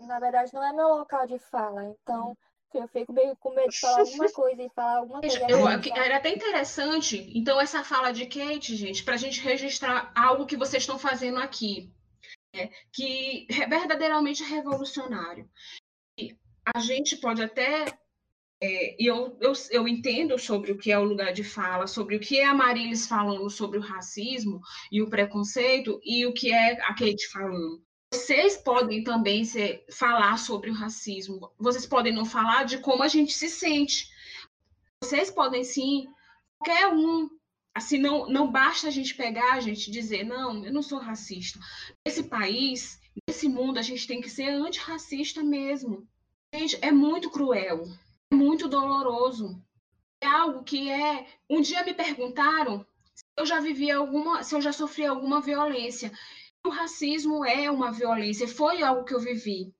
na 0.00 0.18
verdade 0.18 0.52
não 0.54 0.64
é 0.64 0.72
meu 0.72 0.88
local 0.88 1.26
de 1.26 1.38
fala, 1.38 1.84
então 1.84 2.36
eu 2.78 2.88
fico 2.88 3.12
meio 3.12 3.36
com 3.36 3.54
medo 3.54 3.68
de 3.68 3.80
falar 3.80 4.00
alguma 4.00 4.28
coisa 4.32 4.62
e 4.62 4.70
falar 4.70 4.98
alguma 4.98 5.20
coisa. 5.20 5.46
Eu, 5.48 5.68
era 5.68 6.16
até 6.16 6.30
interessante, 6.30 7.30
então, 7.34 7.60
essa 7.60 7.84
fala 7.84 8.12
de 8.12 8.26
Kate, 8.26 8.76
gente, 8.76 9.04
para 9.04 9.14
a 9.14 9.18
gente 9.18 9.40
registrar 9.40 10.12
algo 10.14 10.46
que 10.46 10.56
vocês 10.56 10.82
estão 10.82 10.98
fazendo 10.98 11.38
aqui, 11.38 11.92
né, 12.54 12.70
que 12.92 13.46
é 13.50 13.66
verdadeiramente 13.66 14.42
revolucionário. 14.42 15.48
E 16.18 16.36
a 16.74 16.80
gente 16.80 17.16
pode 17.16 17.42
até. 17.42 17.86
É, 18.64 18.96
eu, 18.96 19.36
eu, 19.40 19.52
eu 19.72 19.88
entendo 19.88 20.38
sobre 20.38 20.70
o 20.70 20.78
que 20.78 20.92
é 20.92 20.98
o 20.98 21.02
lugar 21.04 21.32
de 21.32 21.42
fala, 21.42 21.88
sobre 21.88 22.14
o 22.14 22.20
que 22.20 22.38
é 22.38 22.44
a 22.44 22.54
Marilis 22.54 23.08
falando 23.08 23.50
sobre 23.50 23.76
o 23.76 23.82
racismo 23.82 24.60
e 24.90 25.02
o 25.02 25.10
preconceito, 25.10 26.00
e 26.04 26.24
o 26.26 26.32
que 26.32 26.52
é 26.52 26.80
a 26.82 26.94
Kate 26.94 27.28
falando. 27.32 27.82
Vocês 28.12 28.58
podem 28.58 29.02
também 29.02 29.42
ser, 29.42 29.86
falar 29.90 30.36
sobre 30.36 30.68
o 30.68 30.74
racismo. 30.74 31.50
Vocês 31.58 31.86
podem 31.86 32.12
não 32.12 32.26
falar 32.26 32.64
de 32.64 32.76
como 32.78 33.02
a 33.02 33.08
gente 33.08 33.32
se 33.32 33.48
sente. 33.48 34.06
Vocês 35.02 35.30
podem 35.30 35.64
sim, 35.64 36.06
qualquer 36.58 36.88
um. 36.88 37.30
Assim, 37.74 37.96
não, 37.96 38.28
não 38.28 38.52
basta 38.52 38.88
a 38.88 38.90
gente 38.90 39.14
pegar, 39.14 39.54
a 39.54 39.60
gente 39.60 39.90
dizer, 39.90 40.24
não, 40.24 40.62
eu 40.62 40.70
não 40.70 40.82
sou 40.82 40.98
racista. 40.98 41.58
Nesse 42.06 42.24
país, 42.24 43.00
nesse 43.26 43.48
mundo, 43.48 43.78
a 43.78 43.82
gente 43.82 44.06
tem 44.06 44.20
que 44.20 44.28
ser 44.28 44.50
antirracista 44.50 45.42
mesmo. 45.42 46.06
Gente, 46.54 46.78
é 46.82 46.92
muito 46.92 47.30
cruel, 47.30 47.84
é 48.30 48.34
muito 48.34 48.68
doloroso. 48.68 49.58
é 50.20 50.26
algo 50.26 50.62
que 50.62 50.90
é. 50.90 51.26
Um 51.48 51.62
dia 51.62 51.82
me 51.82 51.94
perguntaram 51.94 52.86
se 53.14 53.24
eu 53.38 53.46
já 53.46 53.58
vivi 53.58 53.90
alguma, 53.90 54.42
se 54.42 54.54
eu 54.54 54.60
já 54.60 54.70
sofri 54.70 55.06
alguma 55.06 55.40
violência. 55.40 56.12
O 56.64 56.70
racismo 56.70 57.44
é 57.44 57.70
uma 57.70 57.90
violência, 57.90 58.46
foi 58.46 58.82
algo 58.82 59.04
que 59.04 59.14
eu 59.14 59.20
vivi. 59.20 59.74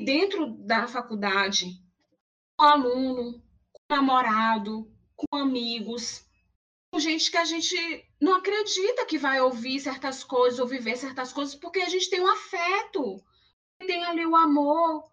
Dentro 0.00 0.56
da 0.66 0.86
faculdade, 0.86 1.66
com 2.56 2.64
aluno, 2.64 3.42
com 3.72 3.94
namorado, 3.94 4.90
com 5.14 5.36
amigos, 5.36 6.26
com 6.90 6.98
gente 6.98 7.30
que 7.30 7.36
a 7.36 7.44
gente 7.44 7.76
não 8.20 8.34
acredita 8.34 9.04
que 9.04 9.18
vai 9.18 9.40
ouvir 9.40 9.78
certas 9.80 10.24
coisas 10.24 10.58
ou 10.58 10.66
viver 10.66 10.96
certas 10.96 11.32
coisas, 11.32 11.54
porque 11.54 11.80
a 11.80 11.88
gente 11.88 12.08
tem 12.08 12.20
um 12.20 12.28
afeto, 12.28 13.22
tem 13.86 14.04
ali 14.04 14.24
o 14.24 14.36
amor, 14.36 15.04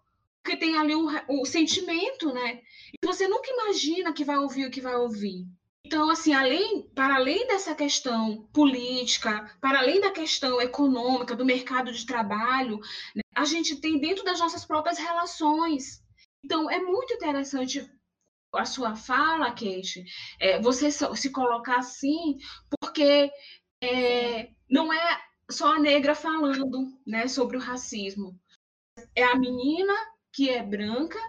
que 0.44 0.56
tem 0.56 0.78
ali 0.78 0.96
o, 0.96 1.08
o 1.30 1.46
sentimento, 1.46 2.34
né? 2.34 2.62
E 2.94 3.06
você 3.06 3.28
nunca 3.28 3.50
imagina 3.52 4.14
que 4.14 4.24
vai 4.24 4.38
ouvir 4.38 4.68
o 4.68 4.72
que 4.72 4.82
vai 4.82 4.96
ouvir. 4.96 5.46
Então, 5.86 6.10
assim, 6.10 6.34
além, 6.34 6.90
para 6.96 7.16
além 7.16 7.46
dessa 7.46 7.76
questão 7.76 8.48
política, 8.54 9.56
para 9.60 9.80
além 9.80 10.00
da 10.00 10.12
questão 10.12 10.62
econômica, 10.62 11.36
do 11.36 11.46
mercado 11.46 11.92
de 11.92 12.06
trabalho, 12.06 12.80
né, 13.14 13.22
a 13.36 13.44
gente 13.44 13.76
tem 13.82 14.00
dentro 14.00 14.24
das 14.24 14.40
nossas 14.40 14.66
próprias 14.66 14.98
relações. 14.98 16.02
Então, 16.44 16.70
é 16.70 16.80
muito 16.80 17.14
interessante 17.14 17.90
a 18.54 18.66
sua 18.66 18.96
fala, 18.96 19.50
Kate, 19.50 20.06
é, 20.40 20.62
você 20.62 20.90
se 20.92 21.32
colocar 21.32 21.80
assim, 21.80 22.38
porque 22.80 23.32
é, 23.84 24.52
não 24.70 24.94
é 24.94 25.22
só 25.50 25.76
a 25.76 25.80
negra 25.80 26.16
falando 26.16 26.98
né, 27.06 27.28
sobre 27.28 27.58
o 27.58 27.60
racismo. 27.60 28.40
É 29.16 29.24
a 29.24 29.36
menina 29.36 29.94
que 30.32 30.50
é 30.50 30.64
branca 30.64 31.20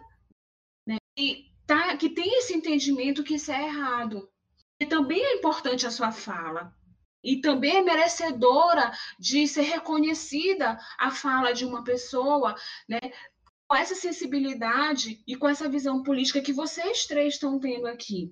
né, 0.86 0.96
e 1.18 1.50
tá, 1.66 1.96
que 1.96 2.10
tem 2.10 2.38
esse 2.38 2.54
entendimento 2.54 3.24
que 3.24 3.34
isso 3.34 3.50
é 3.50 3.64
errado. 3.64 4.28
E 4.80 4.86
também 4.86 5.22
é 5.22 5.36
importante 5.36 5.86
a 5.86 5.90
sua 5.90 6.10
fala. 6.10 6.74
E 7.22 7.40
também 7.40 7.76
é 7.76 7.82
merecedora 7.82 8.92
de 9.18 9.48
ser 9.48 9.62
reconhecida 9.62 10.78
a 10.98 11.10
fala 11.10 11.52
de 11.52 11.64
uma 11.64 11.82
pessoa, 11.82 12.54
né, 12.88 13.00
com 13.66 13.74
essa 13.76 13.94
sensibilidade 13.94 15.22
e 15.26 15.34
com 15.34 15.48
essa 15.48 15.68
visão 15.68 16.02
política 16.02 16.40
que 16.40 16.52
vocês 16.52 17.06
três 17.06 17.34
estão 17.34 17.58
tendo 17.58 17.86
aqui. 17.86 18.30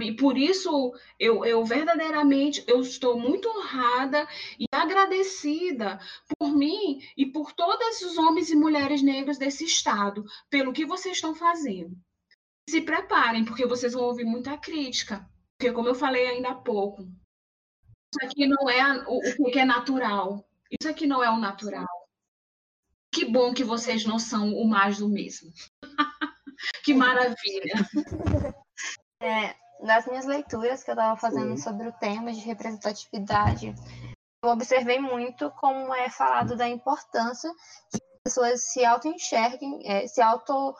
E 0.00 0.16
por 0.16 0.36
isso 0.36 0.92
eu, 1.18 1.44
eu 1.44 1.64
verdadeiramente 1.64 2.64
eu 2.66 2.80
estou 2.80 3.18
muito 3.18 3.48
honrada 3.48 4.26
e 4.58 4.64
agradecida 4.72 6.00
por 6.38 6.56
mim 6.56 7.00
e 7.16 7.26
por 7.26 7.52
todos 7.52 8.00
os 8.00 8.16
homens 8.16 8.50
e 8.50 8.56
mulheres 8.56 9.02
negros 9.02 9.38
desse 9.38 9.64
estado 9.64 10.24
pelo 10.48 10.72
que 10.72 10.86
vocês 10.86 11.16
estão 11.16 11.34
fazendo. 11.34 11.96
Se 12.68 12.80
preparem, 12.80 13.44
porque 13.44 13.66
vocês 13.66 13.92
vão 13.92 14.04
ouvir 14.04 14.24
muita 14.24 14.56
crítica. 14.56 15.28
Porque, 15.64 15.72
como 15.72 15.88
eu 15.88 15.94
falei 15.94 16.26
ainda 16.26 16.50
há 16.50 16.54
pouco, 16.54 17.04
isso 17.04 18.22
aqui 18.22 18.46
não 18.46 18.68
é 18.68 19.02
o, 19.08 19.46
o 19.46 19.50
que 19.50 19.58
é 19.58 19.64
natural. 19.64 20.46
Isso 20.70 20.90
aqui 20.90 21.06
não 21.06 21.24
é 21.24 21.30
o 21.30 21.38
natural. 21.38 21.86
Que 23.10 23.24
bom 23.24 23.54
que 23.54 23.64
vocês 23.64 24.04
não 24.04 24.18
são 24.18 24.52
o 24.52 24.68
mais 24.68 24.98
do 24.98 25.08
mesmo. 25.08 25.50
que 26.84 26.92
maravilha. 26.92 27.74
É, 29.22 29.56
nas 29.80 30.06
minhas 30.06 30.26
leituras 30.26 30.84
que 30.84 30.90
eu 30.90 30.94
estava 30.94 31.18
fazendo 31.18 31.56
Sim. 31.56 31.62
sobre 31.62 31.88
o 31.88 31.92
tema 31.92 32.30
de 32.30 32.40
representatividade, 32.40 33.74
eu 34.44 34.50
observei 34.50 34.98
muito 34.98 35.50
como 35.52 35.94
é 35.94 36.10
falado 36.10 36.54
da 36.54 36.68
importância 36.68 37.50
de 37.90 38.02
pessoas 38.22 38.60
se 38.70 38.84
auto-enxerguem, 38.84 39.80
é, 39.86 40.06
se 40.06 40.20
auto 40.20 40.76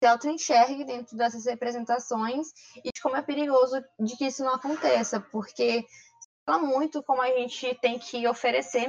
se 0.00 0.06
auto-enxergue 0.06 0.84
dentro 0.84 1.14
dessas 1.14 1.44
representações 1.44 2.48
e 2.82 2.90
de 2.90 3.00
como 3.02 3.16
é 3.16 3.22
perigoso 3.22 3.84
de 3.98 4.16
que 4.16 4.26
isso 4.26 4.42
não 4.42 4.54
aconteça, 4.54 5.20
porque 5.20 5.86
fala 6.46 6.62
muito 6.62 7.02
como 7.02 7.20
a 7.20 7.28
gente 7.28 7.74
tem 7.82 7.98
que 7.98 8.26
oferecer, 8.26 8.88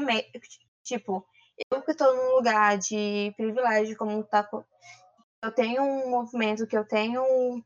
tipo, 0.83 1.25
eu 1.69 1.81
que 1.81 1.91
estou 1.91 2.15
num 2.15 2.35
lugar 2.35 2.77
de 2.77 3.33
privilégio, 3.35 3.97
como 3.97 4.23
tá, 4.23 4.47
eu 5.43 5.51
tenho 5.51 5.83
um 5.83 6.09
movimento, 6.09 6.65
que 6.65 6.77
eu 6.77 6.87
tenho 6.87 7.21
um 7.21 7.61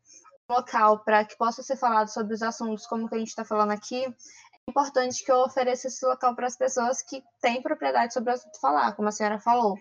local 0.49 0.99
para 0.99 1.23
que 1.23 1.37
possa 1.37 1.61
ser 1.61 1.77
falado 1.77 2.07
sobre 2.07 2.33
os 2.33 2.41
assuntos 2.41 2.87
como 2.87 3.07
que 3.07 3.15
a 3.15 3.19
gente 3.19 3.29
está 3.29 3.45
falando 3.45 3.71
aqui, 3.71 4.05
é 4.05 4.71
importante 4.71 5.23
que 5.23 5.31
eu 5.31 5.37
ofereça 5.41 5.87
esse 5.87 6.03
local 6.03 6.35
para 6.35 6.47
as 6.47 6.57
pessoas 6.57 7.03
que 7.03 7.23
têm 7.39 7.61
propriedade 7.61 8.11
sobre 8.11 8.31
o 8.31 8.33
assunto 8.33 8.59
falar, 8.59 8.93
como 8.93 9.07
a 9.07 9.11
senhora 9.11 9.39
falou. 9.39 9.77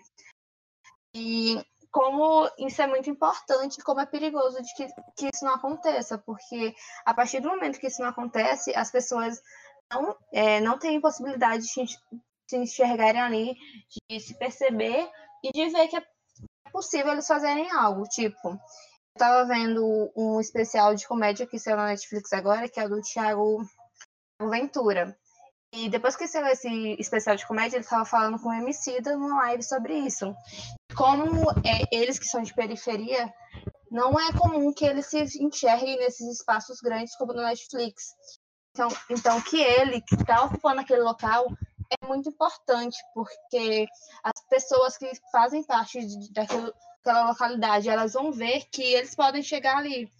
E 1.15 1.65
como 1.95 2.51
isso 2.59 2.81
é 2.81 2.87
muito 2.87 3.09
importante, 3.09 3.81
como 3.81 4.01
é 4.01 4.05
perigoso 4.05 4.61
de 4.61 4.73
que, 4.75 4.85
que 5.15 5.29
isso 5.33 5.45
não 5.45 5.53
aconteça, 5.53 6.17
porque 6.17 6.75
a 7.05 7.13
partir 7.13 7.39
do 7.39 7.47
momento 7.47 7.79
que 7.79 7.87
isso 7.87 8.01
não 8.01 8.09
acontece, 8.09 8.75
as 8.75 8.91
pessoas 8.91 9.41
não, 9.89 10.13
é, 10.33 10.59
não 10.59 10.77
têm 10.77 10.99
possibilidade 10.99 11.63
de 11.63 11.69
se 11.69 12.57
enxergarem 12.57 13.21
ali, 13.21 13.55
de 14.09 14.19
se 14.19 14.37
perceber 14.37 15.09
e 15.41 15.51
de 15.53 15.69
ver 15.69 15.87
que 15.87 15.95
é 15.95 16.03
possível 16.69 17.13
eles 17.13 17.27
fazerem 17.27 17.71
algo. 17.71 18.03
Tipo, 18.09 18.49
eu 18.49 18.59
tava 19.17 19.45
vendo 19.45 20.11
um 20.17 20.41
especial 20.41 20.93
de 20.95 21.07
comédia 21.07 21.47
que 21.47 21.57
saiu 21.57 21.77
na 21.77 21.85
Netflix 21.85 22.33
agora, 22.33 22.67
que 22.67 22.77
é 22.81 22.89
do 22.89 22.99
Thiago 22.99 23.65
Ventura. 24.41 25.17
E 25.71 25.87
depois 25.89 26.17
que 26.17 26.27
saiu 26.27 26.47
esse 26.47 26.67
especial 26.99 27.37
de 27.37 27.47
comédia, 27.47 27.77
ele 27.77 27.85
estava 27.85 28.03
falando 28.03 28.37
com 28.37 28.49
o 28.49 28.53
Emicida 28.53 29.15
numa 29.15 29.43
live 29.43 29.63
sobre 29.63 29.93
isso. 29.99 30.35
Como 30.95 31.51
é, 31.63 31.83
eles 31.91 32.17
que 32.17 32.25
são 32.25 32.41
de 32.41 32.53
periferia, 32.53 33.33
não 33.91 34.19
é 34.19 34.31
comum 34.33 34.73
que 34.73 34.85
eles 34.85 35.07
se 35.07 35.43
enxerguem 35.43 35.97
nesses 35.97 36.39
espaços 36.39 36.79
grandes 36.81 37.15
como 37.15 37.33
no 37.33 37.41
Netflix. 37.41 38.13
Então, 38.71 38.89
então 39.09 39.41
que 39.41 39.61
ele, 39.61 40.01
que 40.01 40.15
está 40.15 40.43
ocupando 40.43 40.81
aquele 40.81 41.01
local, 41.01 41.45
é 41.89 42.05
muito 42.05 42.29
importante, 42.29 42.97
porque 43.13 43.87
as 44.23 44.45
pessoas 44.49 44.97
que 44.97 45.09
fazem 45.31 45.63
parte 45.63 46.05
de, 46.05 46.33
daquilo, 46.33 46.73
daquela 47.03 47.29
localidade, 47.29 47.89
elas 47.89 48.13
vão 48.13 48.31
ver 48.31 48.65
que 48.71 48.83
eles 48.83 49.15
podem 49.15 49.43
chegar 49.43 49.77
ali. 49.77 50.11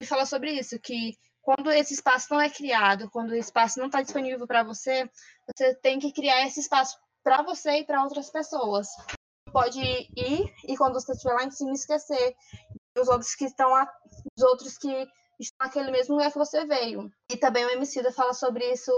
E 0.00 0.06
falar 0.06 0.26
sobre 0.26 0.52
isso, 0.52 0.78
que 0.78 1.18
quando 1.42 1.70
esse 1.72 1.94
espaço 1.94 2.28
não 2.30 2.40
é 2.40 2.48
criado, 2.48 3.10
quando 3.10 3.30
o 3.30 3.36
espaço 3.36 3.78
não 3.78 3.86
está 3.86 4.00
disponível 4.00 4.46
para 4.46 4.62
você, 4.62 5.10
você 5.46 5.74
tem 5.74 5.98
que 5.98 6.12
criar 6.12 6.46
esse 6.46 6.60
espaço 6.60 6.96
para 7.22 7.42
você 7.42 7.80
e 7.80 7.84
para 7.84 8.04
outras 8.04 8.30
pessoas. 8.30 8.88
Pode 9.52 9.80
ir 9.80 10.54
e 10.64 10.76
quando 10.76 10.94
você 10.94 11.12
estiver 11.12 11.34
lá 11.34 11.44
em 11.44 11.50
cima 11.50 11.72
esquecer 11.72 12.36
os 12.98 13.08
outros 13.08 13.34
que 13.34 13.44
estão 13.44 13.70
lá, 13.70 13.88
os 14.36 14.42
outros 14.42 14.76
que 14.76 15.06
estão 15.38 15.66
naquele 15.66 15.90
mesmo 15.90 16.16
lugar 16.16 16.32
que 16.32 16.38
você 16.38 16.64
veio. 16.66 17.10
E 17.30 17.36
também 17.36 17.64
o 17.64 17.70
Emicida 17.70 18.12
fala 18.12 18.34
sobre 18.34 18.72
isso 18.72 18.92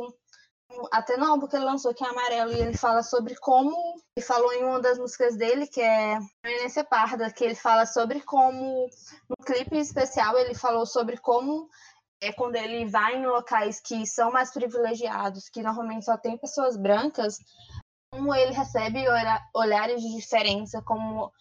até 0.91 1.17
no 1.17 1.27
álbum 1.27 1.47
que 1.47 1.57
ele 1.57 1.65
lançou, 1.65 1.95
que 1.95 2.05
é 2.05 2.09
Amarelo, 2.09 2.53
e 2.53 2.61
ele 2.61 2.77
fala 2.77 3.03
sobre 3.03 3.35
como. 3.37 3.77
Ele 4.17 4.25
falou 4.25 4.53
em 4.53 4.65
uma 4.65 4.81
das 4.81 4.99
músicas 4.99 5.37
dele, 5.37 5.67
que 5.67 5.81
é 5.81 6.19
Eminência 6.45 6.85
Parda, 6.85 7.31
que 7.31 7.45
ele 7.45 7.55
fala 7.55 7.87
sobre 7.87 8.21
como. 8.21 8.89
No 9.29 9.37
clipe 9.45 9.77
especial, 9.77 10.39
ele 10.39 10.55
falou 10.55 10.87
sobre 10.87 11.17
como. 11.17 11.69
É 12.23 12.33
quando 12.33 12.57
ele 12.57 12.85
vai 12.85 13.17
em 13.17 13.27
locais 13.27 13.81
que 13.81 14.07
são 14.07 14.31
mais 14.31 14.53
privilegiados, 14.53 15.49
que 15.49 15.63
normalmente 15.63 16.05
só 16.05 16.19
tem 16.19 16.37
pessoas 16.37 16.77
brancas, 16.77 17.39
como 18.11 18.35
ele 18.35 18.53
recebe 18.53 19.05
olhares 19.55 20.03
de 20.03 20.17
diferença, 20.17 20.83
como 20.83 21.33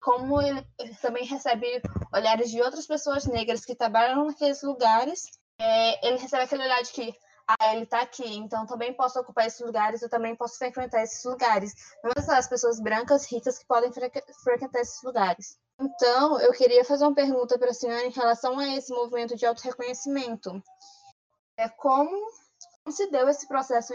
como 0.00 0.40
ele 0.40 0.64
também 1.02 1.24
recebe 1.24 1.82
olhares 2.14 2.50
de 2.50 2.62
outras 2.62 2.86
pessoas 2.86 3.26
negras 3.26 3.64
que 3.64 3.74
trabalham 3.74 4.26
naqueles 4.26 4.62
lugares, 4.62 5.24
é, 5.58 6.06
ele 6.06 6.18
recebe 6.18 6.44
aquele 6.44 6.62
olhar 6.62 6.80
de 6.82 6.92
que 6.92 7.14
ah, 7.48 7.74
ele 7.74 7.82
está 7.82 8.02
aqui, 8.02 8.36
então 8.36 8.64
também 8.64 8.94
posso 8.94 9.18
ocupar 9.18 9.46
esses 9.46 9.60
lugares, 9.60 10.00
eu 10.00 10.08
também 10.08 10.36
posso 10.36 10.56
frequentar 10.56 11.02
esses 11.02 11.24
lugares. 11.24 11.72
Não 12.04 12.12
é 12.16 12.22
só 12.22 12.32
as 12.32 12.46
pessoas 12.46 12.78
brancas, 12.78 13.30
ricas 13.30 13.58
que 13.58 13.66
podem 13.66 13.90
frequentar 13.92 14.80
esses 14.80 15.02
lugares. 15.02 15.58
Então, 15.80 16.38
eu 16.40 16.52
queria 16.52 16.84
fazer 16.84 17.04
uma 17.04 17.14
pergunta 17.14 17.58
para 17.58 17.70
a 17.70 17.74
senhora 17.74 18.04
em 18.04 18.10
relação 18.10 18.58
a 18.58 18.68
esse 18.76 18.92
movimento 18.92 19.34
de 19.34 19.46
autorreconhecimento. 19.46 20.62
É 21.56 21.68
como, 21.68 22.10
como 22.84 22.96
se 22.96 23.10
deu 23.10 23.28
esse 23.28 23.48
processo 23.48 23.94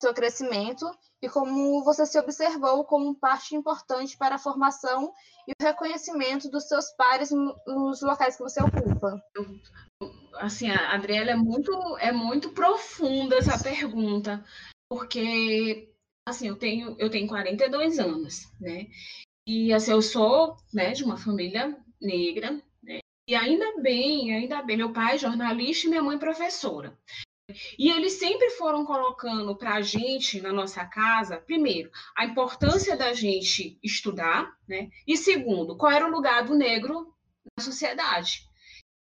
seu 0.00 0.12
crescimento 0.12 0.86
e 1.22 1.28
como 1.28 1.82
você 1.82 2.04
se 2.04 2.18
observou 2.18 2.84
como 2.84 3.14
parte 3.14 3.54
importante 3.54 4.16
para 4.16 4.34
a 4.34 4.38
formação 4.38 5.12
e 5.48 5.52
o 5.52 5.64
reconhecimento 5.64 6.50
dos 6.50 6.68
seus 6.68 6.90
pares 6.96 7.30
nos 7.30 8.02
locais 8.02 8.36
que 8.36 8.42
você 8.42 8.62
ocupa. 8.62 9.22
Assim, 10.34 10.70
a 10.70 10.92
Adriela 10.92 11.30
é 11.30 11.36
muito 11.36 11.72
é 11.98 12.12
muito 12.12 12.50
profunda 12.50 13.36
essa 13.36 13.62
pergunta, 13.62 14.44
porque 14.88 15.90
assim, 16.26 16.48
eu 16.48 16.56
tenho 16.56 16.96
eu 16.98 17.10
tenho 17.10 17.28
42 17.28 17.98
anos, 17.98 18.52
né? 18.60 18.86
E 19.46 19.72
assim, 19.72 19.92
eu 19.92 20.02
sou, 20.02 20.56
né, 20.72 20.92
de 20.92 21.04
uma 21.04 21.16
família 21.16 21.76
negra, 22.00 22.62
né? 22.82 22.98
E 23.28 23.34
ainda 23.34 23.80
bem, 23.80 24.34
ainda 24.34 24.62
bem, 24.62 24.76
meu 24.76 24.92
pai 24.92 25.14
é 25.14 25.18
jornalista 25.18 25.86
e 25.86 25.90
minha 25.90 26.02
mãe 26.02 26.18
professora. 26.18 26.98
E 27.78 27.90
eles 27.90 28.14
sempre 28.14 28.50
foram 28.50 28.86
colocando 28.86 29.54
para 29.56 29.74
a 29.74 29.82
gente, 29.82 30.40
na 30.40 30.52
nossa 30.52 30.84
casa, 30.86 31.36
primeiro, 31.36 31.90
a 32.16 32.24
importância 32.24 32.96
da 32.96 33.12
gente 33.12 33.78
estudar, 33.82 34.50
né? 34.66 34.88
E 35.06 35.16
segundo, 35.16 35.76
qual 35.76 35.92
era 35.92 36.06
o 36.06 36.10
lugar 36.10 36.44
do 36.44 36.54
negro 36.54 37.14
na 37.56 37.62
sociedade. 37.62 38.48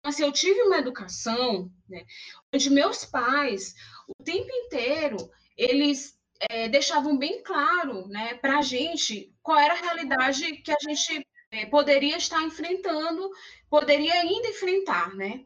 Assim, 0.03 0.23
eu 0.23 0.33
tive 0.33 0.63
uma 0.63 0.79
educação 0.79 1.71
né, 1.89 2.07
onde 2.55 2.71
meus 2.71 3.05
pais, 3.05 3.75
o 4.09 4.25
tempo 4.25 4.49
inteiro, 4.51 5.31
eles 5.57 6.19
é, 6.49 6.69
deixavam 6.69 7.19
bem 7.19 7.43
claro 7.43 8.09
né, 8.09 8.35
para 8.35 8.59
a 8.59 8.63
gente 8.63 9.35
qual 9.43 9.59
era 9.59 9.75
a 9.75 9.81
realidade 9.81 10.57
que 10.63 10.73
a 10.73 10.79
gente 10.81 11.27
é, 11.51 11.67
poderia 11.67 12.17
estar 12.17 12.43
enfrentando, 12.43 13.31
poderia 13.69 14.15
ainda 14.15 14.49
enfrentar, 14.49 15.15
né? 15.15 15.45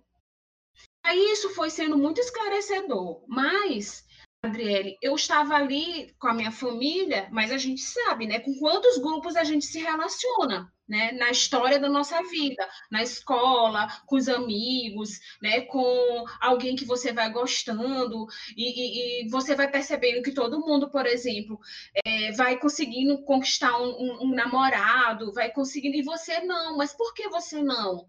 Aí 1.04 1.32
isso 1.32 1.50
foi 1.50 1.68
sendo 1.70 1.98
muito 1.98 2.20
esclarecedor, 2.20 3.22
mas 3.28 4.04
Adriele, 4.44 4.98
eu 5.00 5.14
estava 5.14 5.54
ali 5.54 6.14
com 6.18 6.28
a 6.28 6.34
minha 6.34 6.52
família, 6.52 7.28
mas 7.32 7.50
a 7.50 7.56
gente 7.56 7.80
sabe, 7.80 8.26
né, 8.26 8.40
com 8.40 8.54
quantos 8.58 8.98
grupos 8.98 9.36
a 9.36 9.44
gente 9.44 9.64
se 9.64 9.80
relaciona, 9.80 10.70
né, 10.86 11.12
na 11.12 11.30
história 11.30 11.78
da 11.78 11.88
nossa 11.88 12.22
vida, 12.24 12.68
na 12.90 13.02
escola, 13.02 13.88
com 14.06 14.16
os 14.16 14.28
amigos, 14.28 15.18
né, 15.40 15.62
com 15.62 16.26
alguém 16.40 16.76
que 16.76 16.84
você 16.84 17.10
vai 17.10 17.30
gostando, 17.32 18.26
e, 18.54 19.22
e, 19.22 19.26
e 19.26 19.28
você 19.30 19.54
vai 19.54 19.70
percebendo 19.70 20.22
que 20.22 20.32
todo 20.32 20.60
mundo, 20.60 20.90
por 20.90 21.06
exemplo, 21.06 21.58
é, 22.04 22.32
vai 22.32 22.58
conseguindo 22.58 23.22
conquistar 23.24 23.78
um, 23.78 23.88
um, 23.88 24.26
um 24.26 24.34
namorado, 24.34 25.32
vai 25.32 25.50
conseguindo, 25.50 25.96
e 25.96 26.02
você 26.02 26.40
não, 26.40 26.76
mas 26.76 26.92
por 26.92 27.14
que 27.14 27.30
você 27.30 27.62
não? 27.62 28.06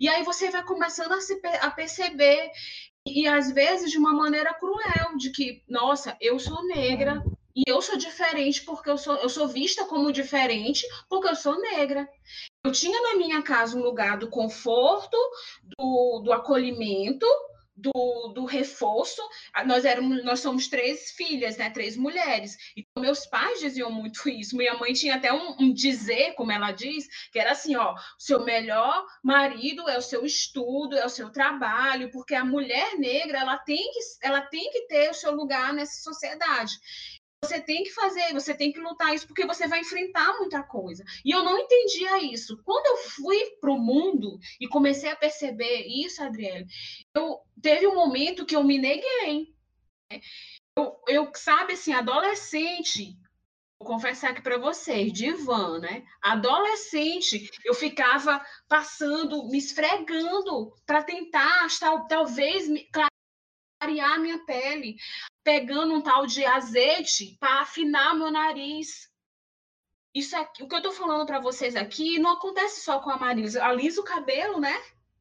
E 0.00 0.08
aí 0.08 0.22
você 0.22 0.50
vai 0.50 0.64
começando 0.64 1.12
a, 1.12 1.20
se, 1.20 1.40
a 1.60 1.70
perceber 1.70 2.50
e 3.06 3.26
às 3.26 3.50
vezes 3.50 3.90
de 3.90 3.98
uma 3.98 4.12
maneira 4.12 4.54
cruel, 4.54 5.16
de 5.16 5.30
que, 5.30 5.62
nossa, 5.68 6.16
eu 6.20 6.38
sou 6.38 6.66
negra 6.66 7.22
e 7.56 7.62
eu 7.66 7.80
sou 7.82 7.96
diferente 7.96 8.62
porque 8.62 8.88
eu 8.88 8.98
sou, 8.98 9.16
eu 9.16 9.28
sou 9.28 9.48
vista 9.48 9.84
como 9.86 10.12
diferente 10.12 10.86
porque 11.08 11.28
eu 11.28 11.34
sou 11.34 11.58
negra. 11.60 12.08
Eu 12.64 12.72
tinha 12.72 13.00
na 13.00 13.16
minha 13.16 13.42
casa 13.42 13.76
um 13.76 13.82
lugar 13.82 14.18
do 14.18 14.28
conforto, 14.28 15.16
do, 15.78 16.20
do 16.24 16.32
acolhimento, 16.32 17.26
do, 17.80 18.32
do 18.34 18.44
reforço. 18.44 19.22
Nós 19.66 19.84
éramos, 19.84 20.24
nós 20.24 20.40
somos 20.40 20.68
três 20.68 21.10
filhas, 21.12 21.56
né? 21.56 21.70
Três 21.70 21.96
mulheres. 21.96 22.56
E 22.76 22.86
meus 22.98 23.26
pais 23.26 23.60
diziam 23.60 23.90
muito 23.90 24.28
isso. 24.28 24.56
Minha 24.56 24.74
mãe 24.74 24.92
tinha 24.92 25.16
até 25.16 25.32
um, 25.32 25.56
um, 25.58 25.72
dizer, 25.72 26.34
como 26.34 26.52
ela 26.52 26.72
diz, 26.72 27.08
que 27.32 27.38
era 27.38 27.52
assim, 27.52 27.76
ó, 27.76 27.94
seu 28.18 28.44
melhor 28.44 29.04
marido 29.22 29.88
é 29.88 29.96
o 29.96 30.02
seu 30.02 30.24
estudo, 30.24 30.96
é 30.96 31.04
o 31.04 31.10
seu 31.10 31.30
trabalho, 31.30 32.10
porque 32.10 32.34
a 32.34 32.44
mulher 32.44 32.98
negra 32.98 33.38
ela 33.40 33.58
tem 33.58 33.90
que, 33.92 34.00
ela 34.22 34.40
tem 34.40 34.70
que 34.70 34.86
ter 34.86 35.10
o 35.10 35.14
seu 35.14 35.32
lugar 35.34 35.72
nessa 35.72 36.02
sociedade 36.02 36.78
você 37.42 37.60
tem 37.60 37.82
que 37.82 37.90
fazer, 37.90 38.32
você 38.32 38.54
tem 38.54 38.70
que 38.70 38.78
lutar 38.78 39.14
isso, 39.14 39.26
porque 39.26 39.46
você 39.46 39.66
vai 39.66 39.80
enfrentar 39.80 40.36
muita 40.38 40.62
coisa. 40.62 41.02
E 41.24 41.30
eu 41.30 41.42
não 41.42 41.58
entendia 41.58 42.22
isso. 42.22 42.60
Quando 42.64 42.86
eu 42.86 42.96
fui 42.98 43.56
para 43.60 43.70
o 43.70 43.78
mundo 43.78 44.38
e 44.60 44.68
comecei 44.68 45.10
a 45.10 45.16
perceber 45.16 45.86
isso, 45.86 46.22
Adriele, 46.22 46.66
eu 47.14 47.40
teve 47.60 47.86
um 47.86 47.94
momento 47.94 48.44
que 48.44 48.54
eu 48.54 48.62
me 48.62 48.78
neguei. 48.78 49.54
Né? 50.12 50.20
Eu, 50.76 51.02
eu 51.08 51.32
sabe 51.34 51.72
assim, 51.72 51.94
adolescente, 51.94 53.16
vou 53.78 53.88
confessar 53.88 54.30
aqui 54.30 54.42
para 54.42 54.58
vocês, 54.58 55.10
divã, 55.10 55.78
né? 55.78 56.04
Adolescente, 56.22 57.48
eu 57.64 57.74
ficava 57.74 58.44
passando, 58.68 59.48
me 59.48 59.56
esfregando 59.56 60.72
para 60.84 61.02
tentar, 61.02 61.66
tal, 61.78 62.06
talvez, 62.06 62.66
clarear 63.80 64.20
minha 64.20 64.44
pele 64.44 64.96
pegando 65.42 65.94
um 65.94 66.02
tal 66.02 66.26
de 66.26 66.44
azeite 66.44 67.36
para 67.38 67.60
afinar 67.60 68.14
meu 68.14 68.30
nariz. 68.30 69.08
Isso 70.14 70.36
aqui, 70.36 70.62
o 70.62 70.68
que 70.68 70.74
eu 70.74 70.78
estou 70.78 70.92
falando 70.92 71.24
para 71.26 71.40
vocês 71.40 71.76
aqui 71.76 72.18
não 72.18 72.32
acontece 72.32 72.80
só 72.80 72.98
com 73.00 73.10
a 73.10 73.16
Marisa. 73.16 73.64
Alisa 73.64 74.00
o 74.00 74.04
cabelo, 74.04 74.58
né? 74.58 74.76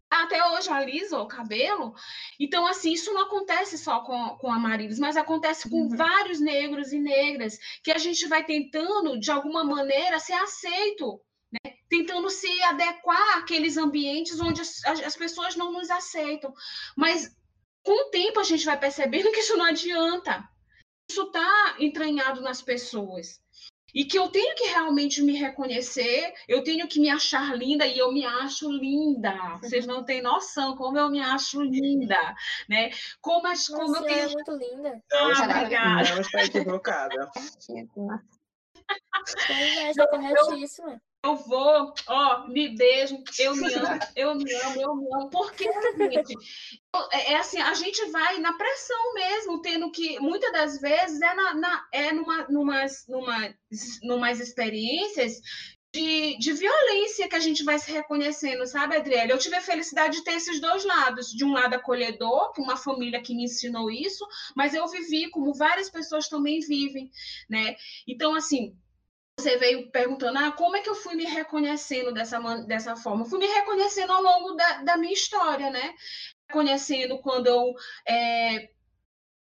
Até 0.10 0.44
hoje 0.44 0.70
alisa 0.70 1.20
o 1.20 1.28
cabelo. 1.28 1.94
Então, 2.40 2.66
assim, 2.66 2.92
isso 2.94 3.14
não 3.14 3.22
acontece 3.22 3.78
só 3.78 4.00
com, 4.00 4.38
com 4.38 4.52
a 4.52 4.58
Marilis, 4.58 4.98
mas 4.98 5.16
acontece 5.16 5.70
com 5.70 5.84
uhum. 5.84 5.96
vários 5.96 6.40
negros 6.40 6.92
e 6.92 7.00
negras, 7.00 7.60
que 7.84 7.92
a 7.92 7.98
gente 8.00 8.28
vai 8.28 8.44
tentando, 8.44 9.20
de 9.20 9.30
alguma 9.30 9.64
maneira, 9.64 10.20
ser 10.20 10.34
aceito, 10.34 11.22
né? 11.52 11.76
tentando 11.88 12.28
se 12.32 12.50
adequar 12.64 13.38
àqueles 13.38 13.78
ambientes 13.78 14.40
onde 14.40 14.62
as, 14.62 14.84
as 14.84 15.16
pessoas 15.16 15.56
não 15.56 15.72
nos 15.72 15.92
aceitam. 15.92 16.52
Mas 16.98 17.30
com 17.90 18.08
o 18.08 18.12
tempo 18.12 18.40
a 18.40 18.44
gente 18.44 18.64
vai 18.64 18.80
percebendo 18.80 19.32
que 19.32 19.40
isso 19.40 19.58
não 19.58 19.66
adianta. 19.66 20.48
Isso 21.10 21.24
está 21.24 21.76
entranhado 21.80 22.40
nas 22.40 22.62
pessoas. 22.62 23.42
E 23.96 24.06
que 24.06 24.16
eu 24.16 24.28
tenho 24.28 24.54
que 24.54 24.66
realmente 24.66 25.24
me 25.24 25.34
reconhecer, 25.34 26.32
eu 26.48 26.64
tenho 26.64 26.88
que 26.88 27.00
me 27.00 27.10
achar 27.10 27.58
linda 27.58 27.88
e 27.88 27.98
eu 27.98 28.12
me 28.12 28.24
acho 28.24 28.72
linda. 28.72 29.34
Vocês 29.60 29.88
não 29.88 30.06
têm 30.06 30.22
noção 30.22 30.78
como 30.78 31.00
eu 31.00 31.10
me 31.10 31.20
acho 31.20 31.64
linda, 31.64 32.36
né? 32.70 32.92
Como, 33.20 33.48
as, 33.48 33.68
como 33.68 33.96
eu 33.96 34.04
tenho. 34.04 34.20
é 34.20 34.28
muito 34.28 34.52
linda. 34.52 35.04
Não, 35.12 35.32
ah, 35.32 35.46
obrigada. 35.46 36.14
não 36.14 36.22
está 36.22 36.44
equivocada. 36.44 37.32
Pois 39.48 39.98
é, 39.98 40.08
corretíssima 40.08 41.00
eu 41.24 41.36
vou, 41.36 41.94
ó, 42.08 42.48
me 42.48 42.76
beijo, 42.76 43.22
eu 43.38 43.56
me 43.56 43.74
amo, 43.74 44.00
eu 44.16 44.36
me 44.36 44.54
amo, 44.54 44.82
eu 44.82 44.96
me 44.96 45.14
amo. 45.14 45.30
Porque, 45.30 45.66
gente, 45.98 46.34
é, 47.12 47.34
é 47.34 47.38
assim, 47.38 47.60
a 47.60 47.74
gente 47.74 48.06
vai 48.10 48.40
na 48.40 48.54
pressão 48.54 49.14
mesmo, 49.14 49.62
tendo 49.62 49.92
que, 49.92 50.20
muitas 50.20 50.52
das 50.52 50.80
vezes, 50.80 51.22
é, 51.22 51.34
na, 51.34 51.54
na 51.56 51.88
é 51.94 52.14
numa, 52.14 52.48
numas 54.02 54.40
experiências 54.40 55.42
de, 55.94 56.38
de, 56.38 56.54
violência 56.54 57.28
que 57.28 57.36
a 57.36 57.40
gente 57.40 57.64
vai 57.64 57.80
se 57.80 57.92
reconhecendo, 57.92 58.66
sabe, 58.66 58.96
Adriele? 58.96 59.32
Eu 59.32 59.40
tive 59.40 59.56
a 59.56 59.62
felicidade 59.62 60.18
de 60.18 60.24
ter 60.24 60.34
esses 60.34 60.62
dois 60.62 60.86
lados. 60.86 61.32
De 61.32 61.44
um 61.44 61.52
lado 61.52 61.74
acolhedor, 61.74 62.54
uma 62.58 62.78
família 62.78 63.22
que 63.22 63.36
me 63.36 63.44
ensinou 63.44 63.92
isso, 63.92 64.26
mas 64.56 64.74
eu 64.74 64.88
vivi 64.88 65.30
como 65.32 65.54
várias 65.54 65.90
pessoas 65.90 66.30
também 66.30 66.60
vivem, 66.60 67.12
né? 67.50 67.76
Então, 68.08 68.36
assim, 68.36 68.78
você 69.40 69.58
veio 69.58 69.90
perguntando, 69.92 70.38
ah, 70.38 70.52
como 70.52 70.76
é 70.76 70.82
que 70.82 70.90
eu 70.90 70.96
fui 70.96 71.16
me 71.16 71.26
reconhecendo 71.26 72.14
dessa, 72.14 72.40
dessa 72.66 72.96
forma? 72.96 73.24
Eu 73.24 73.30
fui 73.30 73.40
me 73.40 73.48
reconhecendo 73.48 74.12
ao 74.12 74.22
longo 74.22 74.54
da, 74.54 74.84
da 74.84 74.98
minha 74.98 75.14
história, 75.14 75.70
né? 75.70 75.94
Reconhecendo 76.48 77.20
quando 77.20 77.48
eu 77.48 77.74
é, 78.08 78.70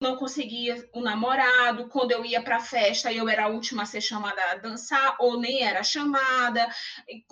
não 0.00 0.16
conseguia 0.16 0.88
um 0.94 1.00
namorado, 1.00 1.88
quando 1.88 2.12
eu 2.12 2.24
ia 2.24 2.42
para 2.42 2.60
festa 2.60 3.12
eu 3.12 3.28
era 3.28 3.44
a 3.44 3.48
última 3.48 3.82
a 3.82 3.86
ser 3.86 4.00
chamada 4.00 4.42
a 4.50 4.56
dançar, 4.56 5.16
ou 5.18 5.40
nem 5.40 5.62
era 5.62 5.82
chamada, 5.82 6.68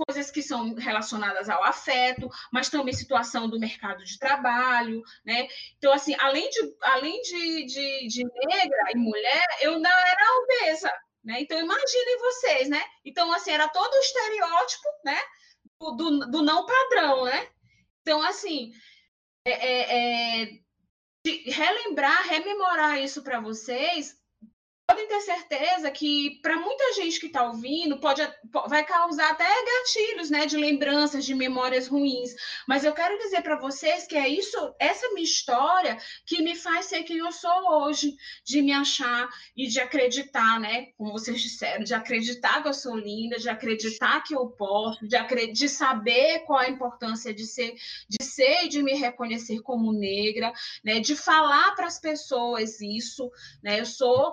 coisas 0.07 0.31
que 0.31 0.43
são 0.43 0.75
relacionadas 0.75 1.49
ao 1.49 1.63
afeto, 1.63 2.29
mas 2.53 2.71
também 2.71 2.95
situação 2.95 3.49
do 3.49 3.61
mercado 3.61 4.03
de 4.05 4.19
trabalho, 4.19 5.03
né? 5.25 5.47
Então, 5.77 5.93
assim, 5.93 6.15
além 6.19 6.49
de, 6.49 6.75
além 6.83 7.21
de, 7.21 7.67
de, 7.67 8.09
de 8.09 8.25
negra 8.25 8.93
e 8.95 8.97
mulher, 8.97 9.45
eu 9.61 9.79
não 9.79 9.91
era 9.91 10.25
obesa, 10.43 10.93
né? 11.25 11.41
Então, 11.41 11.59
imaginem 11.59 12.19
vocês, 12.19 12.69
né? 12.69 12.83
Então, 13.05 13.33
assim, 13.33 13.51
era 13.51 13.69
todo 13.69 13.93
o 13.93 13.99
estereótipo, 13.99 14.89
né? 15.05 15.19
Do, 15.81 15.93
do, 15.93 16.31
do 16.31 16.43
não 16.43 16.67
padrão, 16.67 17.25
né? 17.25 17.49
Então, 18.03 18.23
assim, 18.23 18.73
é, 19.45 19.53
é, 19.53 20.43
é, 20.43 20.61
relembrar, 21.47 22.27
rememorar 22.29 23.01
isso 23.01 23.23
para 23.23 23.41
vocês 23.41 24.15
podem 24.95 25.09
ter 25.09 25.21
certeza 25.23 25.91
que 25.91 26.39
para 26.41 26.57
muita 26.57 26.93
gente 26.95 27.19
que 27.19 27.27
está 27.27 27.43
ouvindo 27.49 27.99
pode 27.99 28.23
vai 28.69 28.85
causar 28.85 29.33
até 29.33 29.45
gatilhos, 29.45 30.31
né, 30.31 30.47
de 30.47 30.57
lembranças, 30.57 31.25
de 31.25 31.35
memórias 31.35 31.89
ruins. 31.89 32.31
Mas 32.69 32.85
eu 32.85 32.93
quero 32.93 33.19
dizer 33.19 33.43
para 33.43 33.59
vocês 33.59 34.07
que 34.07 34.17
é 34.17 34.29
isso, 34.29 34.57
essa 34.79 35.09
minha 35.09 35.25
história 35.25 35.99
que 36.25 36.41
me 36.43 36.55
faz 36.55 36.87
ser 36.87 37.03
quem 37.03 37.19
eu 37.19 37.33
sou 37.33 37.51
hoje, 37.83 38.15
de 38.45 38.63
me 38.63 38.73
achar 38.73 39.29
e 39.57 39.67
de 39.67 39.81
acreditar, 39.81 40.61
né, 40.61 40.87
como 40.97 41.11
vocês 41.11 41.43
disseram, 41.43 41.83
de 41.83 41.93
acreditar 41.93 42.63
que 42.63 42.69
eu 42.69 42.75
sou 42.75 42.97
linda, 42.97 43.37
de 43.37 43.49
acreditar 43.49 44.23
que 44.23 44.35
eu 44.35 44.47
posso, 44.51 45.05
de, 45.09 45.17
de 45.53 45.69
saber 45.69 46.41
qual 46.47 46.61
a 46.61 46.71
importância 46.71 47.35
de 47.35 47.45
ser, 47.47 47.75
de 48.09 48.25
ser 48.25 48.65
e 48.65 48.69
de 48.69 48.81
me 48.81 48.95
reconhecer 48.95 49.61
como 49.63 49.93
negra, 49.93 50.53
né, 50.85 51.01
de 51.01 51.17
falar 51.17 51.75
para 51.75 51.87
as 51.87 51.99
pessoas 51.99 52.81
isso, 52.81 53.29
né, 53.61 53.81
eu 53.81 53.87
sou 53.87 54.33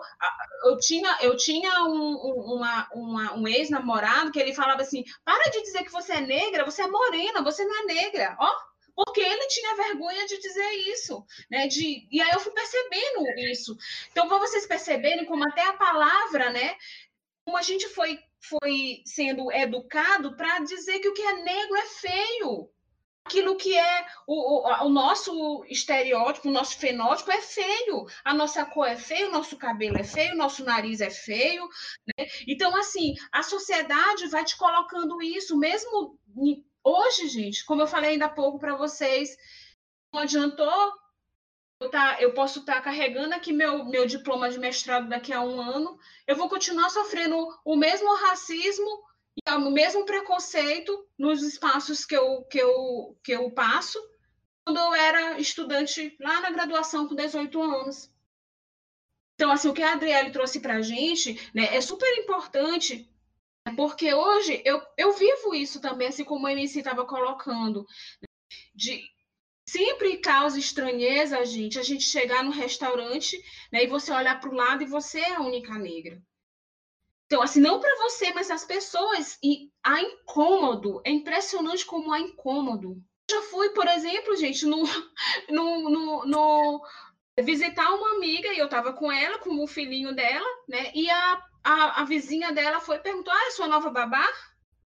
eu 0.64 0.78
tinha, 0.78 1.18
eu 1.22 1.36
tinha 1.36 1.84
um, 1.86 2.14
um, 2.14 2.56
uma, 2.56 2.90
uma, 2.94 3.34
um 3.34 3.48
ex-namorado 3.48 4.32
que 4.32 4.40
ele 4.40 4.54
falava 4.54 4.82
assim: 4.82 5.04
para 5.24 5.50
de 5.50 5.62
dizer 5.62 5.84
que 5.84 5.92
você 5.92 6.14
é 6.14 6.22
negra, 6.22 6.66
você 6.66 6.84
é 6.84 6.88
morena, 6.88 7.44
você 7.44 7.64
não 7.66 7.82
é 7.82 7.86
negra, 7.86 8.36
ó. 8.40 8.72
Porque 8.94 9.22
ele 9.22 9.48
tinha 9.48 9.76
vergonha 9.76 10.28
de 10.28 10.38
dizer 10.38 10.72
isso, 10.90 11.26
né? 11.50 11.66
De, 11.68 12.08
e 12.12 12.22
aí 12.22 12.30
eu 12.32 12.40
fui 12.40 12.52
percebendo 12.52 13.26
isso. 13.50 13.76
Então, 14.12 14.28
para 14.28 14.38
vocês 14.38 14.68
perceberem 14.68 15.26
como 15.26 15.48
até 15.48 15.66
a 15.66 15.74
palavra, 15.74 16.50
né? 16.50 16.76
Como 17.46 17.58
a 17.58 17.62
gente 17.62 17.88
foi, 17.88 18.20
foi 18.42 19.02
sendo 19.06 19.52
educado 19.52 20.36
para 20.36 20.60
dizer 20.60 21.00
que 21.00 21.08
o 21.08 21.14
que 21.14 21.22
é 21.22 21.42
negro 21.42 21.78
é 21.78 21.86
feio 21.86 22.70
aquilo 23.32 23.56
que 23.56 23.78
é 23.78 24.06
o, 24.28 24.68
o, 24.68 24.86
o, 24.86 24.90
nosso 24.90 25.64
estereótipo, 25.70 26.50
o 26.50 26.52
nosso 26.52 26.78
fenótipo 26.78 27.32
é 27.32 27.42
feio. 27.42 28.06
A 28.26 28.34
nossa 28.34 28.66
cor 28.66 28.86
é 28.86 28.98
feia, 28.98 29.30
o 29.30 29.32
nosso 29.32 29.56
cabelo 29.56 29.98
é 29.98 30.04
feio, 30.04 30.34
o 30.34 30.38
nosso 30.38 30.66
nariz 30.66 31.00
é 31.00 31.10
feio. 31.10 31.68
Né? 32.06 32.28
Então, 32.46 32.76
assim, 32.76 33.16
a 33.32 33.42
sociedade 33.42 34.28
vai 34.28 34.44
te 34.44 34.58
colocando 34.58 35.22
isso, 35.22 35.58
mesmo 35.58 36.20
hoje, 36.84 37.28
gente, 37.30 37.64
como 37.64 37.82
eu 37.82 37.88
falei 37.88 38.12
ainda 38.12 38.26
há 38.26 38.30
pouco 38.30 38.60
para 38.60 38.76
vocês, 38.76 39.38
não 40.14 40.22
adiantou 40.22 41.02
eu, 41.80 41.90
tá, 41.90 42.18
eu 42.20 42.34
posso 42.34 42.60
estar 42.60 42.76
tá 42.76 42.82
carregando 42.82 43.34
aqui 43.34 43.52
meu, 43.52 43.86
meu 43.86 44.06
diploma 44.06 44.50
de 44.52 44.60
mestrado 44.60 45.10
daqui 45.10 45.34
a 45.34 45.42
um 45.42 45.60
ano, 45.60 45.98
eu 46.28 46.36
vou 46.36 46.48
continuar 46.48 46.92
sofrendo 46.92 47.36
o 47.66 47.76
mesmo 47.76 48.16
racismo 48.18 49.04
e 49.36 49.52
o 49.52 49.72
mesmo 49.72 50.06
preconceito 50.06 51.08
nos 51.18 51.42
espaços 51.42 52.06
que 52.06 52.16
eu, 52.16 52.44
que 52.44 52.60
eu, 52.60 53.18
que 53.24 53.32
eu 53.32 53.50
passo 53.52 54.00
quando 54.66 54.78
eu 54.78 54.94
era 54.94 55.40
estudante 55.40 56.16
lá 56.20 56.42
na 56.42 56.52
graduação 56.52 57.08
com 57.08 57.16
18 57.16 57.62
anos. 57.62 58.12
Então, 59.36 59.52
assim, 59.52 59.70
o 59.70 59.74
que 59.74 59.82
a 59.82 59.94
Adriele 59.94 60.32
trouxe 60.32 60.60
para 60.60 60.76
a 60.76 60.82
gente 60.82 61.34
né, 61.54 61.76
é 61.76 61.82
super 61.82 62.08
importante, 62.20 63.10
porque 63.76 64.14
hoje 64.14 64.62
eu, 64.66 64.82
eu 64.98 65.14
vivo 65.14 65.56
isso 65.56 65.82
também, 65.82 66.10
assim 66.10 66.24
como 66.24 66.46
a 66.46 66.52
MC 66.52 66.80
estava 66.80 67.06
colocando, 67.06 67.88
de 68.76 69.02
sempre 69.68 70.18
causa 70.18 70.60
estranheza, 70.60 71.44
gente, 71.46 71.80
a 71.80 71.84
gente 71.84 72.04
chegar 72.04 72.44
no 72.44 72.52
restaurante 72.52 73.42
né, 73.72 73.84
e 73.84 73.88
você 73.88 74.12
olhar 74.12 74.40
para 74.40 74.50
o 74.50 74.54
lado 74.56 74.84
e 74.84 74.88
você 74.88 75.20
é 75.20 75.36
a 75.36 75.42
única 75.42 75.78
negra. 75.80 76.22
Então, 77.32 77.42
assim, 77.42 77.62
não 77.62 77.80
para 77.80 77.96
você, 77.96 78.34
mas 78.34 78.52
as 78.52 78.66
pessoas, 78.66 79.40
e 79.42 79.72
há 79.82 80.02
incômodo, 80.02 81.02
é 81.06 81.12
impressionante 81.12 81.86
como 81.86 82.12
há 82.12 82.20
incômodo. 82.20 83.02
Já 83.32 83.42
fui, 83.44 83.70
por 83.70 83.88
exemplo, 83.88 84.36
gente, 84.36 84.66
no, 84.66 84.84
no, 85.50 85.90
no, 85.90 86.26
no 86.26 86.82
visitar 87.42 87.90
uma 87.94 88.16
amiga 88.18 88.50
e 88.50 88.58
eu 88.58 88.66
estava 88.66 88.92
com 88.92 89.10
ela, 89.10 89.40
com 89.40 89.64
o 89.64 89.68
filhinho 89.68 90.14
dela, 90.14 90.46
né? 90.68 90.92
E 90.94 91.10
a, 91.10 91.42
a, 91.64 92.02
a 92.02 92.04
vizinha 92.04 92.52
dela 92.52 92.82
foi 92.82 93.00
perguntar: 93.00 93.34
ah, 93.34 93.48
é 93.48 93.52
sua 93.52 93.70
nova 93.70 93.90
babá? 93.90 94.28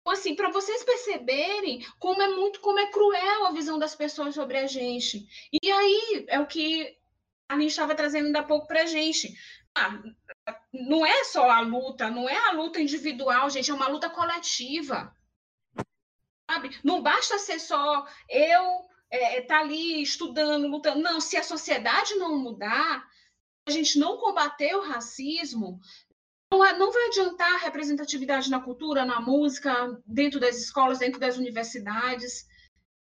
Então, 0.02 0.12
assim, 0.12 0.36
para 0.36 0.52
vocês 0.52 0.84
perceberem 0.84 1.88
como 2.00 2.22
é 2.22 2.28
muito, 2.28 2.60
como 2.60 2.80
é 2.80 2.92
cruel 2.92 3.46
a 3.46 3.52
visão 3.54 3.80
das 3.80 3.96
pessoas 3.96 4.36
sobre 4.36 4.58
a 4.58 4.68
gente. 4.68 5.26
E 5.64 5.72
aí 5.72 6.26
é 6.28 6.38
o 6.42 6.46
que 6.46 6.98
a 7.48 7.58
gente 7.58 7.70
estava 7.70 7.96
trazendo 7.96 8.26
ainda 8.26 8.40
há 8.40 8.44
pouco 8.44 8.68
para 8.68 8.82
a 8.82 8.86
gente. 8.86 9.34
Ah, 9.76 10.02
não 10.72 11.06
é 11.06 11.24
só 11.26 11.50
a 11.50 11.60
luta, 11.60 12.10
não 12.10 12.30
é 12.30 12.38
a 12.50 12.52
luta 12.52 12.80
individual, 12.80 13.50
gente, 13.50 13.70
é 13.70 13.74
uma 13.74 13.88
luta 13.88 14.10
coletiva. 14.10 15.14
Sabe? 16.50 16.80
Não 16.84 17.02
basta 17.02 17.38
ser 17.40 17.60
só 17.60 18.08
eu 18.30 18.88
é, 19.10 19.42
tá 19.42 19.60
ali 19.60 20.02
estudando, 20.02 20.68
lutando. 20.68 21.02
Não, 21.02 21.20
se 21.20 21.38
a 21.38 21.44
sociedade 21.44 22.16
não 22.16 22.38
mudar, 22.38 23.08
a 23.68 23.72
gente 23.72 23.98
não 23.98 24.18
combater 24.18 24.76
o 24.76 24.84
racismo, 24.84 25.80
não, 26.52 26.60
não 26.78 26.92
vai 26.92 27.08
adiantar 27.08 27.56
a 27.56 27.60
representatividade 27.60 28.50
na 28.50 28.60
cultura, 28.60 29.06
na 29.06 29.20
música, 29.20 30.00
dentro 30.06 30.40
das 30.40 30.58
escolas, 30.58 31.00
dentro 31.00 31.20
das 31.20 31.38
universidades. 31.38 32.48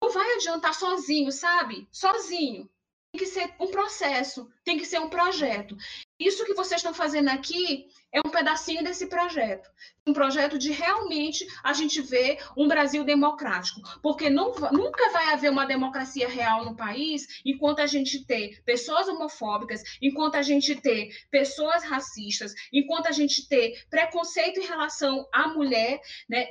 Não 0.01 0.11
vai 0.11 0.36
adiantar 0.36 0.74
sozinho, 0.74 1.32
sabe? 1.32 1.88
Sozinho. 1.91 2.69
Tem 3.11 3.19
que 3.19 3.26
ser 3.26 3.53
um 3.59 3.67
processo, 3.67 4.51
tem 4.63 4.78
que 4.78 4.86
ser 4.86 4.99
um 4.99 5.09
projeto. 5.09 5.78
Isso 6.20 6.45
que 6.45 6.53
vocês 6.53 6.80
estão 6.80 6.93
fazendo 6.93 7.30
aqui 7.30 7.88
é 8.14 8.20
um 8.20 8.30
pedacinho 8.30 8.84
desse 8.84 9.07
projeto. 9.07 9.68
Um 10.05 10.14
projeto 10.14 10.59
de 10.59 10.72
realmente 10.72 11.45
a 11.64 11.74
gente 11.74 12.01
ver 12.01 12.38
um 12.55 12.68
Brasil 12.68 13.03
democrático. 13.03 13.82
Porque 14.01 14.30
não, 14.30 14.53
nunca 14.72 15.09
vai 15.09 15.34
haver 15.34 15.49
uma 15.49 15.66
democracia 15.66 16.28
real 16.30 16.64
no 16.64 16.76
país 16.76 17.41
enquanto 17.43 17.80
a 17.80 17.88
gente 17.88 18.26
ter 18.26 18.61
pessoas 18.64 19.07
homofóbicas, 19.07 19.82
enquanto 20.01 20.36
a 20.36 20.43
gente 20.43 20.76
ter 20.76 21.09
pessoas 21.32 21.84
racistas, 21.84 22.53
enquanto 22.72 23.07
a 23.07 23.11
gente 23.11 23.47
ter 23.47 23.84
preconceito 23.89 24.59
em 24.59 24.66
relação 24.66 25.28
à 25.34 25.47
mulher, 25.47 25.99
né? 26.30 26.47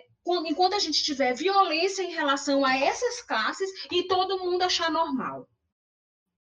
enquanto 0.46 0.74
a 0.74 0.78
gente 0.78 1.02
tiver 1.02 1.34
violência 1.34 2.02
em 2.02 2.12
relação 2.12 2.64
a 2.64 2.76
essas 2.76 3.22
classes 3.22 3.68
e 3.90 4.06
todo 4.06 4.38
mundo 4.38 4.62
achar 4.62 4.90
normal. 4.90 5.48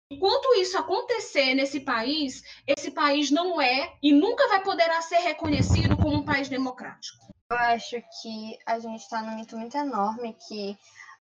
Enquanto 0.10 0.56
isso 0.56 0.78
acontecer 0.78 1.54
nesse 1.54 1.82
país, 1.82 2.42
esse 2.66 2.92
país 2.92 3.30
não 3.30 3.62
é 3.62 3.94
e 4.02 4.14
nunca 4.14 4.48
vai 4.48 4.64
poder 4.64 4.90
ser 5.02 5.18
reconhecido 5.18 5.98
como 5.98 6.18
um 6.18 6.26
país 6.26 6.48
democrático. 6.48 7.28
Eu 7.50 7.58
acho 7.58 7.98
que 8.22 8.58
a 8.66 8.80
gente 8.80 9.02
está 9.02 9.22
num 9.22 9.36
mito 9.36 9.58
muito 9.58 9.76
enorme 9.78 10.36
que 10.48 10.78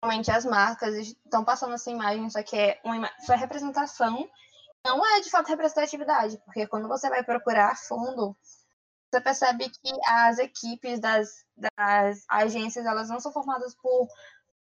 realmente 0.02 0.30
as 0.30 0.44
marcas 0.44 0.94
estão 0.96 1.44
passando 1.44 1.74
essa 1.74 1.90
imagem, 1.90 2.30
só 2.30 2.42
que 2.42 2.56
é 2.56 2.80
uma 2.84 3.10
sua 3.24 3.36
representação 3.36 4.28
não 4.84 5.04
é 5.04 5.20
de 5.20 5.30
fato 5.30 5.48
representatividade, 5.48 6.38
porque 6.44 6.66
quando 6.66 6.88
você 6.88 7.08
vai 7.08 7.22
procurar 7.22 7.76
fundo, 7.76 8.36
você 9.10 9.20
percebe 9.20 9.68
que 9.68 9.92
as 10.06 10.38
equipes 10.38 11.00
das, 11.00 11.44
das 11.56 12.24
agências 12.28 12.86
elas 12.86 13.08
não 13.08 13.20
são 13.20 13.32
formadas 13.32 13.74
por 13.74 14.08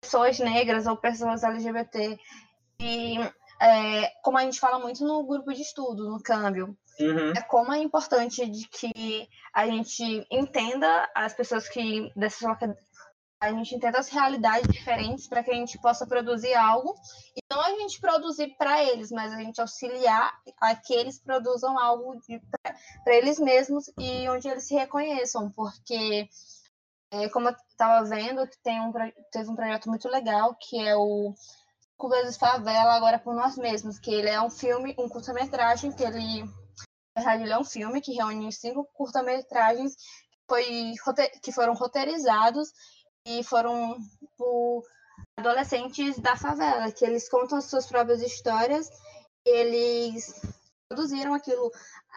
pessoas 0.01 0.39
negras 0.39 0.87
ou 0.87 0.97
pessoas 0.97 1.43
LGBT. 1.43 2.19
E 2.79 3.17
é, 3.61 4.11
como 4.23 4.39
a 4.39 4.41
gente 4.41 4.59
fala 4.59 4.79
muito 4.79 5.05
no 5.05 5.23
grupo 5.23 5.53
de 5.53 5.61
estudo, 5.61 6.09
no 6.09 6.21
câmbio, 6.21 6.75
uhum. 6.99 7.31
é 7.31 7.41
como 7.43 7.71
é 7.71 7.77
importante 7.77 8.43
de 8.49 8.67
que 8.67 9.29
a 9.53 9.67
gente 9.67 10.25
entenda 10.31 11.07
as 11.15 11.33
pessoas 11.33 11.69
que 11.69 12.11
dessa 12.15 12.57
a 13.39 13.51
gente 13.51 13.75
entenda 13.75 13.99
as 13.99 14.07
realidades 14.07 14.71
diferentes 14.71 15.27
para 15.27 15.43
que 15.43 15.49
a 15.49 15.55
gente 15.55 15.79
possa 15.79 16.05
produzir 16.05 16.53
algo 16.53 16.95
e 17.35 17.41
não 17.51 17.59
a 17.59 17.71
gente 17.71 17.99
produzir 17.99 18.55
para 18.55 18.83
eles, 18.83 19.09
mas 19.11 19.33
a 19.33 19.37
gente 19.37 19.59
auxiliar 19.59 20.31
a 20.59 20.75
que 20.75 20.93
eles 20.93 21.19
produzam 21.19 21.77
algo 21.77 22.19
para 23.03 23.15
eles 23.15 23.39
mesmos 23.39 23.91
e 23.99 24.29
onde 24.29 24.47
eles 24.47 24.67
se 24.67 24.75
reconheçam, 24.75 25.49
porque 25.51 26.29
é, 27.11 27.29
como 27.29 27.49
eu 27.49 27.55
estava 27.69 28.07
vendo, 28.07 28.47
tem 28.63 28.79
um, 28.79 28.91
teve 29.31 29.49
um 29.49 29.55
projeto 29.55 29.89
muito 29.89 30.07
legal 30.07 30.55
que 30.59 30.79
é 30.79 30.95
o 30.95 31.33
Cinco 32.01 32.09
Vezes 32.09 32.35
Favela 32.35 32.93
Agora 32.93 33.19
por 33.19 33.35
Nós 33.35 33.55
Mesmos, 33.55 33.99
que 33.99 34.11
ele 34.11 34.27
é 34.27 34.41
um 34.41 34.49
filme, 34.49 34.95
um 34.97 35.07
curta-metragem, 35.07 35.91
que 35.91 36.03
ele, 36.03 36.41
na 37.15 37.21
verdade, 37.21 37.43
ele 37.43 37.53
é 37.53 37.59
um 37.59 37.63
filme 37.63 38.01
que 38.01 38.13
reúne 38.13 38.51
cinco 38.51 38.89
curta-metragens 38.91 39.95
que, 40.49 40.93
que 41.43 41.51
foram 41.51 41.75
roteirizados 41.75 42.69
e 43.23 43.43
foram 43.43 43.99
por 44.35 44.81
adolescentes 45.37 46.17
da 46.17 46.35
favela, 46.35 46.91
que 46.91 47.05
eles 47.05 47.29
contam 47.29 47.59
as 47.59 47.65
suas 47.65 47.85
próprias 47.85 48.23
histórias, 48.23 48.89
eles 49.45 50.41
produziram 50.89 51.35
aquilo 51.35 51.71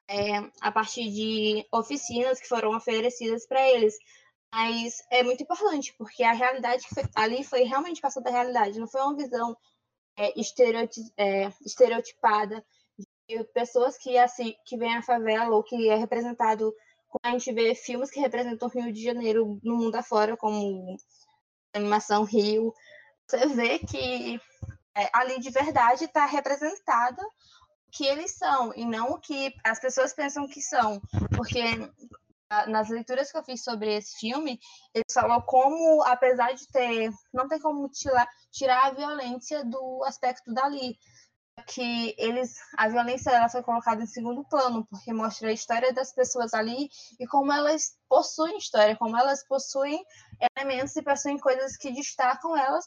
é, 0.09 0.39
a 0.62 0.72
partir 0.72 1.11
de 1.11 1.68
oficinas 1.70 2.41
que 2.41 2.49
foram 2.49 2.74
oferecidas 2.74 3.47
para 3.47 3.61
eles. 3.68 3.95
Mas 4.51 5.03
é 5.11 5.22
muito 5.22 5.43
importante, 5.43 5.95
porque 5.99 6.22
a 6.22 6.32
realidade 6.32 6.87
foi, 6.89 7.03
ali 7.14 7.45
foi 7.45 7.64
realmente 7.64 8.01
passada 8.01 8.30
a 8.30 8.32
realidade, 8.32 8.80
não 8.80 8.89
foi 8.89 9.03
uma 9.03 9.16
visão 9.16 9.55
é, 10.16 10.32
é, 11.16 11.52
estereotipada 11.64 12.64
de 13.28 13.44
pessoas 13.52 13.96
que, 13.96 14.16
assim, 14.18 14.54
que 14.64 14.76
vêm 14.76 14.96
à 14.96 15.02
favela 15.02 15.54
ou 15.54 15.62
que 15.62 15.88
é 15.88 15.96
representado, 15.96 16.74
a 17.22 17.30
gente 17.30 17.52
vê 17.52 17.74
filmes 17.74 18.10
que 18.10 18.20
representam 18.20 18.68
o 18.68 18.70
Rio 18.70 18.92
de 18.92 19.02
Janeiro 19.02 19.58
no 19.62 19.76
mundo 19.76 19.94
afora, 19.94 20.36
como 20.36 20.96
animação 21.72 22.24
Rio, 22.24 22.72
você 23.26 23.46
vê 23.46 23.78
que 23.78 24.40
é, 24.96 25.10
ali 25.12 25.40
de 25.40 25.50
verdade 25.50 26.04
está 26.04 26.26
representada 26.26 27.22
o 27.22 27.90
que 27.90 28.06
eles 28.06 28.36
são 28.36 28.72
e 28.74 28.84
não 28.84 29.12
o 29.12 29.20
que 29.20 29.52
as 29.64 29.80
pessoas 29.80 30.12
pensam 30.12 30.46
que 30.46 30.60
são, 30.60 31.00
porque 31.34 31.62
nas 32.68 32.88
leituras 32.88 33.30
que 33.30 33.38
eu 33.38 33.45
fiz 33.45 33.62
sobre 33.62 33.95
esse 33.95 34.18
filme, 34.18 34.61
ele 34.95 35.05
falou 35.12 35.42
como, 35.42 36.03
apesar 36.05 36.53
de 36.53 36.66
ter, 36.68 37.11
não 37.32 37.49
tem 37.49 37.59
como 37.59 37.88
tirar, 37.88 38.28
tirar 38.51 38.86
a 38.86 38.90
violência 38.92 39.64
do 39.64 40.05
aspecto 40.05 40.53
dali, 40.53 40.99
que 41.66 42.14
eles, 42.18 42.57
a 42.76 42.88
violência 42.88 43.30
ela 43.30 43.49
foi 43.49 43.62
colocada 43.62 44.03
em 44.03 44.07
segundo 44.07 44.45
plano, 44.45 44.86
porque 44.90 45.12
mostra 45.12 45.49
a 45.49 45.53
história 45.53 45.92
das 45.92 46.12
pessoas 46.12 46.53
ali 46.53 46.88
e 47.18 47.26
como 47.26 47.53
elas 47.53 47.97
possuem 48.09 48.59
história, 48.59 48.97
como 48.97 49.16
elas 49.16 49.47
possuem 49.47 50.05
elementos 50.57 50.97
e 50.97 51.03
possuem 51.03 51.38
coisas 51.38 51.76
que 51.76 51.92
destacam 51.92 52.57
elas, 52.57 52.84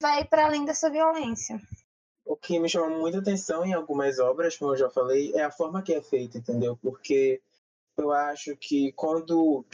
vai 0.00 0.24
para 0.24 0.46
além 0.46 0.64
dessa 0.64 0.90
violência. 0.90 1.60
O 2.24 2.36
que 2.36 2.58
me 2.58 2.68
chama 2.68 2.90
muita 2.90 3.18
atenção 3.18 3.64
em 3.64 3.72
algumas 3.72 4.18
obras, 4.18 4.56
como 4.56 4.72
eu 4.72 4.76
já 4.76 4.90
falei, 4.90 5.32
é 5.34 5.42
a 5.42 5.50
forma 5.50 5.82
que 5.82 5.94
é 5.94 6.02
feita, 6.02 6.38
entendeu? 6.38 6.76
Porque 6.76 7.40
eu 7.98 8.12
acho 8.12 8.56
que 8.56 8.92
quando, 8.92 9.64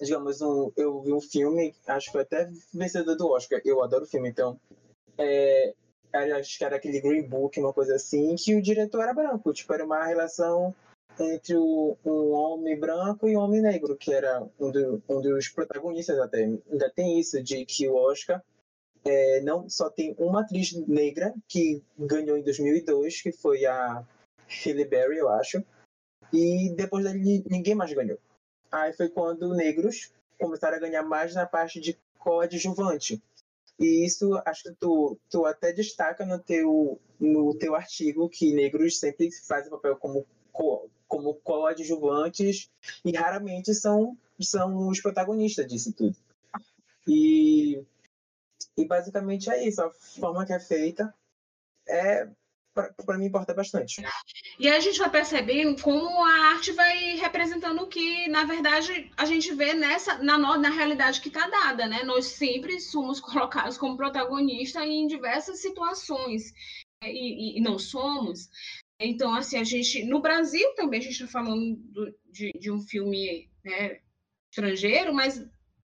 digamos, 0.00 0.40
um, 0.40 0.72
eu 0.76 1.00
vi 1.02 1.12
um 1.12 1.20
filme, 1.20 1.74
acho 1.86 2.06
que 2.06 2.12
foi 2.12 2.22
até 2.22 2.50
vencedor 2.72 3.16
do 3.16 3.28
Oscar, 3.28 3.60
eu 3.64 3.82
adoro 3.82 4.06
filme, 4.06 4.30
então, 4.30 4.58
é, 5.18 5.74
acho 6.12 6.58
que 6.58 6.64
era 6.64 6.76
aquele 6.76 7.00
Green 7.00 7.28
Book, 7.28 7.60
uma 7.60 7.72
coisa 7.72 7.94
assim, 7.94 8.34
que 8.36 8.54
o 8.54 8.62
diretor 8.62 9.02
era 9.02 9.12
branco, 9.12 9.52
tipo, 9.52 9.72
era 9.72 9.84
uma 9.84 10.04
relação 10.04 10.74
entre 11.18 11.54
o, 11.56 11.96
um 12.04 12.30
homem 12.30 12.78
branco 12.78 13.28
e 13.28 13.36
um 13.36 13.40
homem 13.40 13.60
negro, 13.60 13.96
que 13.96 14.12
era 14.12 14.42
um, 14.58 14.70
do, 14.70 15.02
um 15.08 15.20
dos 15.20 15.48
protagonistas 15.48 16.18
até. 16.18 16.44
Ainda 16.44 16.90
tem 16.90 17.20
isso 17.20 17.42
de 17.42 17.64
que 17.66 17.86
o 17.88 17.94
Oscar 17.94 18.42
é, 19.04 19.40
não 19.42 19.68
só 19.68 19.90
tem 19.90 20.14
uma 20.18 20.40
atriz 20.40 20.72
negra 20.86 21.34
que 21.46 21.82
ganhou 21.98 22.36
em 22.38 22.42
2002, 22.42 23.22
que 23.22 23.32
foi 23.32 23.66
a 23.66 24.04
Halle 24.48 24.84
Berry, 24.84 25.18
eu 25.18 25.28
acho, 25.28 25.62
e 26.32 26.70
depois 26.76 27.04
dele, 27.04 27.44
ninguém 27.48 27.74
mais 27.74 27.92
ganhou. 27.92 28.18
Aí 28.70 28.92
foi 28.92 29.08
quando 29.08 29.54
negros 29.54 30.12
começaram 30.38 30.76
a 30.76 30.80
ganhar 30.80 31.02
mais 31.02 31.34
na 31.34 31.46
parte 31.46 31.80
de 31.80 31.98
coadjuvante. 32.18 33.22
E 33.78 34.04
isso 34.04 34.40
acho 34.44 34.64
que 34.64 34.72
tu, 34.74 35.18
tu 35.28 35.46
até 35.46 35.72
destaca 35.72 36.24
no 36.24 36.38
teu, 36.38 37.00
no 37.18 37.54
teu 37.54 37.74
artigo 37.74 38.28
que 38.28 38.52
negros 38.52 38.98
sempre 38.98 39.30
fazem 39.32 39.70
papel 39.70 39.96
como, 39.96 40.26
como 41.08 41.34
coadjuvantes 41.36 42.70
e 43.04 43.10
raramente 43.12 43.74
são, 43.74 44.16
são 44.40 44.88
os 44.88 45.00
protagonistas 45.00 45.66
disso 45.66 45.92
tudo. 45.92 46.16
E, 47.08 47.82
e 48.76 48.84
basicamente 48.84 49.50
é 49.50 49.66
isso, 49.66 49.82
a 49.82 49.90
forma 49.90 50.44
que 50.44 50.52
é 50.52 50.60
feita 50.60 51.12
é 51.88 52.28
para 52.74 53.18
mim 53.18 53.26
importa 53.26 53.52
bastante. 53.52 54.02
E 54.58 54.68
aí 54.68 54.76
a 54.76 54.80
gente 54.80 54.98
vai 54.98 55.10
percebendo 55.10 55.80
como 55.82 56.24
a 56.24 56.52
arte 56.52 56.72
vai 56.72 57.16
representando 57.16 57.82
o 57.82 57.86
que, 57.86 58.28
na 58.28 58.44
verdade, 58.44 59.10
a 59.16 59.24
gente 59.24 59.52
vê 59.54 59.74
nessa 59.74 60.18
na, 60.18 60.38
na 60.38 60.70
realidade 60.70 61.20
que 61.20 61.28
está 61.28 61.48
dada, 61.48 61.86
né? 61.86 62.02
Nós 62.04 62.26
sempre 62.26 62.80
somos 62.80 63.18
colocados 63.20 63.76
como 63.76 63.96
protagonista 63.96 64.84
em 64.86 65.06
diversas 65.06 65.60
situações 65.60 66.52
né? 67.02 67.10
e, 67.12 67.58
e, 67.58 67.60
não 67.60 67.78
somos. 67.78 68.48
Então, 69.00 69.34
assim, 69.34 69.58
a 69.58 69.64
gente 69.64 70.04
no 70.04 70.20
Brasil 70.20 70.74
também 70.74 71.00
a 71.00 71.02
gente 71.02 71.12
está 71.12 71.26
falando 71.26 71.76
do, 71.76 72.14
de, 72.30 72.52
de 72.52 72.70
um 72.70 72.80
filme 72.80 73.50
né, 73.64 74.00
estrangeiro, 74.50 75.12
mas 75.12 75.44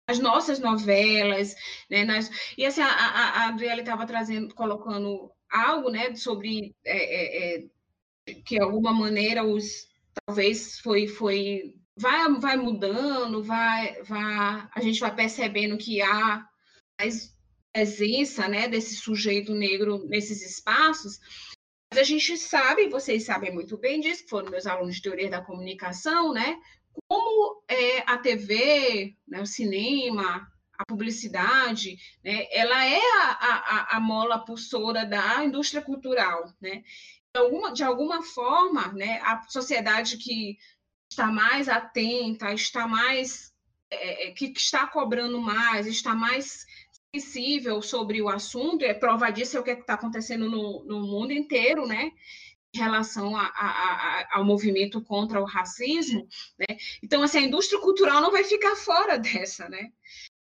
as 0.08 0.20
nossas 0.20 0.60
novelas, 0.60 1.56
né? 1.90 2.04
Nas, 2.04 2.30
e 2.58 2.66
assim, 2.66 2.82
a, 2.82 2.88
a, 2.88 3.30
a 3.30 3.48
Adriele 3.48 3.82
estava 3.82 4.06
trazendo, 4.06 4.54
colocando 4.54 5.32
algo, 5.50 5.90
né, 5.90 6.16
sobre 6.16 6.76
é, 6.84 6.98
é, 6.98 7.56
é, 7.58 8.34
que 8.46 8.56
de 8.56 8.62
alguma 8.62 8.94
maneira 8.94 9.44
os 9.44 9.88
talvez 10.26 10.80
foi 10.80 11.08
foi 11.08 11.74
vai 11.98 12.32
vai 12.40 12.58
mudando, 12.58 13.44
vai 13.44 14.02
vai 14.04 14.68
a 14.74 14.82
gente 14.82 15.00
vai 15.00 15.14
percebendo 15.16 15.78
que 15.78 16.02
há 16.02 16.48
mais 17.00 17.36
presença, 17.74 18.48
né, 18.48 18.70
desse 18.70 18.96
sujeito 18.96 19.54
negro 19.54 20.06
nesses 20.06 20.42
espaços. 20.42 21.20
Mas 21.92 22.00
a 22.00 22.04
gente 22.04 22.38
sabe, 22.38 22.90
vocês 22.90 23.26
sabem 23.26 23.54
muito 23.54 23.78
bem 23.78 24.00
disso, 24.00 24.26
foram 24.30 24.50
meus 24.50 24.66
alunos 24.66 24.96
de 24.96 25.02
teoria 25.02 25.30
da 25.30 25.42
comunicação, 25.42 26.34
né? 26.34 26.58
Como 27.10 27.62
é, 27.68 28.00
a 28.10 28.18
TV, 28.18 29.16
né, 29.28 29.42
o 29.42 29.46
cinema, 29.46 30.50
a 30.78 30.86
publicidade, 30.86 31.98
né, 32.24 32.48
ela 32.52 32.86
é 32.86 33.00
a, 33.22 33.32
a, 33.32 33.98
a 33.98 34.00
mola 34.00 34.40
pulsora 34.40 35.06
da 35.06 35.44
indústria 35.44 35.82
cultural, 35.82 36.54
né? 36.62 36.84
De 37.34 37.42
alguma, 37.42 37.74
de 37.74 37.84
alguma 37.84 38.24
forma, 38.24 38.94
né, 38.94 39.20
a 39.22 39.42
sociedade 39.48 40.18
que 40.18 40.58
está 41.10 41.28
mais 41.28 41.68
atenta, 41.68 42.54
está 42.54 42.88
mais 42.88 43.54
é, 43.92 44.28
é 44.28 44.32
que 44.32 44.46
está 44.56 44.88
cobrando 44.88 45.40
mais, 45.40 45.88
está 45.88 46.16
mais 46.16 46.66
sensível 47.14 47.82
sobre 47.82 48.22
o 48.22 48.30
assunto, 48.30 48.84
é 48.84 48.94
prova 48.94 49.30
disso 49.30 49.58
é 49.58 49.60
o 49.60 49.64
que 49.64 49.72
é 49.72 49.80
está 49.80 49.94
acontecendo 49.94 50.50
no, 50.50 50.84
no 50.86 51.02
mundo 51.02 51.32
inteiro, 51.32 51.86
né? 51.88 52.12
em 52.76 52.78
relação 52.78 53.36
a, 53.36 53.44
a, 53.44 53.68
a, 53.68 54.38
ao 54.38 54.44
movimento 54.44 55.02
contra 55.02 55.42
o 55.42 55.46
racismo, 55.46 56.28
né? 56.60 56.78
Então, 57.02 57.24
assim, 57.24 57.38
a 57.38 57.42
indústria 57.42 57.80
cultural 57.80 58.22
não 58.22 58.32
vai 58.32 58.44
ficar 58.44 58.76
fora 58.76 59.18
dessa, 59.18 59.70
né? 59.70 59.92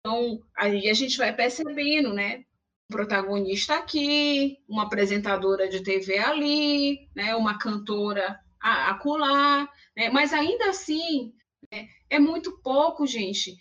Então, 0.02 0.42
aí 0.58 0.90
a 0.90 0.94
gente 0.94 1.18
vai 1.18 1.34
percebendo, 1.34 2.12
né? 2.12 2.44
Um 2.90 2.96
protagonista 2.96 3.76
aqui, 3.76 4.58
uma 4.68 4.84
apresentadora 4.84 5.70
de 5.70 5.82
TV 5.84 6.18
ali, 6.18 7.08
né? 7.16 7.36
uma 7.36 7.58
cantora 7.58 8.40
acolá, 8.60 9.70
né? 9.96 10.10
mas 10.10 10.34
ainda 10.34 10.70
assim 10.70 11.34
né? 11.72 11.88
é 12.10 12.20
muito 12.20 12.60
pouco, 12.62 13.06
gente. 13.06 13.56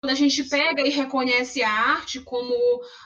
Quando 0.00 0.12
a 0.12 0.14
gente 0.14 0.44
pega 0.44 0.86
e 0.86 0.90
reconhece 0.90 1.60
a 1.60 1.72
arte 1.72 2.20
como 2.20 2.54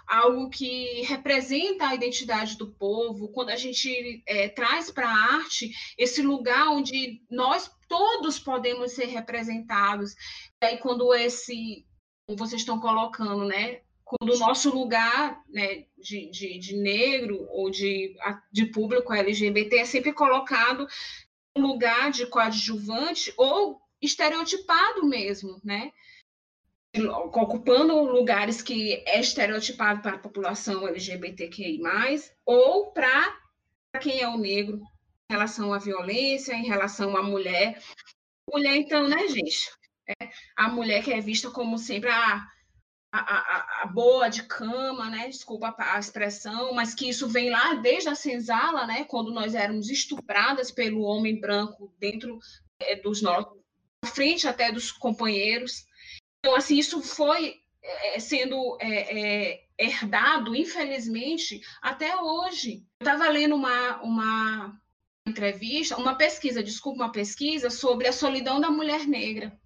algo 0.07 0.51
que 0.51 1.03
representa 1.03 1.89
a 1.89 1.95
identidade 1.95 2.59
do 2.59 2.71
povo, 2.75 3.33
quando 3.33 3.49
a 3.49 3.57
gente 3.57 4.23
é, 4.27 4.49
traz 4.49 4.91
para 4.91 5.09
a 5.09 5.35
arte 5.37 5.71
esse 5.97 6.21
lugar 6.21 6.69
onde 6.69 7.23
nós 7.31 7.71
todos 7.89 8.39
podemos 8.39 8.93
ser 8.93 9.07
representados, 9.07 10.13
e 10.63 10.67
aí 10.67 10.79
quando 10.79 11.15
esse 11.15 11.87
vocês 12.37 12.63
estão 12.63 12.81
colocando, 12.81 13.45
né? 13.45 13.81
Quando 14.05 14.35
o 14.35 14.39
nosso 14.39 14.71
lugar 14.71 15.43
né, 15.49 15.87
de, 15.99 16.31
de, 16.31 16.59
de 16.59 16.77
negro 16.77 17.47
ou 17.51 17.71
de, 17.71 18.15
de 18.51 18.67
público 18.67 19.13
LGBT 19.13 19.79
é 19.79 19.85
sempre 19.85 20.13
colocado 20.13 20.87
no 21.57 21.67
lugar 21.67 22.11
de 22.11 22.27
coadjuvante 22.27 23.33
ou 23.37 23.81
estereotipado 24.01 25.07
mesmo, 25.07 25.61
né? 25.65 25.93
ocupando 27.35 28.03
lugares 28.05 28.61
que 28.61 29.03
é 29.07 29.19
estereotipado 29.19 30.03
para 30.03 30.17
a 30.17 30.19
população 30.19 30.87
LGBTQI+, 30.87 31.81
ou 32.45 32.93
para 32.93 33.41
quem 34.01 34.21
é 34.21 34.29
o 34.29 34.37
negro, 34.37 34.77
em 35.31 35.33
relação 35.33 35.73
à 35.73 35.79
violência, 35.79 36.53
em 36.53 36.67
relação 36.67 37.17
à 37.17 37.23
mulher. 37.23 37.83
Mulher, 38.51 38.77
então, 38.77 39.09
né, 39.09 39.27
gente? 39.29 39.71
Né? 40.09 40.31
A 40.57 40.69
mulher 40.69 41.03
que 41.03 41.13
é 41.13 41.21
vista 41.21 41.51
como 41.51 41.79
sempre 41.79 42.11
a, 42.11 42.47
a, 43.13 43.19
a, 43.19 43.83
a, 43.83 43.87
boa 43.87 44.29
de 44.29 44.43
cama, 44.45 45.11
né? 45.11 45.29
Desculpa 45.29 45.75
a 45.79 45.99
expressão, 45.99 46.73
mas 46.73 46.95
que 46.95 47.09
isso 47.09 47.29
vem 47.29 47.51
lá 47.51 47.75
desde 47.75 48.09
a 48.09 48.15
senzala, 48.15 48.87
né? 48.87 49.05
Quando 49.05 49.31
nós 49.31 49.55
éramos 49.55 49.91
estupradas 49.91 50.71
pelo 50.71 51.03
homem 51.03 51.39
branco 51.39 51.95
dentro 51.99 52.39
é, 52.81 52.97
dos 52.97 53.21
nossos, 53.21 53.53
à 54.03 54.09
frente 54.09 54.49
até 54.49 54.73
dos 54.73 54.91
companheiros. 54.91 55.87
Então, 56.39 56.57
assim, 56.57 56.79
isso 56.79 57.03
foi 57.03 57.61
é, 57.83 58.19
sendo 58.19 58.79
é, 58.81 59.51
é, 59.51 59.65
herdado, 59.79 60.57
infelizmente, 60.57 61.61
até 61.83 62.17
hoje. 62.17 62.85
Eu 62.99 63.05
estava 63.05 63.29
lendo 63.29 63.55
uma, 63.55 64.01
uma 64.03 64.81
entrevista, 65.27 65.97
uma 65.99 66.15
pesquisa, 66.15 66.63
desculpa, 66.63 67.05
uma 67.05 67.13
pesquisa 67.13 67.69
sobre 67.69 68.09
a 68.09 68.13
solidão 68.13 68.61
da 68.61 68.71
mulher 68.71 69.07
negra 69.07 69.61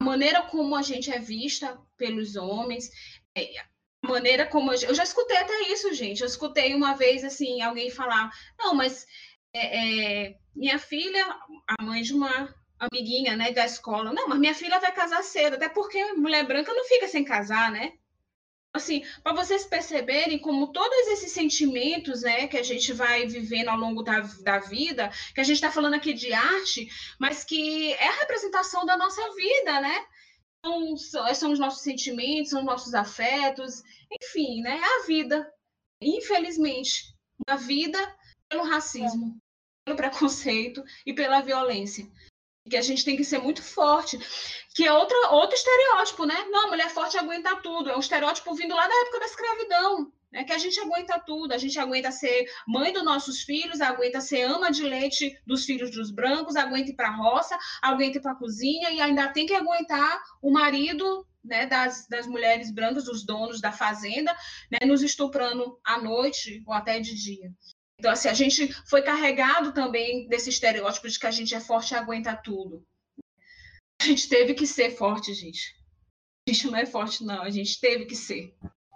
a 0.00 0.04
maneira 0.04 0.42
como 0.42 0.74
a 0.74 0.82
gente 0.82 1.10
é 1.10 1.18
vista 1.18 1.78
pelos 1.96 2.36
homens, 2.36 2.90
é, 3.36 3.58
a 4.04 4.08
maneira 4.08 4.46
como 4.46 4.72
eu 4.72 4.94
já 4.94 5.02
escutei 5.02 5.36
até 5.36 5.72
isso, 5.72 5.92
gente. 5.94 6.20
Eu 6.20 6.26
escutei 6.26 6.74
uma 6.74 6.94
vez 6.94 7.24
assim 7.24 7.62
alguém 7.62 7.90
falar, 7.90 8.30
não, 8.58 8.74
mas 8.74 9.06
é, 9.52 10.26
é, 10.26 10.38
minha 10.54 10.78
filha, 10.78 11.24
a 11.78 11.82
mãe 11.82 12.02
de 12.02 12.12
uma 12.12 12.54
amiguinha, 12.78 13.36
né, 13.36 13.52
da 13.52 13.64
escola, 13.64 14.12
não, 14.12 14.28
mas 14.28 14.38
minha 14.38 14.54
filha 14.54 14.78
vai 14.78 14.92
casar 14.92 15.22
cedo, 15.22 15.54
até 15.54 15.68
porque 15.68 16.12
mulher 16.12 16.46
branca 16.46 16.74
não 16.74 16.84
fica 16.84 17.08
sem 17.08 17.24
casar, 17.24 17.70
né? 17.70 17.92
Assim, 18.76 19.04
para 19.22 19.34
vocês 19.34 19.64
perceberem 19.64 20.38
como 20.38 20.72
todos 20.72 21.08
esses 21.08 21.32
sentimentos, 21.32 22.22
né, 22.22 22.46
que 22.46 22.56
a 22.56 22.62
gente 22.62 22.92
vai 22.92 23.26
vivendo 23.26 23.68
ao 23.68 23.78
longo 23.78 24.02
da, 24.02 24.20
da 24.42 24.58
vida, 24.58 25.10
que 25.34 25.40
a 25.40 25.44
gente 25.44 25.56
está 25.56 25.70
falando 25.70 25.94
aqui 25.94 26.12
de 26.12 26.32
arte, 26.32 26.88
mas 27.18 27.44
que 27.44 27.92
é 27.94 28.08
a 28.08 28.20
representação 28.20 28.86
da 28.86 28.96
nossa 28.96 29.22
vida, 29.34 29.80
né? 29.80 30.06
Então, 30.58 30.96
são 31.34 31.52
os 31.52 31.58
nossos 31.58 31.82
sentimentos, 31.82 32.50
são 32.50 32.60
os 32.60 32.66
nossos 32.66 32.94
afetos, 32.94 33.82
enfim, 34.22 34.62
né? 34.62 34.78
É 34.78 35.02
a 35.02 35.06
vida. 35.06 35.52
Infelizmente, 36.02 37.14
a 37.48 37.56
vida 37.56 37.98
pelo 38.48 38.64
racismo, 38.64 39.36
pelo 39.84 39.96
preconceito 39.96 40.84
e 41.04 41.12
pela 41.12 41.40
violência 41.40 42.06
que 42.68 42.76
a 42.76 42.82
gente 42.82 43.04
tem 43.04 43.16
que 43.16 43.24
ser 43.24 43.38
muito 43.38 43.62
forte, 43.62 44.18
que 44.74 44.84
é 44.84 44.92
outra, 44.92 45.30
outro 45.30 45.56
estereótipo, 45.56 46.26
né? 46.26 46.34
Não, 46.50 46.68
mulher 46.68 46.90
forte 46.90 47.16
aguenta 47.16 47.56
tudo, 47.56 47.90
é 47.90 47.96
um 47.96 48.00
estereótipo 48.00 48.54
vindo 48.54 48.74
lá 48.74 48.86
da 48.86 48.94
época 49.02 49.20
da 49.20 49.26
escravidão, 49.26 50.12
né? 50.32 50.44
que 50.44 50.52
a 50.52 50.58
gente 50.58 50.78
aguenta 50.80 51.18
tudo, 51.18 51.52
a 51.52 51.58
gente 51.58 51.78
aguenta 51.78 52.10
ser 52.10 52.46
mãe 52.66 52.92
dos 52.92 53.04
nossos 53.04 53.42
filhos, 53.42 53.80
aguenta 53.80 54.20
ser 54.20 54.42
ama 54.42 54.70
de 54.70 54.82
leite 54.82 55.38
dos 55.46 55.64
filhos 55.64 55.90
dos 55.90 56.10
brancos, 56.10 56.56
aguenta 56.56 56.90
ir 56.90 56.94
para 56.94 57.08
a 57.08 57.16
roça, 57.16 57.56
aguenta 57.80 58.18
ir 58.18 58.20
para 58.20 58.32
a 58.32 58.36
cozinha 58.36 58.90
e 58.90 59.00
ainda 59.00 59.28
tem 59.28 59.46
que 59.46 59.54
aguentar 59.54 60.20
o 60.42 60.50
marido 60.50 61.26
né, 61.42 61.64
das, 61.66 62.06
das 62.08 62.26
mulheres 62.26 62.70
brancas, 62.70 63.04
dos 63.04 63.24
donos 63.24 63.60
da 63.60 63.72
fazenda, 63.72 64.36
né, 64.70 64.86
nos 64.86 65.02
estuprando 65.02 65.78
à 65.84 65.98
noite 65.98 66.62
ou 66.66 66.74
até 66.74 66.98
de 66.98 67.14
dia. 67.14 67.50
Então, 67.98 68.12
assim, 68.12 68.28
a 68.28 68.34
gente 68.34 68.72
foi 68.88 69.02
carregado 69.02 69.72
também 69.72 70.28
desse 70.28 70.50
estereótipo 70.50 71.08
de 71.08 71.18
que 71.18 71.26
a 71.26 71.30
gente 71.30 71.54
é 71.54 71.60
forte 71.60 71.92
e 71.92 71.96
aguenta 71.96 72.36
tudo. 72.36 72.84
A 74.00 74.04
gente 74.04 74.28
teve 74.28 74.54
que 74.54 74.66
ser 74.66 74.90
forte, 74.90 75.32
gente. 75.32 75.74
A 76.46 76.52
gente 76.52 76.66
não 76.66 76.78
é 76.78 76.86
forte, 76.86 77.24
não. 77.24 77.42
A 77.42 77.50
gente 77.50 77.80
teve 77.80 78.04
que 78.04 78.14
ser. 78.14 78.54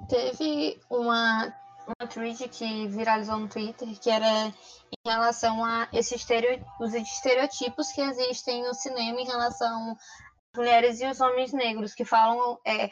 Teve 0.09 0.79
uma, 0.91 1.53
uma 1.87 2.09
tweet 2.09 2.47
que 2.49 2.87
viralizou 2.89 3.39
no 3.39 3.49
Twitter 3.49 3.89
que 3.99 4.11
era 4.11 4.49
em 4.49 5.11
relação 5.11 5.65
a 5.65 5.89
esse 5.93 6.15
estereo, 6.15 6.65
os 6.79 6.95
estereotipos 6.95 7.91
que 7.93 8.01
existem 8.01 8.63
no 8.63 8.75
cinema 8.75 9.21
em 9.21 9.27
relação 9.27 9.93
às 9.93 10.59
mulheres 10.59 11.01
e 11.01 11.07
os 11.07 11.21
homens 11.21 11.53
negros, 11.53 11.95
que 11.95 12.05
falam. 12.05 12.59
É, 12.67 12.91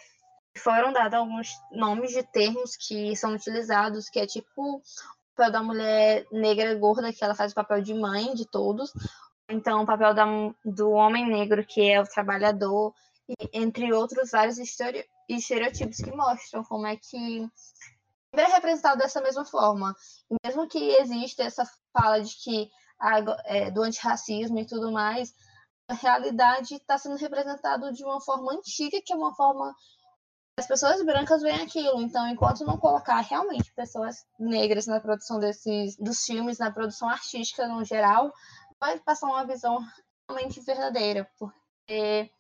foram 0.57 0.93
dados 0.93 1.15
alguns 1.15 1.51
nomes 1.71 2.11
de 2.11 2.23
termos 2.25 2.77
que 2.77 3.15
são 3.15 3.35
utilizados, 3.35 4.09
que 4.09 4.19
é 4.19 4.27
tipo 4.27 4.83
papel 5.39 5.53
da 5.53 5.63
mulher 5.63 6.27
negra 6.33 6.75
gorda, 6.75 7.13
que 7.13 7.23
ela 7.23 7.35
faz 7.35 7.53
o 7.53 7.55
papel 7.55 7.81
de 7.81 7.95
mãe 7.95 8.35
de 8.35 8.45
todos, 8.45 8.93
então 9.49 9.83
o 9.83 9.87
papel 9.87 10.13
da, 10.13 10.27
do 10.65 10.91
homem 10.91 11.29
negro, 11.29 11.65
que 11.65 11.89
é 11.89 12.01
o 12.01 12.07
trabalhador, 12.07 12.93
e, 13.29 13.35
entre 13.53 13.93
outros 13.93 14.31
vários 14.33 14.59
estereotipos 14.59 15.99
que 15.99 16.11
mostram 16.11 16.65
como 16.65 16.87
é 16.87 16.97
que 16.97 17.49
é 18.33 18.45
representado 18.45 18.99
dessa 18.99 19.21
mesma 19.21 19.45
forma. 19.45 19.95
E 20.31 20.35
mesmo 20.45 20.69
que 20.69 20.91
exista 20.97 21.45
essa 21.45 21.65
fala 21.93 22.21
de 22.21 22.35
que 22.37 22.69
é, 23.45 23.71
do 23.71 23.83
antirracismo 23.83 24.59
e 24.59 24.67
tudo 24.67 24.91
mais, 24.91 25.33
a 25.89 25.95
realidade 25.95 26.75
está 26.75 26.99
sendo 26.99 27.17
representada 27.17 27.93
de 27.93 28.05
uma 28.05 28.21
forma 28.21 28.53
antiga, 28.53 29.01
que 29.05 29.13
é 29.13 29.17
uma 29.17 29.35
forma 29.35 29.75
as 30.59 30.67
pessoas 30.67 31.05
brancas 31.05 31.41
veem 31.41 31.63
aquilo. 31.63 32.03
Então, 32.03 32.27
enquanto 32.29 32.65
não 32.65 32.77
colocar 32.77 33.21
realmente 33.21 33.73
pessoas 33.73 34.27
negras 34.39 34.87
na 34.87 35.01
produção 35.01 35.39
desses 35.39 35.97
dos 35.97 36.25
filmes, 36.25 36.59
na 36.59 36.71
produção 36.71 37.09
artística 37.09 37.67
no 37.69 37.85
geral, 37.85 38.33
vai 38.81 38.99
passar 38.99 39.29
uma 39.29 39.47
visão 39.47 39.79
realmente 40.29 40.61
verdadeira, 40.61 41.31
porque 41.39 42.31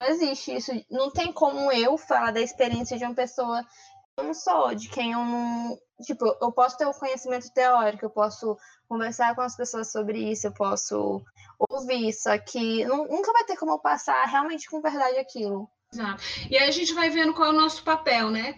não 0.00 0.08
existe 0.08 0.56
isso. 0.56 0.72
Não 0.90 1.10
tem 1.10 1.32
como 1.32 1.70
eu 1.70 1.96
falar 1.96 2.32
da 2.32 2.40
experiência 2.40 2.98
de 2.98 3.04
uma 3.04 3.14
pessoa 3.14 3.62
que 3.62 4.20
eu 4.20 4.24
não 4.24 4.34
sou, 4.34 4.74
de 4.74 4.88
quem 4.88 5.12
eu 5.12 5.24
não. 5.24 5.78
Tipo, 6.02 6.36
eu 6.40 6.50
posso 6.50 6.76
ter 6.76 6.86
o 6.86 6.92
conhecimento 6.92 7.52
teórico, 7.52 8.04
eu 8.04 8.10
posso 8.10 8.58
conversar 8.88 9.34
com 9.36 9.42
as 9.42 9.56
pessoas 9.56 9.92
sobre 9.92 10.18
isso, 10.18 10.48
eu 10.48 10.52
posso 10.52 11.22
ouvir, 11.70 12.12
só 12.12 12.36
que 12.36 12.84
nunca 12.84 13.32
vai 13.32 13.44
ter 13.44 13.56
como 13.56 13.72
eu 13.72 13.78
passar 13.78 14.24
realmente 14.24 14.68
com 14.68 14.80
verdade 14.80 15.18
aquilo. 15.18 15.70
Exato. 15.94 16.22
E 16.50 16.58
aí 16.58 16.68
a 16.68 16.72
gente 16.72 16.92
vai 16.92 17.08
vendo 17.08 17.32
qual 17.32 17.52
é 17.52 17.54
o 17.54 17.60
nosso 17.60 17.84
papel, 17.84 18.28
né, 18.28 18.56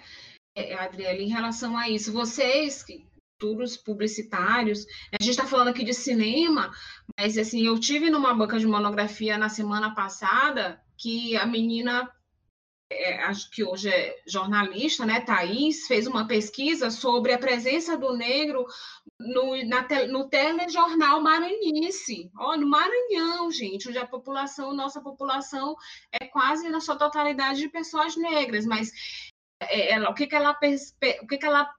é, 0.56 0.74
Adriele, 0.74 1.24
em 1.24 1.28
relação 1.28 1.76
a 1.76 1.88
isso. 1.88 2.10
Vocês, 2.12 2.82
futuros 3.38 3.76
publicitários, 3.76 4.86
a 5.12 5.22
gente 5.22 5.32
está 5.32 5.44
falando 5.44 5.68
aqui 5.68 5.84
de 5.84 5.92
cinema, 5.92 6.72
mas 7.18 7.36
assim, 7.36 7.66
eu 7.66 7.78
tive 7.78 8.08
numa 8.08 8.32
banca 8.34 8.58
de 8.58 8.66
monografia 8.66 9.36
na 9.36 9.50
semana 9.50 9.94
passada 9.94 10.80
que 10.96 11.36
a 11.36 11.44
menina 11.44 12.10
é, 12.90 13.22
acho 13.24 13.50
que 13.50 13.64
hoje 13.64 13.88
é 13.88 14.16
jornalista, 14.26 15.04
né, 15.04 15.20
Thaís, 15.20 15.86
fez 15.86 16.06
uma 16.06 16.26
pesquisa 16.26 16.90
sobre 16.90 17.32
a 17.32 17.38
presença 17.38 17.96
do 17.96 18.16
negro 18.16 18.64
no, 19.18 19.56
na, 19.66 19.86
no 20.06 20.28
telejornal 20.28 21.20
maranhense. 21.20 22.30
Ó, 22.38 22.56
no 22.56 22.66
Maranhão, 22.68 23.50
gente, 23.50 23.88
onde 23.88 23.98
a 23.98 24.06
população, 24.06 24.72
nossa 24.72 25.00
população 25.00 25.74
é 26.12 26.26
quase 26.26 26.68
na 26.68 26.80
sua 26.80 26.96
totalidade 26.96 27.60
de 27.60 27.68
pessoas 27.68 28.16
negras, 28.16 28.64
mas 28.64 28.92
é, 29.60 29.92
ela, 29.92 30.10
o, 30.10 30.14
que, 30.14 30.26
que, 30.26 30.36
ela, 30.36 30.52
o 30.52 31.26
que, 31.26 31.38
que 31.38 31.46
ela 31.46 31.72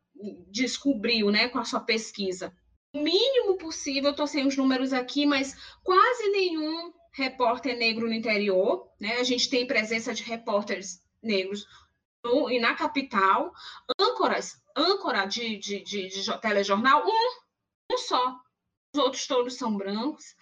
descobriu 0.52 1.32
né, 1.32 1.48
com 1.48 1.60
a 1.60 1.66
sua 1.66 1.80
pesquisa? 1.80 2.54
O 2.94 3.02
mínimo 3.02 3.58
possível, 3.58 4.06
eu 4.06 4.12
estou 4.12 4.28
sem 4.28 4.46
os 4.46 4.58
números 4.58 4.92
aqui, 4.92 5.26
mas 5.26 5.56
quase 5.84 6.30
nenhum 6.32 6.92
repórter 7.18 7.76
negro 7.76 8.08
no 8.08 8.14
interior, 8.14 8.88
né? 9.00 9.18
A 9.18 9.24
gente 9.24 9.50
tem 9.50 9.66
presença 9.66 10.14
de 10.14 10.22
repórteres 10.22 11.02
negros 11.22 11.66
no, 12.24 12.50
e 12.50 12.60
na 12.60 12.76
capital, 12.76 13.52
âncoras, 14.00 14.62
âncora 14.76 15.26
de, 15.26 15.58
de, 15.58 15.84
de, 15.84 16.08
de 16.10 16.40
telejornal, 16.40 17.04
um, 17.04 17.94
um 17.94 17.98
só. 17.98 18.36
Os 18.94 19.02
outros 19.02 19.26
todos 19.26 19.56
são 19.56 19.76
brancos. 19.76 20.36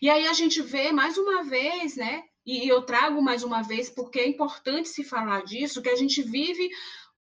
E 0.00 0.10
aí 0.10 0.26
a 0.26 0.34
gente 0.34 0.60
vê 0.60 0.92
mais 0.92 1.16
uma 1.16 1.42
vez, 1.42 1.96
né? 1.96 2.24
E 2.44 2.68
eu 2.68 2.82
trago 2.82 3.20
mais 3.22 3.42
uma 3.42 3.62
vez, 3.62 3.88
porque 3.88 4.20
é 4.20 4.28
importante 4.28 4.88
se 4.88 5.02
falar 5.02 5.44
disso, 5.44 5.82
que 5.82 5.88
a 5.88 5.96
gente 5.96 6.22
vive 6.22 6.68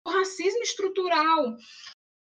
o 0.04 0.10
racismo 0.10 0.62
estrutural 0.62 1.56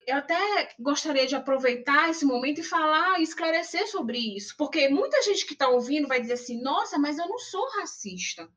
eu 0.09 0.17
até 0.17 0.71
gostaria 0.81 1.27
de 1.27 1.37
aproveitar 1.37 2.09
esse 2.09 2.25
momento 2.25 2.61
e 2.61 2.65
falar, 2.65 3.21
esclarecer 3.21 3.87
sobre 3.89 4.19
isso, 4.19 4.55
porque 4.57 4.89
muita 4.89 5.21
gente 5.23 5.45
que 5.45 5.53
está 5.53 5.69
ouvindo 5.69 6.09
vai 6.09 6.19
dizer 6.19 6.33
assim: 6.33 6.63
nossa, 6.63 6.99
mas 6.99 7.19
eu 7.19 7.29
não 7.29 7.39
sou 7.39 7.69
racista. 7.79 8.49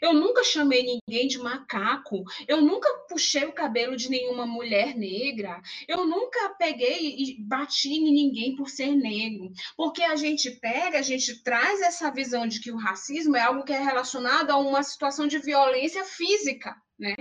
Eu 0.00 0.12
nunca 0.12 0.42
chamei 0.42 0.82
ninguém 0.82 1.28
de 1.28 1.38
macaco, 1.38 2.24
eu 2.48 2.60
nunca 2.60 2.88
puxei 3.08 3.44
o 3.44 3.52
cabelo 3.52 3.96
de 3.96 4.08
nenhuma 4.08 4.44
mulher 4.44 4.96
negra, 4.96 5.60
eu 5.86 6.04
nunca 6.04 6.50
peguei 6.58 7.14
e 7.16 7.40
bati 7.40 7.90
em 7.90 8.12
ninguém 8.12 8.56
por 8.56 8.68
ser 8.68 8.96
negro. 8.96 9.52
Porque 9.76 10.02
a 10.02 10.16
gente 10.16 10.50
pega, 10.50 10.98
a 10.98 11.02
gente 11.02 11.42
traz 11.42 11.80
essa 11.82 12.10
visão 12.10 12.48
de 12.48 12.60
que 12.60 12.72
o 12.72 12.76
racismo 12.76 13.36
é 13.36 13.42
algo 13.42 13.64
que 13.64 13.72
é 13.72 13.78
relacionado 13.78 14.50
a 14.50 14.56
uma 14.56 14.82
situação 14.82 15.26
de 15.26 15.38
violência 15.38 16.04
física, 16.04 16.74
né? 16.98 17.14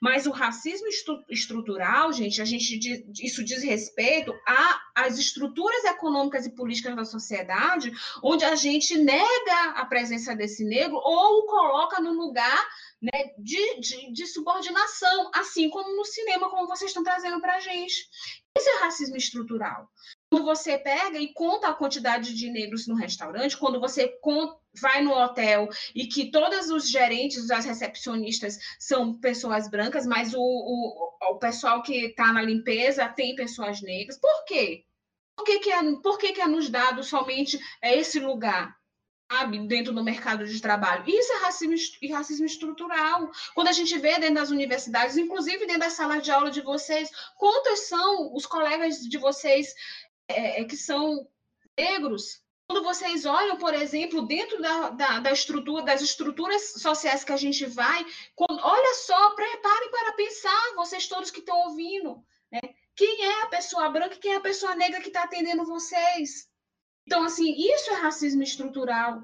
Mas 0.00 0.26
o 0.26 0.30
racismo 0.30 0.86
estrutural, 1.28 2.12
gente, 2.12 2.40
a 2.40 2.44
gente 2.44 2.78
isso 3.20 3.44
diz 3.44 3.62
respeito 3.62 4.32
às 4.94 5.18
estruturas 5.18 5.84
econômicas 5.84 6.46
e 6.46 6.54
políticas 6.54 6.94
da 6.94 7.04
sociedade, 7.04 7.92
onde 8.22 8.44
a 8.44 8.54
gente 8.54 8.96
nega 8.96 9.70
a 9.74 9.84
presença 9.86 10.34
desse 10.34 10.64
negro 10.64 10.96
ou 10.96 11.40
o 11.40 11.46
coloca 11.46 12.00
no 12.00 12.12
lugar 12.12 12.68
né, 13.00 13.32
de, 13.38 13.80
de, 13.80 14.12
de 14.12 14.26
subordinação, 14.26 15.30
assim 15.34 15.68
como 15.68 15.96
no 15.96 16.04
cinema, 16.04 16.50
como 16.50 16.66
vocês 16.66 16.90
estão 16.90 17.02
trazendo 17.02 17.40
para 17.40 17.56
a 17.56 17.60
gente. 17.60 18.08
Esse 18.56 18.70
é 18.70 18.78
racismo 18.78 19.16
estrutural. 19.16 19.88
Quando 20.30 20.44
você 20.44 20.78
pega 20.78 21.18
e 21.18 21.32
conta 21.32 21.68
a 21.68 21.74
quantidade 21.74 22.34
de 22.34 22.50
negros 22.50 22.86
no 22.86 22.94
restaurante, 22.94 23.56
quando 23.56 23.78
você 23.78 24.08
vai 24.80 25.02
no 25.02 25.12
hotel 25.12 25.68
e 25.94 26.06
que 26.06 26.30
todos 26.30 26.70
os 26.70 26.88
gerentes, 26.88 27.50
as 27.50 27.64
recepcionistas 27.64 28.58
são 28.78 29.18
pessoas 29.18 29.68
brancas, 29.68 30.06
mas 30.06 30.34
o, 30.34 30.40
o, 30.40 31.32
o 31.32 31.38
pessoal 31.38 31.82
que 31.82 32.06
está 32.06 32.32
na 32.32 32.42
limpeza 32.42 33.08
tem 33.08 33.34
pessoas 33.34 33.80
negras. 33.82 34.18
Por 34.18 34.44
quê? 34.46 34.84
Por 35.36 35.44
que, 35.44 35.58
que, 35.58 35.70
é, 35.70 35.82
por 36.02 36.18
que, 36.18 36.32
que 36.32 36.40
é 36.40 36.46
nos 36.46 36.70
dado 36.70 37.02
somente 37.02 37.58
esse 37.82 38.18
lugar? 38.18 38.74
sabe, 39.30 39.58
dentro 39.66 39.92
do 39.92 40.04
mercado 40.04 40.46
de 40.46 40.60
trabalho. 40.60 41.04
Isso 41.06 41.32
é 41.32 41.38
racismo, 41.38 41.74
racismo 42.12 42.46
estrutural. 42.46 43.30
Quando 43.54 43.68
a 43.68 43.72
gente 43.72 43.98
vê 43.98 44.18
dentro 44.18 44.36
das 44.36 44.50
universidades, 44.50 45.16
inclusive 45.16 45.66
dentro 45.66 45.80
da 45.80 45.90
sala 45.90 46.20
de 46.20 46.30
aula 46.30 46.50
de 46.50 46.60
vocês, 46.60 47.10
quantos 47.36 47.80
são 47.88 48.34
os 48.34 48.46
colegas 48.46 49.00
de 49.00 49.18
vocês 49.18 49.74
é, 50.28 50.60
é, 50.60 50.64
que 50.64 50.76
são 50.76 51.26
negros. 51.76 52.40
Quando 52.68 52.82
vocês 52.82 53.24
olham, 53.24 53.56
por 53.58 53.72
exemplo, 53.74 54.26
dentro 54.26 54.60
da, 54.60 54.90
da, 54.90 55.20
da, 55.20 55.32
estrutura, 55.32 55.84
das 55.84 56.02
estruturas 56.02 56.72
sociais 56.72 57.22
que 57.22 57.32
a 57.32 57.36
gente 57.36 57.64
vai, 57.64 58.04
quando, 58.34 58.60
olha 58.60 58.94
só, 58.94 59.30
preparem 59.30 59.90
para 59.90 60.12
pensar, 60.14 60.74
vocês 60.74 61.06
todos 61.06 61.30
que 61.30 61.38
estão 61.38 61.56
ouvindo, 61.68 62.24
né? 62.50 62.60
Quem 62.96 63.24
é 63.24 63.42
a 63.42 63.46
pessoa 63.46 63.88
branca 63.90 64.14
e 64.14 64.18
quem 64.18 64.32
é 64.32 64.36
a 64.36 64.40
pessoa 64.40 64.74
negra 64.74 65.00
que 65.00 65.08
está 65.08 65.24
atendendo 65.24 65.64
vocês? 65.64 66.48
Então, 67.06 67.22
assim, 67.22 67.54
isso 67.56 67.90
é 67.90 67.94
racismo 67.94 68.42
estrutural. 68.42 69.22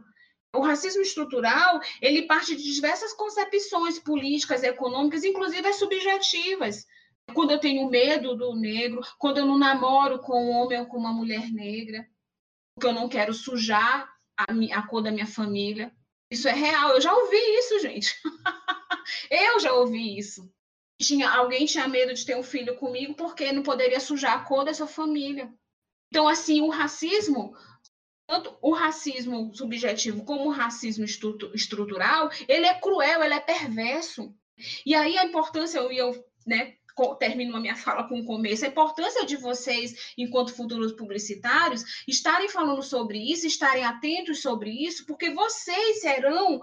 O 0.55 0.61
racismo 0.61 1.03
estrutural, 1.03 1.81
ele 2.01 2.27
parte 2.27 2.55
de 2.55 2.75
diversas 2.75 3.13
concepções 3.15 3.99
políticas, 3.99 4.63
econômicas, 4.63 5.25
inclusive 5.25 5.73
subjetivas 5.73 6.87
quando 7.35 7.53
eu 7.53 7.59
tenho 7.59 7.89
medo 7.89 8.37
do 8.37 8.55
negro, 8.55 9.01
quando 9.19 9.39
eu 9.39 9.47
não 9.47 9.59
namoro 9.59 10.19
com 10.19 10.35
um 10.35 10.51
homem 10.51 10.81
ou 10.81 10.87
com 10.87 10.99
uma 10.99 11.13
mulher 11.13 11.51
negra, 11.51 12.07
porque 12.75 12.87
eu 12.87 12.93
não 12.93 13.09
quero 13.09 13.33
sujar 13.33 14.11
a, 14.37 14.45
a 14.79 14.87
cor 14.87 15.03
da 15.03 15.11
minha 15.11 15.27
família. 15.27 15.93
Isso 16.31 16.49
é 16.49 16.53
real. 16.53 16.91
Eu 16.91 17.01
já 17.01 17.15
ouvi 17.15 17.37
isso, 17.37 17.81
gente. 17.81 18.15
eu 19.31 19.61
já 19.61 19.73
ouvi 19.75 20.19
isso. 20.19 20.51
Tinha, 21.01 21.29
alguém 21.29 21.67
tinha 21.67 21.89
medo 21.89 22.15
de 22.15 22.25
ter 22.25 22.37
um 22.37 22.43
filho 22.43 22.77
comigo 22.77 23.15
porque 23.15 23.53
não 23.53 23.63
poderia 23.63 24.01
sujar 24.01 24.35
a 24.39 24.45
cor 24.45 24.65
da 24.65 24.73
sua 24.73 24.87
família. 24.87 25.53
Então, 26.09 26.29
assim, 26.29 26.61
o 26.61 26.69
racismo, 26.69 27.57
tanto 28.27 28.57
o 28.61 28.73
racismo 28.73 29.55
subjetivo 29.55 30.25
como 30.25 30.49
o 30.49 30.53
racismo 30.53 31.05
estrutural, 31.05 32.31
ele 32.49 32.67
é 32.67 32.75
cruel, 32.75 33.23
ele 33.23 33.35
é 33.35 33.41
perverso. 33.41 34.35
E 34.87 34.95
aí 34.95 35.19
a 35.19 35.25
importância, 35.25 35.79
eu, 35.79 35.91
eu 35.91 36.25
né, 36.47 36.77
termino 37.19 37.57
a 37.57 37.61
minha 37.61 37.77
fala 37.77 38.09
com 38.09 38.21
o 38.21 38.25
começo, 38.25 38.65
a 38.65 38.69
importância 38.69 39.25
de 39.25 39.37
vocês, 39.37 40.13
enquanto 40.17 40.55
futuros 40.55 40.93
publicitários, 40.93 42.05
estarem 42.07 42.49
falando 42.49 42.83
sobre 42.83 43.19
isso, 43.19 43.47
estarem 43.47 43.85
atentos 43.85 44.41
sobre 44.43 44.71
isso, 44.71 45.07
porque 45.07 45.31
vocês 45.31 46.01
serão, 46.01 46.61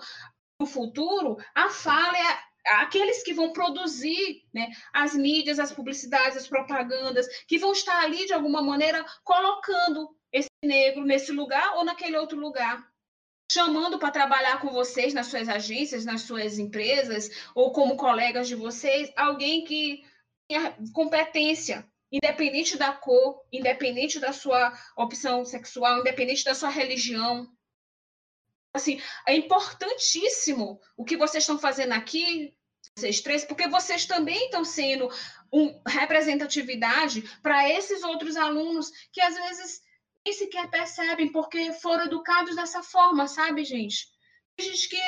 no 0.59 0.65
futuro, 0.65 1.37
a 1.55 1.69
fala 1.69 2.17
aqueles 2.65 3.23
que 3.23 3.33
vão 3.33 3.51
produzir 3.51 4.43
né, 4.53 4.69
as 4.93 5.15
mídias, 5.15 5.59
as 5.59 5.71
publicidades, 5.71 6.37
as 6.37 6.47
propagandas, 6.47 7.27
que 7.45 7.57
vão 7.57 7.71
estar 7.71 7.99
ali, 8.03 8.25
de 8.25 8.33
alguma 8.33 8.61
maneira, 8.61 9.05
colocando 9.23 10.09
esse 10.31 10.49
negro 10.63 11.03
nesse 11.03 11.31
lugar 11.31 11.75
ou 11.77 11.83
naquele 11.83 12.17
outro 12.17 12.39
lugar. 12.39 12.87
Chamando 13.51 13.97
para 13.97 14.11
trabalhar 14.11 14.61
com 14.61 14.69
vocês 14.69 15.11
nas 15.11 15.25
suas 15.25 15.49
agências, 15.49 16.05
nas 16.05 16.21
suas 16.21 16.59
empresas, 16.59 17.29
ou 17.55 17.71
como 17.71 17.97
colegas 17.97 18.47
de 18.47 18.53
vocês, 18.53 19.11
alguém 19.15 19.63
que 19.63 20.03
competência, 20.93 21.87
independente 22.11 22.77
da 22.77 22.91
cor, 22.91 23.43
independente 23.51 24.19
da 24.19 24.33
sua 24.33 24.73
opção 24.95 25.45
sexual, 25.45 25.99
independente 25.99 26.43
da 26.43 26.55
sua 26.55 26.69
religião. 26.69 27.47
Assim, 28.73 29.01
é 29.27 29.35
importantíssimo 29.35 30.79
o 30.95 31.03
que 31.03 31.17
vocês 31.17 31.43
estão 31.43 31.57
fazendo 31.57 31.93
aqui, 31.93 32.55
vocês 32.95 33.21
três, 33.21 33.45
porque 33.45 33.67
vocês 33.67 34.05
também 34.05 34.45
estão 34.45 34.63
sendo 34.63 35.09
um, 35.51 35.81
representatividade 35.87 37.21
para 37.41 37.69
esses 37.69 38.03
outros 38.03 38.35
alunos 38.35 38.91
que 39.11 39.21
às 39.21 39.35
vezes 39.35 39.81
nem 40.25 40.33
sequer 40.33 40.69
percebem 40.69 41.31
porque 41.31 41.73
foram 41.73 42.05
educados 42.05 42.55
dessa 42.55 42.83
forma, 42.83 43.27
sabe, 43.27 43.63
gente? 43.63 44.07
Gente 44.59 44.89
que 44.89 45.01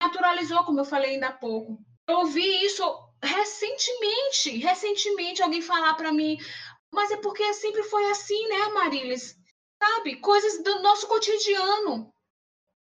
naturalizou, 0.00 0.64
como 0.64 0.80
eu 0.80 0.84
falei 0.84 1.14
ainda 1.14 1.28
há 1.28 1.32
pouco. 1.32 1.78
Eu 2.08 2.18
ouvi 2.18 2.64
isso 2.64 2.82
recentemente, 3.22 4.58
recentemente 4.58 5.42
alguém 5.42 5.62
falar 5.62 5.94
para 5.94 6.12
mim, 6.12 6.38
mas 6.92 7.10
é 7.10 7.16
porque 7.16 7.52
sempre 7.54 7.82
foi 7.84 8.10
assim, 8.10 8.48
né, 8.48 8.68
Marilis? 8.68 9.36
Sabe? 9.82 10.16
Coisas 10.16 10.62
do 10.62 10.82
nosso 10.82 11.06
cotidiano. 11.06 12.12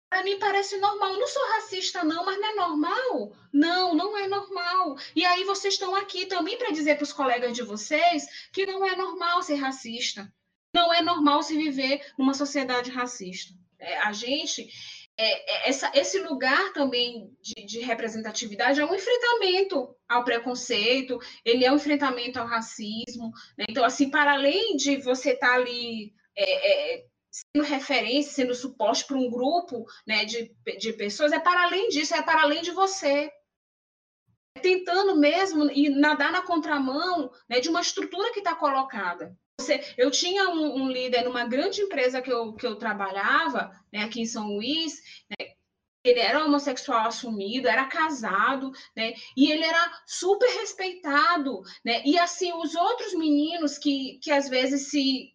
Para 0.09 0.23
mim 0.23 0.39
parece 0.39 0.77
normal. 0.77 1.13
Eu 1.13 1.19
não 1.19 1.27
sou 1.27 1.45
racista, 1.53 2.03
não, 2.03 2.23
mas 2.23 2.39
não 2.39 2.47
é 2.47 2.55
normal? 2.55 3.35
Não, 3.51 3.95
não 3.95 4.17
é 4.17 4.27
normal. 4.27 4.95
E 5.15 5.25
aí 5.25 5.43
vocês 5.43 5.73
estão 5.73 5.93
aqui 5.95 6.25
também 6.25 6.57
para 6.57 6.71
dizer 6.71 6.95
para 6.95 7.03
os 7.03 7.11
colegas 7.11 7.53
de 7.53 7.63
vocês 7.63 8.25
que 8.53 8.65
não 8.65 8.85
é 8.85 8.95
normal 8.95 9.43
ser 9.43 9.55
racista. 9.55 10.31
Não 10.73 10.93
é 10.93 11.01
normal 11.01 11.43
se 11.43 11.57
viver 11.57 12.05
numa 12.17 12.33
sociedade 12.33 12.91
racista. 12.91 13.53
É, 13.79 13.97
a 13.99 14.13
gente 14.13 14.69
é, 15.17 15.67
é, 15.67 15.69
essa, 15.69 15.91
esse 15.93 16.19
lugar 16.19 16.73
também 16.73 17.33
de, 17.41 17.65
de, 17.65 17.79
representatividade 17.79 18.81
é 18.81 18.85
um 18.85 18.93
enfrentamento 18.93 19.95
ao 20.09 20.25
preconceito, 20.25 21.17
ele 21.43 21.63
é 21.63 21.71
um 21.71 21.77
enfrentamento 21.77 22.39
ao 22.39 22.47
racismo. 22.47 23.31
Né? 23.57 23.65
Então, 23.69 23.85
assim, 23.85 24.09
para 24.09 24.33
além 24.33 24.75
de 24.75 24.97
você 24.97 25.31
estar 25.31 25.47
tá 25.47 25.55
ali 25.55 26.13
é, 26.35 26.97
é, 26.97 27.05
sendo 27.31 27.65
referência, 27.65 28.33
sendo 28.33 28.53
suporte 28.53 29.05
para 29.05 29.17
um 29.17 29.29
grupo 29.29 29.85
né, 30.05 30.25
de, 30.25 30.53
de 30.77 30.93
pessoas, 30.93 31.31
é 31.31 31.39
para 31.39 31.63
além 31.63 31.87
disso, 31.87 32.13
é 32.13 32.21
para 32.21 32.41
além 32.41 32.61
de 32.61 32.71
você. 32.71 33.31
Tentando 34.61 35.17
mesmo 35.17 35.69
e 35.71 35.89
nadar 35.89 36.31
na 36.31 36.41
contramão 36.41 37.31
né, 37.49 37.59
de 37.59 37.69
uma 37.69 37.81
estrutura 37.81 38.31
que 38.33 38.39
está 38.39 38.53
colocada. 38.53 39.37
Você, 39.59 39.81
eu 39.97 40.11
tinha 40.11 40.49
um, 40.49 40.83
um, 40.83 40.89
líder 40.89 41.23
numa 41.23 41.45
grande 41.45 41.81
empresa 41.81 42.21
que 42.21 42.31
eu, 42.31 42.53
que 42.53 42.67
eu 42.67 42.75
trabalhava, 42.75 43.71
né, 43.91 44.03
aqui 44.03 44.21
em 44.21 44.25
São 44.25 44.47
Luís, 44.47 45.01
né, 45.29 45.55
ele 46.03 46.19
era 46.19 46.45
homossexual 46.45 47.07
assumido, 47.07 47.67
era 47.67 47.85
casado, 47.85 48.71
né? 48.95 49.13
E 49.35 49.51
ele 49.51 49.65
era 49.65 49.91
super 50.05 50.47
respeitado, 50.59 51.61
né? 51.83 52.03
E 52.05 52.19
assim, 52.19 52.53
os 52.53 52.75
outros 52.75 53.13
meninos 53.15 53.79
que, 53.79 54.19
que 54.21 54.31
às 54.31 54.47
vezes 54.47 54.91
se 54.91 55.33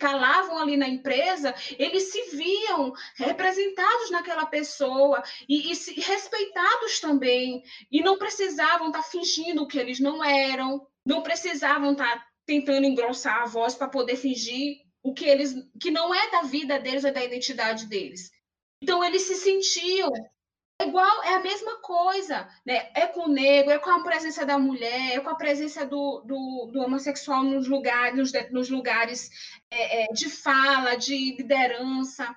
calavam 0.00 0.58
ali 0.58 0.76
na 0.76 0.88
empresa, 0.88 1.54
eles 1.78 2.10
se 2.10 2.36
viam 2.36 2.92
representados 3.16 4.10
naquela 4.10 4.46
pessoa 4.46 5.22
e, 5.48 5.70
e 5.70 5.74
se, 5.74 6.00
respeitados 6.00 6.98
também, 7.00 7.62
e 7.90 8.02
não 8.02 8.18
precisavam 8.18 8.88
estar 8.88 9.02
tá 9.02 9.08
fingindo 9.08 9.66
que 9.66 9.78
eles 9.78 10.00
não 10.00 10.24
eram, 10.24 10.86
não 11.04 11.22
precisavam 11.22 11.92
estar 11.92 12.18
tá 12.18 12.26
tentando 12.46 12.86
engrossar 12.86 13.42
a 13.42 13.46
voz 13.46 13.74
para 13.74 13.88
poder 13.88 14.16
fingir 14.16 14.78
o 15.02 15.12
que 15.12 15.24
eles 15.24 15.54
que 15.80 15.90
não 15.90 16.14
é 16.14 16.30
da 16.30 16.42
vida 16.42 16.78
deles 16.78 17.04
ou 17.04 17.12
da 17.12 17.24
identidade 17.24 17.86
deles. 17.86 18.30
Então 18.82 19.02
eles 19.04 19.22
se 19.22 19.34
sentiam 19.34 20.12
é 20.78 20.86
igual, 20.86 21.22
é 21.24 21.34
a 21.34 21.40
mesma 21.40 21.80
coisa, 21.80 22.46
né? 22.64 22.90
É 22.94 23.06
com 23.06 23.22
o 23.22 23.32
negro, 23.32 23.70
é 23.70 23.78
com 23.78 23.88
a 23.88 24.02
presença 24.02 24.44
da 24.44 24.58
mulher, 24.58 25.16
é 25.16 25.20
com 25.20 25.30
a 25.30 25.34
presença 25.34 25.86
do, 25.86 26.20
do, 26.20 26.70
do 26.70 26.80
homossexual 26.80 27.42
nos 27.42 27.66
lugares, 27.66 28.14
nos, 28.14 28.50
nos 28.50 28.68
lugares 28.68 29.30
é, 29.70 30.02
é, 30.02 30.06
de 30.12 30.28
fala, 30.28 30.94
de 30.94 31.34
liderança, 31.34 32.34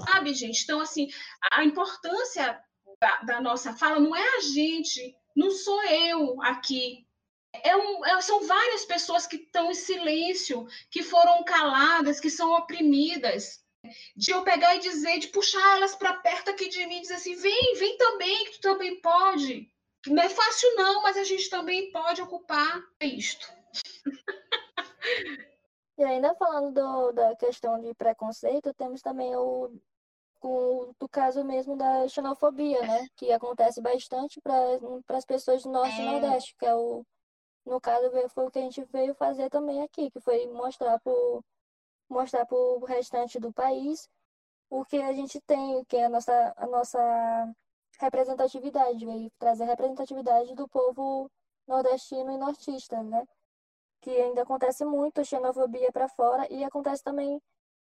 sabe, 0.00 0.32
gente? 0.34 0.62
Então, 0.62 0.80
assim, 0.80 1.08
a 1.50 1.64
importância 1.64 2.60
da, 3.00 3.22
da 3.22 3.40
nossa 3.40 3.72
fala 3.72 3.98
não 3.98 4.14
é 4.14 4.36
a 4.36 4.40
gente, 4.40 5.16
não 5.34 5.50
sou 5.50 5.82
eu 5.86 6.40
aqui 6.42 7.04
é 7.52 7.76
um, 7.76 8.04
é, 8.04 8.20
são 8.20 8.46
várias 8.46 8.84
pessoas 8.84 9.26
que 9.26 9.36
estão 9.36 9.70
em 9.70 9.74
silêncio, 9.74 10.66
que 10.90 11.02
foram 11.02 11.42
caladas, 11.44 12.20
que 12.20 12.30
são 12.30 12.52
oprimidas. 12.52 13.60
De 14.14 14.30
eu 14.30 14.42
pegar 14.42 14.76
e 14.76 14.80
dizer, 14.80 15.18
de 15.18 15.28
puxar 15.28 15.76
elas 15.76 15.94
para 15.94 16.12
perto 16.12 16.50
aqui 16.50 16.68
de 16.68 16.84
mim 16.86 16.98
e 16.98 17.00
dizer 17.00 17.14
assim: 17.14 17.34
vem, 17.34 17.74
vem 17.76 17.96
também, 17.96 18.44
que 18.44 18.52
tu 18.52 18.60
também 18.60 19.00
pode. 19.00 19.72
Não 20.06 20.22
é 20.22 20.28
fácil, 20.28 20.74
não, 20.76 21.02
mas 21.02 21.16
a 21.16 21.24
gente 21.24 21.48
também 21.48 21.90
pode 21.90 22.20
ocupar 22.20 22.82
isto. 23.00 23.50
E 26.00 26.02
ainda 26.02 26.34
falando 26.36 26.72
do, 26.72 27.12
da 27.12 27.36
questão 27.36 27.78
de 27.78 27.92
preconceito, 27.92 28.72
temos 28.72 29.02
também 29.02 29.36
o 29.36 29.70
com 30.40 30.94
do 30.98 31.06
caso 31.06 31.44
mesmo 31.44 31.76
da 31.76 32.08
xenofobia, 32.08 32.80
né? 32.80 33.06
Que 33.14 33.30
acontece 33.30 33.82
bastante 33.82 34.40
para 34.40 34.78
as 35.08 35.26
pessoas 35.26 35.62
do 35.62 35.70
Norte 35.70 36.00
é. 36.00 36.02
e 36.02 36.06
Nordeste, 36.06 36.56
que 36.58 36.64
é 36.64 36.74
o 36.74 37.04
no 37.64 37.80
caso, 37.80 38.10
foi 38.30 38.46
o 38.46 38.50
que 38.50 38.58
a 38.58 38.62
gente 38.62 38.82
veio 38.84 39.14
fazer 39.14 39.50
também 39.50 39.82
aqui, 39.82 40.10
que 40.10 40.20
foi 40.20 40.46
mostrar 40.48 40.98
para 41.00 41.12
mostrar 42.08 42.46
o 42.50 42.84
restante 42.84 43.38
do 43.38 43.52
país 43.52 44.08
o 44.68 44.84
que 44.84 45.00
a 45.02 45.12
gente 45.12 45.40
tem, 45.40 45.84
que 45.84 45.96
é 45.96 46.04
a 46.06 46.08
nossa, 46.08 46.54
a 46.56 46.66
nossa 46.66 47.54
representatividade, 48.00 49.04
veio 49.04 49.30
trazer 49.38 49.64
a 49.64 49.66
representatividade 49.66 50.54
do 50.54 50.68
povo 50.68 51.30
nordestino 51.66 52.32
e 52.32 52.38
nortista, 52.38 53.02
né? 53.02 53.26
Que 54.00 54.10
ainda 54.10 54.42
acontece 54.42 54.84
muito 54.84 55.24
xenofobia 55.24 55.92
para 55.92 56.08
fora 56.08 56.46
e 56.50 56.64
acontece 56.64 57.02
também, 57.02 57.40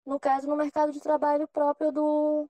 no 0.06 0.20
caso, 0.20 0.48
no 0.48 0.56
mercado 0.56 0.92
de 0.92 1.00
trabalho 1.02 1.48
próprio 1.48 1.92
do, 1.92 2.50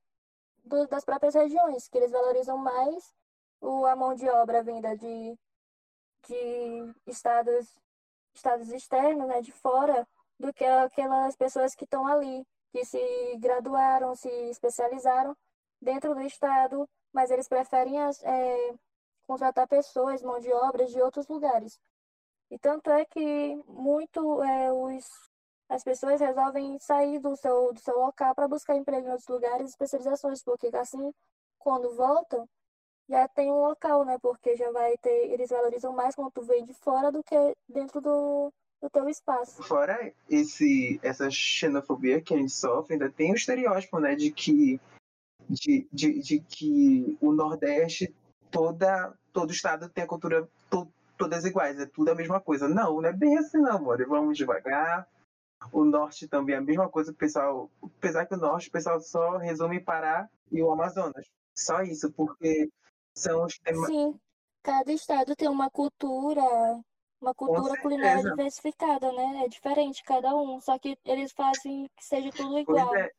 do 0.64 0.88
das 0.88 1.06
próprias 1.06 1.34
regiões, 1.36 1.88
que 1.88 1.98
eles 1.98 2.12
valorizam 2.12 2.58
mais 2.58 3.14
o, 3.62 3.86
a 3.86 3.96
mão 3.96 4.14
de 4.14 4.30
obra 4.30 4.62
vinda 4.62 4.96
de 4.96 5.38
de 6.28 6.94
estados, 7.08 7.78
estados 8.34 8.70
externos, 8.70 9.28
né, 9.28 9.42
de 9.42 9.52
fora, 9.52 10.08
do 10.40 10.54
que 10.54 10.64
aquelas 10.64 11.36
pessoas 11.36 11.74
que 11.74 11.84
estão 11.84 12.06
ali, 12.06 12.46
que 12.72 12.86
se 12.86 13.00
graduaram, 13.38 14.16
se 14.16 14.30
especializaram 14.50 15.36
dentro 15.82 16.14
do 16.14 16.22
estado, 16.22 16.88
mas 17.14 17.32
eles 17.32 17.48
preferem 17.48 18.00
é, 18.00 18.76
contratar 19.28 19.68
pessoas, 19.68 20.22
mão 20.22 20.40
de 20.40 20.52
obra 20.52 20.86
de 20.86 21.02
outros 21.02 21.28
lugares. 21.28 21.80
E 22.50 22.58
tanto 22.58 22.90
é 22.90 23.06
que 23.06 23.56
muito 23.68 24.42
é, 24.44 24.72
os, 24.72 25.06
as 25.70 25.84
pessoas 25.84 26.22
resolvem 26.22 26.80
sair 26.80 27.20
do 27.20 27.36
seu, 27.36 27.74
do 27.74 27.80
seu 27.80 27.98
local 28.00 28.34
para 28.34 28.48
buscar 28.48 28.76
emprego 28.76 29.08
em 29.08 29.12
outros 29.12 29.28
lugares, 29.28 29.70
especializações, 29.70 30.44
porque 30.44 30.68
assim, 30.76 31.14
quando 31.60 31.96
voltam, 31.96 32.48
já 33.10 33.28
tem 33.28 33.52
um 33.52 33.62
local, 33.62 34.06
né? 34.06 34.18
Porque 34.22 34.56
já 34.56 34.72
vai 34.72 34.98
ter, 34.98 35.32
eles 35.32 35.50
valorizam 35.50 35.94
mais 35.94 36.16
quando 36.16 36.32
tu 36.32 36.42
vem 36.42 36.64
de 36.66 36.74
fora 36.74 37.12
do 37.12 37.24
que 37.24 37.36
dentro 37.68 38.02
do, 38.02 38.52
do 38.82 38.90
teu 38.90 39.08
espaço. 39.10 39.64
Fora 39.64 40.14
esse, 40.30 41.00
essa 41.02 41.30
xenofobia 41.30 42.22
que 42.22 42.34
a 42.34 42.38
gente 42.38 42.52
sofre, 42.52 42.94
ainda 42.94 43.10
tem 43.10 43.32
o 43.32 43.36
estereótipo, 43.36 44.00
né? 44.00 44.16
De 44.16 44.32
que, 44.32 44.80
de, 45.50 45.88
de, 45.92 46.20
de 46.20 46.40
que 46.40 47.18
o 47.22 47.32
Nordeste, 47.32 48.14
toda, 48.52 49.14
todo 49.32 49.52
estado 49.52 49.90
tem 49.90 50.04
a 50.04 50.08
cultura 50.08 50.48
to, 50.70 50.88
todas 51.18 51.46
iguais, 51.46 51.80
é 51.80 51.86
tudo 51.86 52.12
a 52.12 52.16
mesma 52.16 52.42
coisa. 52.42 52.68
Não, 52.68 53.02
não 53.02 53.10
é 53.10 53.14
bem 53.14 53.38
assim 53.38 53.60
não, 53.60 53.78
amor. 53.78 54.06
Vamos 54.06 54.38
devagar. 54.38 55.08
O 55.72 55.84
norte 55.84 56.28
também 56.28 56.54
é 56.54 56.60
a 56.60 56.62
mesma 56.62 56.88
coisa, 56.88 57.12
o 57.12 57.16
pessoal, 57.16 57.72
apesar 57.82 58.28
que 58.28 58.36
o 58.36 58.38
norte 58.38 58.70
o 58.70 58.72
pessoal 58.72 59.02
só 59.02 59.38
resume 59.38 59.80
Pará 59.80 60.30
e 60.52 60.62
o 60.62 60.72
Amazonas. 60.72 61.26
Só 61.56 61.82
isso, 61.82 62.12
porque 62.12 62.70
são 63.18 63.46
os 63.46 63.58
temas. 63.60 63.88
Sim, 63.88 64.20
cada 64.64 64.92
estado 64.92 65.36
tem 65.36 65.48
uma 65.48 65.70
cultura, 65.70 66.42
uma 67.22 67.34
cultura 67.34 67.80
culinária 67.82 68.24
diversificada, 68.24 69.12
né? 69.12 69.44
É 69.46 69.48
diferente 69.48 70.04
cada 70.04 70.36
um, 70.36 70.60
só 70.62 70.78
que 70.78 70.98
eles 71.06 71.32
fazem 71.32 71.90
que 71.96 72.06
seja 72.06 72.30
tudo 72.32 72.58
igual. 72.60 72.96
É. 72.96 73.12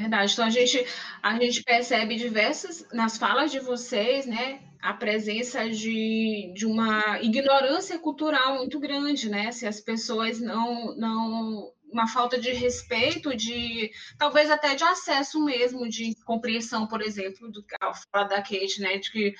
Verdade. 0.00 0.32
Então 0.32 0.44
a 0.44 0.50
gente 0.50 0.84
a 1.22 1.38
gente 1.38 1.62
percebe 1.62 2.16
diversas 2.16 2.86
nas 2.92 3.16
falas 3.16 3.52
de 3.52 3.60
vocês, 3.60 4.26
né, 4.26 4.60
a 4.80 4.92
presença 4.92 5.68
de, 5.70 6.52
de 6.56 6.66
uma 6.66 7.20
ignorância 7.22 7.98
cultural 7.98 8.56
muito 8.56 8.80
grande, 8.80 9.30
né? 9.30 9.52
Se 9.52 9.66
as 9.66 9.80
pessoas 9.80 10.40
não 10.40 10.96
não 10.96 11.72
uma 11.92 12.08
falta 12.08 12.38
de 12.38 12.50
respeito, 12.52 13.36
de 13.36 13.90
talvez 14.18 14.50
até 14.50 14.74
de 14.74 14.82
acesso 14.82 15.44
mesmo, 15.44 15.88
de 15.88 16.14
compreensão, 16.24 16.86
por 16.86 17.02
exemplo, 17.02 17.50
do 17.50 17.64
fala 18.10 18.28
da 18.28 18.42
Kate, 18.42 18.80
né, 18.80 18.96
de 18.98 19.10
que 19.10 19.34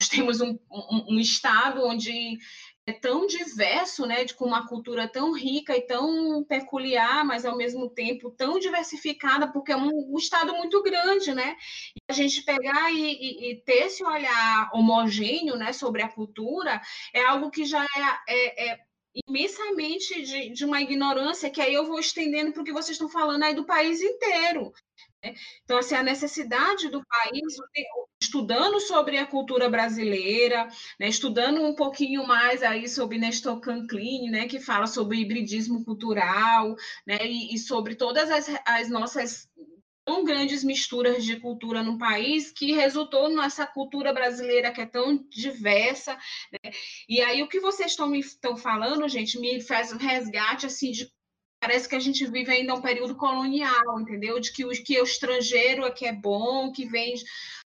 nós 0.00 0.08
temos 0.08 0.40
um, 0.40 0.58
um, 0.70 1.14
um, 1.14 1.20
estado 1.20 1.84
onde 1.84 2.38
é 2.86 2.92
tão 2.92 3.26
diverso, 3.26 4.06
né, 4.06 4.24
de, 4.24 4.32
com 4.32 4.46
uma 4.46 4.66
cultura 4.66 5.06
tão 5.06 5.32
rica 5.32 5.76
e 5.76 5.82
tão 5.82 6.42
peculiar, 6.44 7.24
mas 7.24 7.44
ao 7.44 7.56
mesmo 7.56 7.90
tempo 7.90 8.30
tão 8.30 8.58
diversificada, 8.58 9.50
porque 9.52 9.72
é 9.72 9.76
um, 9.76 10.14
um 10.14 10.16
estado 10.16 10.54
muito 10.54 10.82
grande, 10.82 11.34
né? 11.34 11.56
E 11.94 12.00
a 12.08 12.14
gente 12.14 12.42
pegar 12.42 12.90
e, 12.90 13.12
e, 13.12 13.50
e, 13.50 13.56
ter 13.62 13.86
esse 13.86 14.02
olhar 14.02 14.70
homogêneo, 14.72 15.56
né, 15.56 15.72
sobre 15.72 16.02
a 16.02 16.08
cultura 16.08 16.80
é 17.12 17.22
algo 17.24 17.50
que 17.50 17.66
já 17.66 17.84
é, 17.84 18.32
é, 18.34 18.70
é 18.70 18.87
imensamente 19.26 20.22
de, 20.22 20.50
de 20.50 20.64
uma 20.64 20.80
ignorância 20.80 21.50
que 21.50 21.60
aí 21.60 21.74
eu 21.74 21.86
vou 21.86 21.98
estendendo 21.98 22.52
para 22.52 22.62
o 22.62 22.64
que 22.64 22.72
vocês 22.72 22.92
estão 22.92 23.08
falando 23.08 23.42
aí 23.42 23.54
do 23.54 23.64
país 23.64 24.00
inteiro. 24.00 24.72
Né? 25.22 25.34
Então, 25.64 25.78
assim, 25.78 25.94
a 25.94 26.02
necessidade 26.02 26.88
do 26.88 27.04
país, 27.04 27.56
estudando 28.20 28.80
sobre 28.80 29.18
a 29.18 29.26
cultura 29.26 29.68
brasileira, 29.68 30.68
né, 30.98 31.08
estudando 31.08 31.62
um 31.62 31.74
pouquinho 31.74 32.26
mais 32.26 32.62
aí 32.62 32.88
sobre 32.88 33.18
Nestor 33.18 33.60
Canclini, 33.60 34.30
né, 34.30 34.46
que 34.46 34.60
fala 34.60 34.86
sobre 34.86 35.18
hibridismo 35.18 35.84
cultural, 35.84 36.74
né, 37.06 37.18
e, 37.22 37.54
e 37.54 37.58
sobre 37.58 37.94
todas 37.94 38.30
as, 38.30 38.48
as 38.64 38.88
nossas 38.88 39.48
tão 40.08 40.24
grandes 40.24 40.64
misturas 40.64 41.22
de 41.22 41.38
cultura 41.38 41.82
no 41.82 41.98
país 41.98 42.50
que 42.50 42.72
resultou 42.72 43.28
nessa 43.28 43.66
cultura 43.66 44.10
brasileira 44.10 44.72
que 44.72 44.80
é 44.80 44.86
tão 44.86 45.22
diversa. 45.28 46.16
Né? 46.50 46.70
E 47.06 47.20
aí 47.20 47.42
o 47.42 47.46
que 47.46 47.60
vocês 47.60 47.90
estão 47.90 48.06
me 48.06 48.20
estão 48.20 48.56
falando, 48.56 49.06
gente, 49.06 49.38
me 49.38 49.60
faz 49.60 49.92
um 49.92 49.98
resgate 49.98 50.64
assim 50.64 50.92
de 50.92 51.12
parece 51.60 51.86
que 51.86 51.94
a 51.94 52.00
gente 52.00 52.24
vive 52.26 52.50
ainda 52.50 52.74
um 52.74 52.80
período 52.80 53.16
colonial, 53.16 54.00
entendeu? 54.00 54.40
De 54.40 54.50
que 54.50 54.64
o 54.64 54.70
que 54.70 54.98
o 54.98 55.04
estrangeiro 55.04 55.84
é 55.84 55.90
que 55.90 56.06
é 56.06 56.12
bom, 56.12 56.72
que 56.72 56.86
vem 56.86 57.12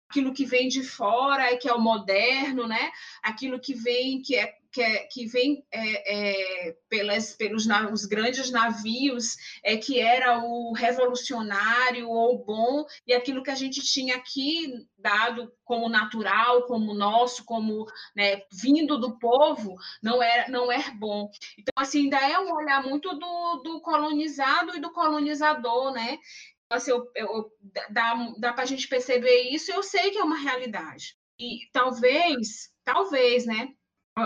aquilo 0.09 0.33
que 0.33 0.45
vem 0.45 0.69
de 0.69 0.81
fora 0.81 1.51
é 1.51 1.57
que 1.57 1.67
é 1.67 1.73
o 1.73 1.81
moderno, 1.81 2.67
né? 2.67 2.89
Aquilo 3.21 3.59
que 3.59 3.73
vem 3.73 4.21
que 4.21 4.37
é 4.37 4.53
que, 4.71 4.81
é, 4.81 5.07
que 5.11 5.25
vem 5.25 5.65
é, 5.71 6.69
é, 6.69 6.77
pelas, 6.87 7.35
pelos 7.35 7.65
os 7.91 8.05
grandes 8.05 8.51
navios 8.51 9.35
é 9.63 9.77
que 9.77 9.99
era 9.99 10.43
o 10.43 10.73
revolucionário 10.73 12.09
ou 12.09 12.43
bom, 12.43 12.85
e 13.05 13.13
aquilo 13.13 13.43
que 13.43 13.51
a 13.51 13.55
gente 13.55 13.81
tinha 13.81 14.15
aqui 14.15 14.71
dado 14.97 15.51
como 15.63 15.89
natural, 15.89 16.63
como 16.65 16.93
nosso, 16.93 17.43
como 17.45 17.85
né, 18.15 18.41
vindo 18.51 18.99
do 18.99 19.17
povo, 19.17 19.75
não 20.01 20.21
é, 20.21 20.47
não 20.49 20.71
é 20.71 20.91
bom. 20.91 21.29
Então, 21.57 21.73
assim, 21.75 22.03
ainda 22.03 22.19
é 22.19 22.39
um 22.39 22.53
olhar 22.53 22.83
muito 22.83 23.13
do, 23.17 23.61
do 23.63 23.81
colonizado 23.81 24.75
e 24.75 24.79
do 24.79 24.91
colonizador, 24.91 25.91
né? 25.91 26.17
Então, 26.65 26.77
assim, 26.77 26.91
eu, 26.91 27.11
eu, 27.15 27.51
dá, 27.89 28.13
dá 28.37 28.53
para 28.53 28.63
a 28.63 28.67
gente 28.67 28.87
perceber 28.87 29.49
isso, 29.49 29.71
eu 29.71 29.81
sei 29.81 30.11
que 30.11 30.17
é 30.17 30.23
uma 30.23 30.37
realidade. 30.37 31.15
E 31.39 31.69
talvez, 31.71 32.69
talvez, 32.83 33.45
né? 33.45 33.69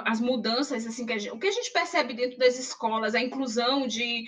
As 0.05 0.19
mudanças, 0.19 0.85
assim, 0.85 1.05
que 1.05 1.19
gente, 1.19 1.33
o 1.33 1.39
que 1.39 1.47
a 1.47 1.51
gente 1.51 1.71
percebe 1.71 2.13
dentro 2.13 2.37
das 2.37 2.57
escolas, 2.57 3.15
a 3.15 3.21
inclusão 3.21 3.87
de 3.87 4.25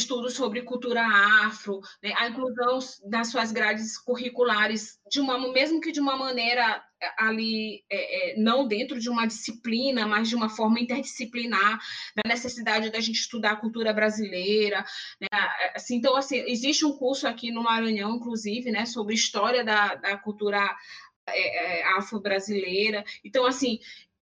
estudos 0.00 0.34
sobre 0.34 0.62
cultura 0.62 1.02
afro, 1.44 1.80
né, 2.00 2.12
a 2.16 2.28
inclusão 2.28 2.78
das 3.10 3.28
suas 3.28 3.50
grades 3.50 3.98
curriculares, 3.98 5.00
de 5.10 5.20
uma, 5.20 5.36
mesmo 5.52 5.80
que 5.80 5.90
de 5.90 5.98
uma 5.98 6.16
maneira 6.16 6.80
é, 7.02 7.10
ali, 7.18 7.84
é, 7.90 8.34
não 8.38 8.68
dentro 8.68 9.00
de 9.00 9.10
uma 9.10 9.26
disciplina, 9.26 10.06
mas 10.06 10.28
de 10.28 10.36
uma 10.36 10.48
forma 10.48 10.78
interdisciplinar, 10.78 11.80
da 12.14 12.28
necessidade 12.28 12.90
da 12.90 13.00
gente 13.00 13.16
estudar 13.16 13.52
a 13.52 13.56
cultura 13.56 13.92
brasileira. 13.92 14.84
Né, 15.20 15.28
assim, 15.74 15.96
então, 15.96 16.16
assim, 16.16 16.44
existe 16.46 16.84
um 16.84 16.96
curso 16.96 17.26
aqui 17.26 17.50
no 17.50 17.64
Maranhão, 17.64 18.14
inclusive, 18.14 18.70
né, 18.70 18.86
sobre 18.86 19.14
história 19.14 19.64
da, 19.64 19.96
da 19.96 20.16
cultura 20.16 20.76
é, 21.28 21.80
é 21.80 21.84
afro-brasileira. 21.96 23.04
Então, 23.24 23.44
assim, 23.44 23.80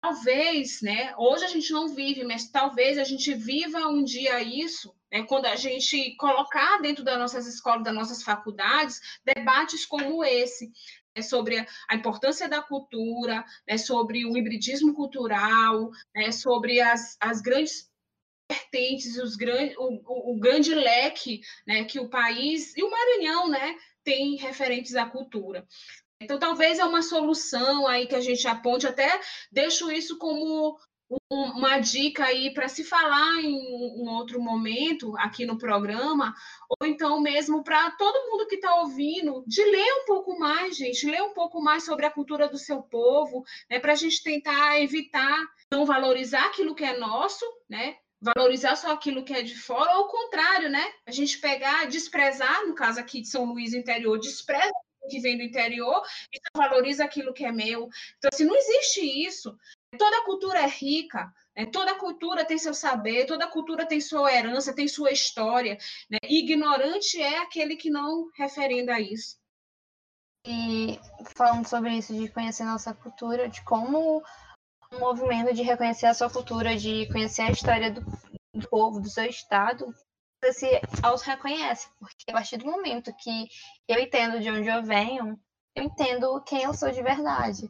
talvez, 0.07 0.81
né, 0.83 1.13
hoje 1.19 1.45
a 1.45 1.49
gente 1.49 1.73
não 1.73 1.89
vive, 1.89 2.23
mas 2.23 2.49
talvez 2.49 2.97
a 2.97 3.03
gente 3.03 3.35
viva 3.35 3.89
um 3.89 4.05
dia 4.05 4.41
isso, 4.41 4.95
né, 5.11 5.25
quando 5.25 5.47
a 5.47 5.57
gente 5.57 6.15
colocar 6.15 6.81
dentro 6.81 7.03
das 7.03 7.19
nossas 7.19 7.45
escolas, 7.49 7.83
das 7.83 7.95
nossas 7.95 8.23
faculdades, 8.23 9.01
debates 9.25 9.85
como 9.85 10.25
esse, 10.25 10.71
né, 11.17 11.23
sobre 11.23 11.67
a 11.89 11.95
importância 11.97 12.49
da 12.49 12.63
cultura, 12.63 13.45
né, 13.69 13.77
sobre 13.77 14.25
o 14.25 14.37
hibridismo 14.37 14.95
cultural, 14.95 15.91
né, 16.15 16.31
sobre 16.31 16.81
as, 16.81 17.17
as 17.21 17.41
grandes 17.41 17.91
vertentes, 18.49 19.17
os 19.17 19.35
gran, 19.35 19.73
o, 19.77 20.03
o, 20.07 20.37
o 20.37 20.39
grande 20.39 20.73
leque 20.73 21.41
né, 21.67 21.83
que 21.83 21.99
o 21.99 22.09
país 22.09 22.77
e 22.77 22.85
o 22.85 22.91
Maranhão 22.91 23.49
né, 23.49 23.77
tem 24.05 24.37
referentes 24.37 24.95
à 24.95 25.05
cultura. 25.05 25.67
Então, 26.21 26.39
talvez 26.39 26.79
é 26.79 26.85
uma 26.85 27.03
solução 27.03 27.87
aí 27.87 28.07
que 28.07 28.15
a 28.15 28.21
gente 28.21 28.47
aponte, 28.49 28.87
até 28.87 29.21
deixo 29.53 29.91
isso 29.91 30.19
como 30.19 30.79
uma 31.31 31.79
dica 31.79 32.25
aí 32.25 32.53
para 32.53 32.69
se 32.69 32.83
falar 32.83 33.41
em 33.41 33.55
um 34.03 34.09
outro 34.09 34.41
momento 34.41 35.17
aqui 35.19 35.47
no 35.47 35.57
programa, 35.59 36.35
ou 36.69 36.87
então 36.87 37.21
mesmo 37.21 37.63
para 37.63 37.93
todo 37.93 38.31
mundo 38.31 38.47
que 38.49 38.57
está 38.57 38.75
ouvindo, 38.81 39.45
de 39.47 39.63
ler 39.63 39.93
um 40.03 40.05
pouco 40.05 40.39
mais, 40.39 40.77
gente, 40.77 41.07
ler 41.09 41.23
um 41.23 41.33
pouco 41.33 41.63
mais 41.63 41.85
sobre 41.85 42.07
a 42.07 42.11
cultura 42.11 42.49
do 42.49 42.59
seu 42.59 42.83
povo, 42.83 43.45
né, 43.71 43.79
para 43.79 43.93
a 43.93 43.97
gente 43.97 44.23
tentar 44.23 44.81
evitar 44.81 45.39
não 45.71 45.85
valorizar 45.85 46.47
aquilo 46.47 46.75
que 46.75 46.85
é 46.85 46.99
nosso, 46.99 47.45
né, 47.69 47.97
valorizar 48.21 48.75
só 48.75 48.91
aquilo 48.91 49.25
que 49.25 49.33
é 49.33 49.43
de 49.43 49.57
fora, 49.57 49.93
ou 49.93 50.05
ao 50.05 50.09
contrário, 50.09 50.69
né, 50.69 50.85
a 51.07 51.13
gente 51.13 51.39
pegar, 51.39 51.87
desprezar, 51.87 52.67
no 52.67 52.75
caso 52.75 52.99
aqui 52.99 53.21
de 53.21 53.29
São 53.29 53.45
Luís 53.45 53.75
interior, 53.75 54.19
despreza 54.19 54.73
que 55.07 55.21
vem 55.21 55.37
do 55.37 55.43
interior 55.43 56.03
e 56.33 56.39
valoriza 56.57 57.05
aquilo 57.05 57.33
que 57.33 57.45
é 57.45 57.53
meu. 57.53 57.89
Então, 58.19 58.31
assim, 58.33 58.45
não 58.45 58.57
existe 58.57 59.01
isso. 59.01 59.57
Toda 59.99 60.25
cultura 60.25 60.61
é 60.61 60.67
rica, 60.67 61.33
né? 61.57 61.67
toda 61.67 61.95
cultura 61.95 62.45
tem 62.45 62.59
seu 62.59 62.75
saber, 62.75 63.27
toda 63.27 63.47
cultura 63.49 63.87
tem 63.87 64.01
sua 64.01 64.33
herança, 64.33 64.75
tem 64.75 64.89
sua 64.89 65.11
história. 65.11 65.79
Né? 66.11 66.19
ignorante 66.25 67.21
é 67.21 67.39
aquele 67.39 67.77
que 67.77 67.91
não 67.91 68.31
referenda 68.37 69.01
isso. 69.01 69.37
E 70.47 71.01
falando 71.37 71.67
sobre 71.67 71.91
isso, 71.97 72.15
de 72.15 72.29
conhecer 72.29 72.65
nossa 72.65 72.95
cultura, 72.95 73.49
de 73.49 73.65
como 73.65 74.23
o 74.93 74.99
movimento 74.99 75.53
de 75.53 75.63
reconhecer 75.63 76.07
a 76.07 76.15
sua 76.15 76.31
cultura, 76.31 76.77
de 76.77 77.07
conhecer 77.11 77.43
a 77.43 77.51
história 77.51 77.91
do, 77.91 78.01
do 78.55 78.69
povo, 78.69 79.01
do 79.01 79.09
seu 79.09 79.25
estado, 79.25 79.93
se 80.53 80.81
auto-reconhece, 81.03 81.89
porque 81.99 82.31
a 82.31 82.33
partir 82.33 82.59
do 82.59 82.67
momento 82.67 83.15
que 83.17 83.49
eu 83.89 83.99
entendo 83.99 84.41
de 84.41 84.51
onde 84.51 84.69
eu 84.69 84.83
venho, 84.83 85.39
eu 85.75 85.85
entendo 85.85 86.43
quem 86.43 86.63
eu 86.63 86.75
sou 86.75 86.91
de 86.91 87.03
verdade. 87.03 87.69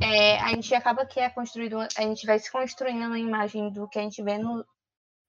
É, 0.00 0.38
a 0.40 0.48
gente 0.48 0.74
acaba 0.74 1.06
que 1.06 1.20
é 1.20 1.28
construído, 1.28 1.78
a 1.80 2.02
gente 2.02 2.26
vai 2.26 2.38
se 2.38 2.50
construindo 2.50 3.06
uma 3.06 3.18
imagem 3.18 3.70
do 3.72 3.88
que 3.88 3.98
a 3.98 4.02
gente 4.02 4.22
vê 4.22 4.38
no 4.38 4.64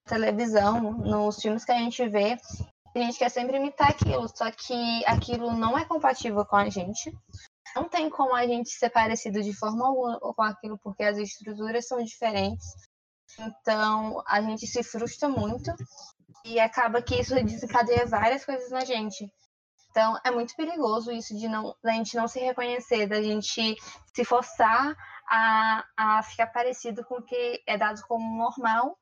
televisão, 0.05 0.93
nos 0.93 1.41
filmes 1.41 1.65
que 1.65 1.71
a 1.71 1.77
gente 1.77 2.07
vê, 2.07 2.37
a 2.95 2.99
gente 2.99 3.19
quer 3.19 3.29
sempre 3.29 3.57
imitar 3.57 3.89
aquilo, 3.89 4.27
só 4.27 4.49
que 4.51 5.05
aquilo 5.05 5.51
não 5.53 5.77
é 5.77 5.85
compatível 5.85 6.45
com 6.45 6.55
a 6.55 6.69
gente. 6.69 7.13
Não 7.75 7.87
tem 7.87 8.09
como 8.09 8.35
a 8.35 8.47
gente 8.47 8.69
ser 8.69 8.89
parecido 8.89 9.41
de 9.43 9.53
forma 9.53 9.85
alguma 9.85 10.19
com 10.19 10.41
aquilo, 10.41 10.77
porque 10.79 11.03
as 11.03 11.17
estruturas 11.17 11.87
são 11.87 12.03
diferentes. 12.03 12.65
Então, 13.37 14.23
a 14.25 14.41
gente 14.41 14.65
se 14.65 14.83
frustra 14.83 15.29
muito 15.29 15.71
e 16.45 16.59
acaba 16.59 17.01
que 17.01 17.19
isso 17.19 17.35
desencadeia 17.35 18.05
várias 18.05 18.45
coisas 18.45 18.69
na 18.71 18.83
gente. 18.85 19.31
Então, 19.91 20.17
é 20.23 20.31
muito 20.31 20.55
perigoso 20.55 21.11
isso 21.11 21.35
de 21.35 21.47
não, 21.47 21.75
da 21.83 21.91
gente 21.91 22.15
não 22.15 22.27
se 22.27 22.39
reconhecer, 22.39 23.07
da 23.07 23.21
gente 23.21 23.75
se 24.13 24.23
forçar 24.23 24.95
a, 25.29 25.83
a 25.97 26.23
ficar 26.23 26.47
parecido 26.47 27.03
com 27.05 27.15
o 27.15 27.21
que 27.21 27.61
é 27.65 27.77
dado 27.77 28.01
como 28.07 28.37
normal 28.37 28.97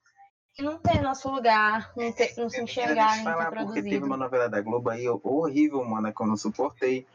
e 0.58 0.64
não 0.64 0.80
ter 0.80 1.02
nosso 1.02 1.30
lugar, 1.30 1.92
não, 1.96 2.12
ter, 2.12 2.34
não 2.38 2.50
se 2.50 2.62
enxergar, 2.62 3.24
não 3.24 3.38
ter 3.38 3.50
produzido. 3.50 3.74
Porque 3.74 3.90
teve 3.90 4.06
uma 4.06 4.18
novela 4.18 4.50
da 4.50 4.60
Globo 4.60 4.90
aí 4.90 5.08
horrível, 5.08 5.84
mano, 5.86 6.12
que 6.12 6.22
eu 6.22 6.28
não 6.28 6.36
suportei, 6.38 7.06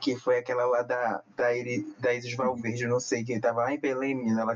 que 0.00 0.16
foi 0.16 0.38
aquela 0.38 0.66
lá 0.66 0.82
da, 0.82 1.22
da, 1.34 1.46
da 1.98 2.14
Isis 2.14 2.34
Valverde, 2.34 2.86
não 2.86 3.00
sei, 3.00 3.24
que 3.24 3.40
tava 3.40 3.62
lá 3.62 3.72
em 3.72 3.80
Belém, 3.80 4.14
menina, 4.14 4.42
ela 4.42 4.54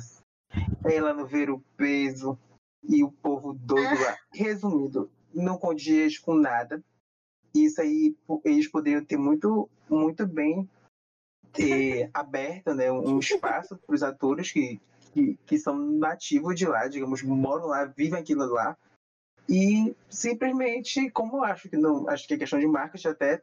ela 0.85 1.15
não 1.15 1.27
ver 1.27 1.51
o 1.51 1.63
peso 1.77 2.39
e 2.83 3.03
o 3.03 3.11
povo 3.11 3.53
doido 3.55 4.01
lá. 4.03 4.17
Resumido, 4.33 5.11
não 5.33 5.59
condiz 5.59 6.19
com 6.19 6.35
nada. 6.35 6.83
Isso 7.55 7.81
aí 7.81 8.17
eles 8.45 8.69
poderiam 8.69 9.05
ter 9.05 9.17
muito, 9.17 9.69
muito 9.89 10.27
bem 10.27 10.69
ter 11.53 12.11
aberto 12.13 12.75
né, 12.75 12.91
um 12.91 13.19
espaço 13.19 13.77
para 13.77 13.95
os 13.95 14.03
atores 14.03 14.51
que, 14.51 14.81
que, 15.13 15.39
que 15.47 15.59
são 15.59 15.77
nativos 15.77 16.57
de 16.57 16.67
lá, 16.67 16.89
digamos, 16.89 17.23
moram 17.23 17.67
lá, 17.67 17.85
vivem 17.85 18.19
aquilo 18.19 18.45
lá. 18.47 18.77
E 19.49 19.95
simplesmente, 20.09 21.11
como 21.11 21.37
eu 21.37 21.45
acho 21.45 21.69
que 21.69 21.77
não, 21.77 22.09
acho 22.09 22.27
que 22.27 22.35
é 22.35 22.39
questão 22.39 22.59
de 22.59 22.67
marketing 22.67 23.09
até 23.09 23.43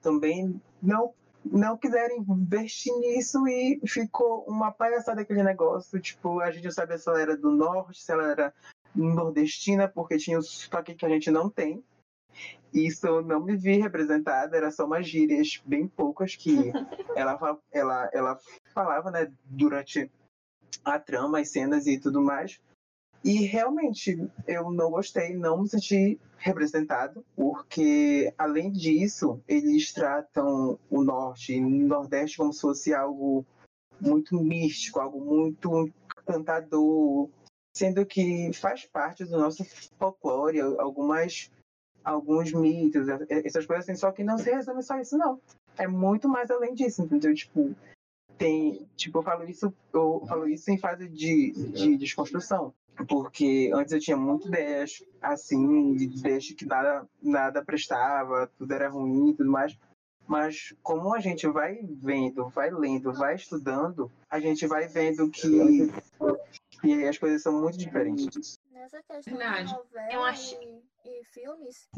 também 0.00 0.60
não 0.82 1.12
não 1.44 1.76
quiserem 1.76 2.24
investir 2.28 2.92
nisso 2.98 3.46
e 3.46 3.80
ficou 3.86 4.44
uma 4.48 4.72
palhaçada 4.72 5.20
aquele 5.20 5.42
negócio. 5.42 6.00
Tipo, 6.00 6.40
a 6.40 6.50
gente 6.50 6.64
não 6.64 6.72
sabia 6.72 6.98
se 6.98 7.08
ela 7.08 7.20
era 7.20 7.36
do 7.36 7.50
norte, 7.50 8.02
se 8.02 8.12
ela 8.12 8.30
era 8.30 8.54
nordestina, 8.94 9.88
porque 9.88 10.16
tinha 10.16 10.38
o 10.38 10.42
sotaque 10.42 10.94
que 10.94 11.04
a 11.04 11.08
gente 11.08 11.30
não 11.30 11.50
tem. 11.50 11.84
Isso 12.72 13.06
eu 13.06 13.22
não 13.22 13.40
me 13.40 13.56
vi 13.56 13.76
representada, 13.76 14.56
era 14.56 14.70
só 14.70 14.84
umas 14.84 15.06
gírias 15.06 15.62
bem 15.64 15.86
poucas 15.86 16.34
que 16.34 16.72
ela, 17.14 17.60
ela, 17.70 18.10
ela 18.12 18.38
falava, 18.72 19.10
né, 19.10 19.32
durante 19.44 20.10
a 20.84 20.98
trama, 20.98 21.38
as 21.38 21.50
cenas 21.50 21.86
e 21.86 21.98
tudo 21.98 22.20
mais. 22.20 22.60
E 23.24 23.46
realmente 23.46 24.30
eu 24.46 24.70
não 24.70 24.90
gostei, 24.90 25.34
não 25.34 25.62
me 25.62 25.68
senti 25.68 26.20
representado, 26.36 27.24
porque 27.34 28.30
além 28.36 28.70
disso, 28.70 29.40
eles 29.48 29.94
tratam 29.94 30.78
o 30.90 31.02
norte 31.02 31.54
e 31.54 31.64
o 31.64 31.86
nordeste 31.88 32.36
como 32.36 32.52
se 32.52 32.60
fosse 32.60 32.92
algo 32.92 33.46
muito 33.98 34.38
místico, 34.38 35.00
algo 35.00 35.24
muito 35.24 35.90
encantador, 36.20 37.30
sendo 37.74 38.04
que 38.04 38.52
faz 38.52 38.84
parte 38.84 39.24
do 39.24 39.38
nosso 39.38 39.64
folclore, 39.98 40.60
algumas 40.60 41.50
alguns 42.04 42.52
mitos, 42.52 43.08
essas 43.30 43.64
coisas 43.64 43.88
assim, 43.88 43.98
só 43.98 44.12
que 44.12 44.22
não 44.22 44.36
se 44.36 44.50
resume 44.50 44.82
só 44.82 45.00
isso 45.00 45.16
não. 45.16 45.40
É 45.78 45.88
muito 45.88 46.28
mais 46.28 46.50
além 46.50 46.74
disso, 46.74 47.00
entendeu? 47.00 47.34
Tipo, 47.34 47.74
tem, 48.38 48.86
tipo, 48.96 49.18
eu 49.18 49.22
falo 49.22 49.44
isso, 49.44 49.72
eu 49.92 50.24
falo 50.26 50.48
isso 50.48 50.70
em 50.70 50.78
fase 50.78 51.08
de, 51.08 51.52
de 51.52 51.96
desconstrução. 51.96 52.74
Porque 53.08 53.70
antes 53.74 53.92
eu 53.92 54.00
tinha 54.00 54.16
muitas 54.16 54.46
ideias 54.48 55.02
assim, 55.20 55.96
de 55.96 56.04
ideias 56.04 56.46
que 56.48 56.64
nada, 56.64 57.08
nada 57.20 57.64
prestava, 57.64 58.50
tudo 58.56 58.72
era 58.72 58.88
ruim 58.88 59.30
e 59.30 59.34
tudo 59.34 59.50
mais. 59.50 59.76
Mas 60.26 60.74
como 60.82 61.14
a 61.14 61.20
gente 61.20 61.46
vai 61.48 61.80
vendo, 61.82 62.48
vai 62.48 62.70
lendo, 62.70 63.12
vai 63.12 63.34
estudando, 63.34 64.10
a 64.30 64.40
gente 64.40 64.66
vai 64.66 64.86
vendo 64.86 65.28
que 65.28 65.90
e 66.82 66.92
aí 66.92 67.08
as 67.08 67.18
coisas 67.18 67.42
são 67.42 67.60
muito 67.60 67.78
diferentes. 67.78 68.58
Nessa 68.70 69.02
questão 69.02 69.34
de 69.34 69.72
novela 69.72 70.28
acho... 70.28 70.54
e, 70.54 70.82
e, 71.04 71.24
filmes, 71.24 71.88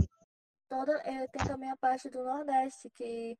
toda, 0.68 0.92
é, 1.04 1.26
tem 1.28 1.46
também 1.46 1.70
a 1.70 1.76
parte 1.76 2.08
do 2.08 2.22
Nordeste, 2.22 2.90
que 2.90 3.36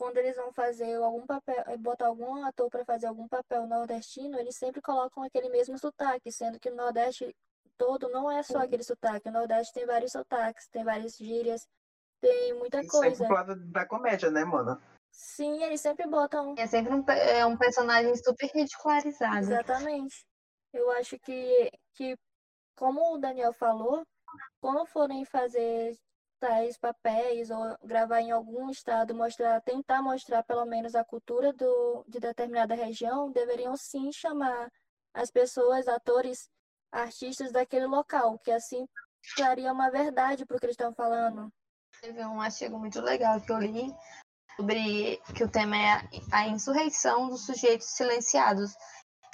quando 0.00 0.16
eles 0.16 0.34
vão 0.34 0.50
fazer 0.50 0.94
algum 0.94 1.26
papel, 1.26 1.62
eh, 1.66 1.76
botar 1.76 2.06
algum 2.06 2.42
ator 2.46 2.70
para 2.70 2.86
fazer 2.86 3.06
algum 3.06 3.28
papel 3.28 3.66
nordestino, 3.66 4.40
eles 4.40 4.56
sempre 4.56 4.80
colocam 4.80 5.22
aquele 5.22 5.50
mesmo 5.50 5.76
sotaque, 5.76 6.32
sendo 6.32 6.58
que 6.58 6.70
no 6.70 6.76
Nordeste 6.76 7.36
todo 7.76 8.08
não 8.08 8.30
é 8.30 8.42
só 8.42 8.60
aquele 8.60 8.82
sotaque. 8.82 9.28
O 9.28 9.32
Nordeste 9.32 9.74
tem 9.74 9.84
vários 9.84 10.12
sotaques, 10.12 10.68
tem 10.68 10.82
várias 10.84 11.18
gírias, 11.18 11.68
tem 12.18 12.54
muita 12.54 12.80
Isso 12.80 12.88
coisa. 12.88 13.24
É 13.24 13.26
pro 13.26 13.36
lado 13.36 13.56
da 13.56 13.84
comédia, 13.84 14.30
né, 14.30 14.42
mano? 14.42 14.80
Sim, 15.12 15.62
eles 15.62 15.82
sempre 15.82 16.06
botam. 16.06 16.54
É 16.56 16.66
sempre 16.66 16.94
um, 16.94 17.04
é 17.10 17.44
um 17.44 17.58
personagem 17.58 18.16
super 18.16 18.50
ridicularizado. 18.54 19.36
Exatamente. 19.36 20.24
Eu 20.72 20.90
acho 20.92 21.18
que, 21.18 21.70
que, 21.92 22.16
como 22.74 23.16
o 23.16 23.18
Daniel 23.18 23.52
falou, 23.52 24.02
quando 24.62 24.86
forem 24.86 25.26
fazer 25.26 25.94
tais 26.40 26.78
papéis 26.78 27.50
ou 27.50 27.76
gravar 27.84 28.20
em 28.22 28.30
algum 28.30 28.70
estado, 28.70 29.14
mostrar, 29.14 29.60
tentar 29.60 30.02
mostrar 30.02 30.42
pelo 30.42 30.64
menos 30.64 30.94
a 30.94 31.04
cultura 31.04 31.52
do, 31.52 32.04
de 32.08 32.18
determinada 32.18 32.74
região, 32.74 33.30
deveriam 33.30 33.76
sim 33.76 34.10
chamar 34.10 34.68
as 35.14 35.30
pessoas, 35.30 35.86
atores, 35.86 36.48
artistas 36.90 37.52
daquele 37.52 37.86
local, 37.86 38.38
que 38.38 38.50
assim 38.50 38.88
traria 39.36 39.72
uma 39.72 39.90
verdade 39.90 40.46
para 40.46 40.56
o 40.56 40.58
que 40.58 40.66
eles 40.66 40.74
estão 40.74 40.94
falando. 40.94 41.52
Teve 42.00 42.24
um 42.24 42.40
artigo 42.40 42.78
muito 42.78 43.00
legal 43.00 43.40
que 43.40 43.52
eu 43.52 43.58
li 43.58 43.94
sobre 44.56 45.18
que 45.34 45.44
o 45.44 45.48
tema 45.48 45.76
é 45.76 46.02
a 46.32 46.48
insurreição 46.48 47.28
dos 47.28 47.44
sujeitos 47.44 47.88
silenciados. 47.88 48.74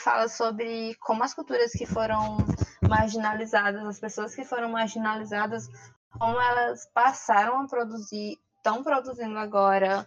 Fala 0.00 0.28
sobre 0.28 0.94
como 0.96 1.22
as 1.22 1.34
culturas 1.34 1.72
que 1.72 1.86
foram 1.86 2.38
marginalizadas, 2.88 3.84
as 3.84 4.00
pessoas 4.00 4.34
que 4.34 4.44
foram 4.44 4.68
marginalizadas, 4.70 5.68
como 6.18 6.40
elas 6.40 6.86
passaram 6.92 7.60
a 7.60 7.66
produzir, 7.66 8.38
estão 8.56 8.82
produzindo 8.82 9.38
agora 9.38 10.06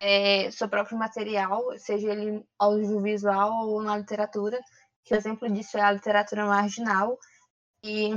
é, 0.00 0.50
seu 0.50 0.68
próprio 0.68 0.98
material, 0.98 1.62
seja 1.78 2.10
ele 2.10 2.44
audiovisual 2.58 3.68
ou 3.68 3.82
na 3.82 3.96
literatura, 3.96 4.58
que 5.04 5.14
o 5.14 5.16
exemplo 5.16 5.50
disso 5.50 5.78
é 5.78 5.80
a 5.80 5.92
literatura 5.92 6.44
marginal, 6.46 7.18
e 7.84 8.14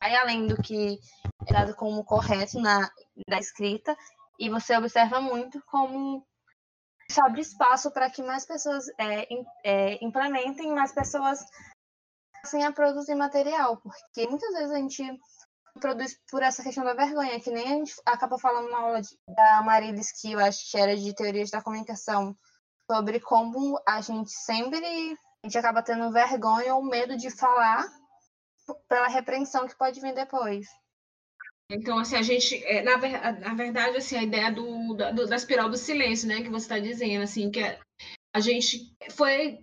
vai 0.00 0.14
além 0.16 0.46
do 0.46 0.56
que 0.56 0.98
é 1.46 1.52
dado 1.52 1.74
como 1.74 2.04
correto 2.04 2.60
na, 2.60 2.90
na 3.28 3.38
escrita, 3.38 3.96
e 4.38 4.48
você 4.48 4.76
observa 4.76 5.20
muito 5.20 5.62
como 5.66 6.24
isso 7.10 7.22
abre 7.22 7.40
espaço 7.40 7.90
para 7.90 8.10
que 8.10 8.22
mais 8.22 8.46
pessoas 8.46 8.86
é, 8.98 9.26
é, 9.64 10.04
implementem, 10.04 10.74
mais 10.74 10.92
pessoas 10.92 11.40
passem 12.42 12.64
a 12.64 12.72
produzir 12.72 13.14
material, 13.14 13.78
porque 13.78 14.28
muitas 14.28 14.52
vezes 14.52 14.70
a 14.70 14.78
gente 14.78 15.02
produz 15.78 16.18
por 16.30 16.42
essa 16.42 16.62
questão 16.62 16.84
da 16.84 16.94
vergonha, 16.94 17.40
que 17.40 17.50
nem 17.50 17.64
a 17.64 17.76
gente 17.76 17.94
acaba 18.04 18.38
falando 18.38 18.70
na 18.70 18.78
aula 18.78 19.00
de, 19.00 19.08
da 19.28 19.62
Marilis, 19.62 20.12
que 20.20 20.32
eu 20.32 20.38
acho 20.38 20.70
que 20.70 20.78
era 20.78 20.96
de 20.96 21.14
teorias 21.14 21.50
da 21.50 21.62
comunicação, 21.62 22.36
sobre 22.90 23.20
como 23.20 23.80
a 23.86 24.00
gente 24.00 24.30
sempre 24.30 25.16
a 25.42 25.46
gente 25.46 25.58
acaba 25.58 25.82
tendo 25.82 26.10
vergonha 26.10 26.74
ou 26.74 26.82
medo 26.82 27.16
de 27.16 27.30
falar 27.30 27.86
pela 28.88 29.08
repreensão 29.08 29.66
que 29.68 29.76
pode 29.76 30.00
vir 30.00 30.14
depois. 30.14 30.66
Então, 31.70 31.98
assim, 31.98 32.16
a 32.16 32.22
gente, 32.22 32.64
é, 32.64 32.82
na, 32.82 32.96
na 33.32 33.54
verdade, 33.54 33.98
assim, 33.98 34.16
a 34.16 34.22
ideia 34.22 34.50
do, 34.50 34.94
do, 34.94 35.26
da 35.26 35.36
espiral 35.36 35.68
do 35.68 35.76
silêncio, 35.76 36.26
né, 36.26 36.42
que 36.42 36.48
você 36.48 36.64
está 36.64 36.78
dizendo, 36.78 37.22
assim, 37.22 37.50
que 37.50 37.60
a 38.34 38.40
gente 38.40 38.90
foi 39.10 39.58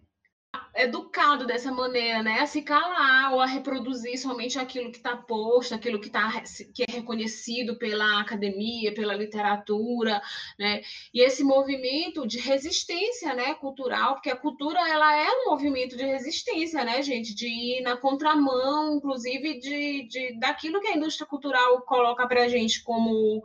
educado 0.75 1.45
dessa 1.45 1.71
maneira, 1.71 2.21
né? 2.23 2.39
A 2.39 2.45
se 2.45 2.61
calar 2.61 3.33
ou 3.33 3.39
a 3.39 3.45
reproduzir 3.45 4.17
somente 4.17 4.59
aquilo 4.59 4.91
que 4.91 4.97
está 4.97 5.15
posto, 5.15 5.73
aquilo 5.73 5.99
que, 5.99 6.09
tá, 6.09 6.41
que 6.73 6.83
é 6.83 6.91
reconhecido 6.91 7.77
pela 7.77 8.19
academia, 8.19 8.93
pela 8.93 9.15
literatura, 9.15 10.21
né? 10.59 10.81
E 11.13 11.21
esse 11.21 11.43
movimento 11.43 12.27
de 12.27 12.39
resistência, 12.39 13.33
né, 13.33 13.53
cultural, 13.55 14.15
porque 14.15 14.29
a 14.29 14.35
cultura 14.35 14.79
ela 14.87 15.15
é 15.15 15.27
um 15.31 15.49
movimento 15.51 15.95
de 15.95 16.05
resistência, 16.05 16.83
né, 16.83 17.01
gente, 17.01 17.33
de 17.33 17.47
ir 17.47 17.81
na 17.81 17.97
contramão, 17.97 18.97
inclusive 18.97 19.59
de, 19.59 20.07
de 20.07 20.39
daquilo 20.39 20.81
que 20.81 20.87
a 20.87 20.97
indústria 20.97 21.27
cultural 21.27 21.81
coloca 21.81 22.27
para 22.27 22.43
a 22.43 22.47
gente 22.47 22.83
como 22.83 23.43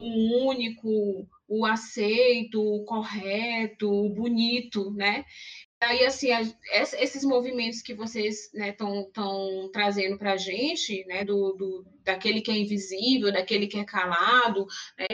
o 0.00 0.48
único, 0.48 1.26
o 1.48 1.64
aceito, 1.64 2.60
o 2.60 2.84
correto, 2.84 3.90
o 3.90 4.10
bonito, 4.10 4.90
né? 4.92 5.24
Aí, 5.80 6.06
assim, 6.06 6.32
a, 6.32 6.40
esses 6.72 7.22
movimentos 7.22 7.82
que 7.82 7.94
vocês 7.94 8.52
estão 8.54 9.02
né, 9.02 9.68
trazendo 9.72 10.16
para 10.16 10.32
a 10.32 10.36
gente, 10.36 11.04
né, 11.06 11.22
do, 11.22 11.52
do, 11.52 11.86
daquele 12.02 12.40
que 12.40 12.50
é 12.50 12.56
invisível, 12.56 13.30
daquele 13.30 13.66
que 13.66 13.78
é 13.78 13.84
calado, 13.84 14.66
né, 14.98 15.06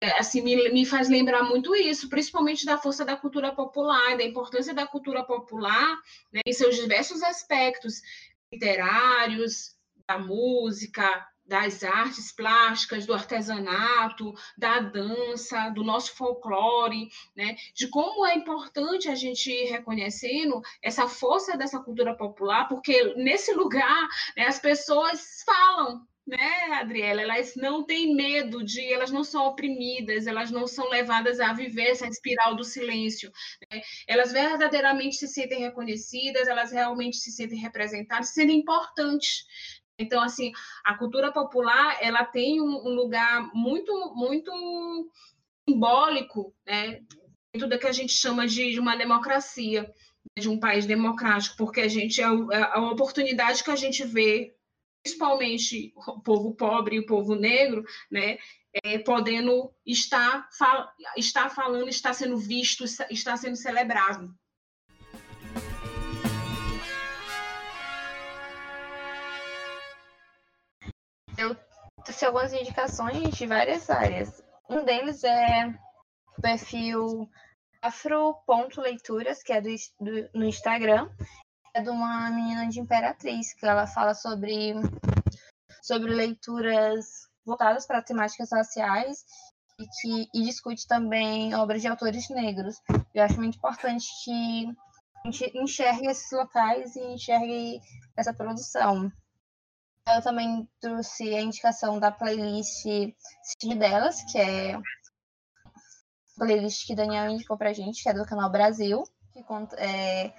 é, 0.00 0.18
assim, 0.18 0.40
me, 0.40 0.68
me 0.70 0.84
faz 0.84 1.08
lembrar 1.08 1.44
muito 1.44 1.74
isso, 1.76 2.08
principalmente 2.08 2.66
da 2.66 2.76
força 2.76 3.04
da 3.04 3.16
cultura 3.16 3.54
popular, 3.54 4.16
da 4.16 4.24
importância 4.24 4.74
da 4.74 4.86
cultura 4.86 5.22
popular 5.24 5.96
né, 6.32 6.40
em 6.44 6.52
seus 6.52 6.74
diversos 6.74 7.22
aspectos 7.22 8.00
literários, 8.52 9.76
da 10.08 10.18
música, 10.18 11.24
das 11.50 11.82
artes 11.82 12.30
plásticas, 12.30 13.04
do 13.04 13.12
artesanato, 13.12 14.32
da 14.56 14.78
dança, 14.78 15.68
do 15.70 15.82
nosso 15.82 16.14
folclore, 16.14 17.08
né? 17.34 17.56
de 17.74 17.88
como 17.88 18.24
é 18.24 18.36
importante 18.36 19.08
a 19.08 19.16
gente 19.16 19.50
ir 19.50 19.68
reconhecendo 19.68 20.62
essa 20.80 21.08
força 21.08 21.58
dessa 21.58 21.80
cultura 21.80 22.16
popular, 22.16 22.68
porque 22.68 23.14
nesse 23.16 23.52
lugar 23.52 24.08
né, 24.36 24.46
as 24.46 24.60
pessoas 24.60 25.42
falam, 25.44 26.06
né, 26.24 26.78
Adriela? 26.80 27.20
Elas 27.20 27.56
não 27.56 27.82
têm 27.84 28.14
medo 28.14 28.62
de, 28.62 28.92
elas 28.92 29.10
não 29.10 29.24
são 29.24 29.46
oprimidas, 29.46 30.28
elas 30.28 30.52
não 30.52 30.68
são 30.68 30.88
levadas 30.88 31.40
a 31.40 31.52
viver 31.52 31.88
essa 31.88 32.06
espiral 32.06 32.54
do 32.54 32.62
silêncio. 32.62 33.32
Né? 33.70 33.82
Elas 34.06 34.30
verdadeiramente 34.30 35.16
se 35.16 35.26
sentem 35.26 35.58
reconhecidas, 35.60 36.46
elas 36.46 36.70
realmente 36.70 37.16
se 37.16 37.32
sentem 37.32 37.58
representadas, 37.58 38.28
sendo 38.28 38.52
importantes. 38.52 39.44
Então, 40.00 40.22
assim, 40.22 40.52
a 40.82 40.94
cultura 40.96 41.30
popular, 41.30 41.98
ela 42.00 42.24
tem 42.24 42.60
um, 42.60 42.88
lugar 42.94 43.50
muito, 43.54 43.92
muito 44.16 44.50
simbólico, 45.68 46.54
né, 46.66 47.02
dentro 47.52 47.68
do 47.68 47.78
que 47.78 47.86
a 47.86 47.92
gente 47.92 48.12
chama 48.12 48.46
de, 48.46 48.72
de, 48.72 48.80
uma 48.80 48.96
democracia, 48.96 49.92
de 50.38 50.48
um 50.48 50.58
país 50.58 50.86
democrático, 50.86 51.56
porque 51.56 51.82
a 51.82 51.88
gente 51.88 52.20
é, 52.20 52.24
é 52.24 52.62
a 52.62 52.80
oportunidade 52.90 53.62
que 53.62 53.70
a 53.70 53.76
gente 53.76 54.02
vê, 54.04 54.56
principalmente 55.04 55.92
o 55.94 56.20
povo 56.20 56.54
pobre 56.54 56.96
e 56.96 57.00
o 57.00 57.06
povo 57.06 57.34
negro, 57.34 57.84
né, 58.10 58.38
é, 58.82 58.98
podendo 58.98 59.70
estar, 59.84 60.48
fal, 60.56 60.90
estar 61.16 61.50
falando, 61.50 61.88
estar 61.90 62.14
sendo 62.14 62.38
visto, 62.38 62.84
estar 62.84 63.36
sendo 63.36 63.56
celebrado. 63.56 64.34
Eu 71.40 71.56
trouxe 72.04 72.26
algumas 72.26 72.52
indicações 72.52 73.34
de 73.34 73.46
várias 73.46 73.88
áreas. 73.88 74.42
Um 74.68 74.84
deles 74.84 75.24
é 75.24 75.74
o 76.36 76.40
perfil 76.40 77.28
afro.leituras, 77.82 79.42
que 79.42 79.52
é 79.52 79.60
do, 79.60 79.68
do, 79.98 80.30
no 80.34 80.44
Instagram. 80.44 81.10
É 81.74 81.80
de 81.80 81.88
uma 81.88 82.30
menina 82.30 82.68
de 82.68 82.80
Imperatriz, 82.80 83.54
que 83.54 83.64
ela 83.64 83.86
fala 83.86 84.14
sobre, 84.14 84.74
sobre 85.82 86.12
leituras 86.12 87.06
voltadas 87.44 87.86
para 87.86 88.02
temáticas 88.02 88.50
raciais 88.52 89.24
e 89.78 89.84
que 89.86 90.28
e 90.34 90.42
discute 90.42 90.86
também 90.86 91.54
obras 91.54 91.80
de 91.80 91.88
autores 91.88 92.28
negros. 92.28 92.76
Eu 93.14 93.22
acho 93.22 93.36
muito 93.36 93.56
importante 93.56 94.06
que 94.24 94.66
a 95.24 95.30
gente 95.30 95.58
enxergue 95.58 96.08
esses 96.08 96.30
locais 96.32 96.94
e 96.96 97.00
enxergue 97.14 97.80
essa 98.16 98.34
produção. 98.34 99.10
Eu 100.14 100.22
também 100.22 100.68
trouxe 100.80 101.34
a 101.34 101.40
indicação 101.40 101.98
da 101.98 102.10
playlist 102.10 102.84
Cine 103.42 103.76
Delas, 103.76 104.22
que 104.30 104.38
é 104.38 104.74
a 104.74 104.80
playlist 106.36 106.86
que 106.86 106.94
Daniel 106.94 107.30
indicou 107.30 107.56
pra 107.56 107.72
gente, 107.72 108.02
que 108.02 108.08
é 108.08 108.14
do 108.14 108.26
canal 108.26 108.50
Brasil, 108.50 109.02
que 109.32 109.42
conta, 109.44 109.76
é, 109.76 110.32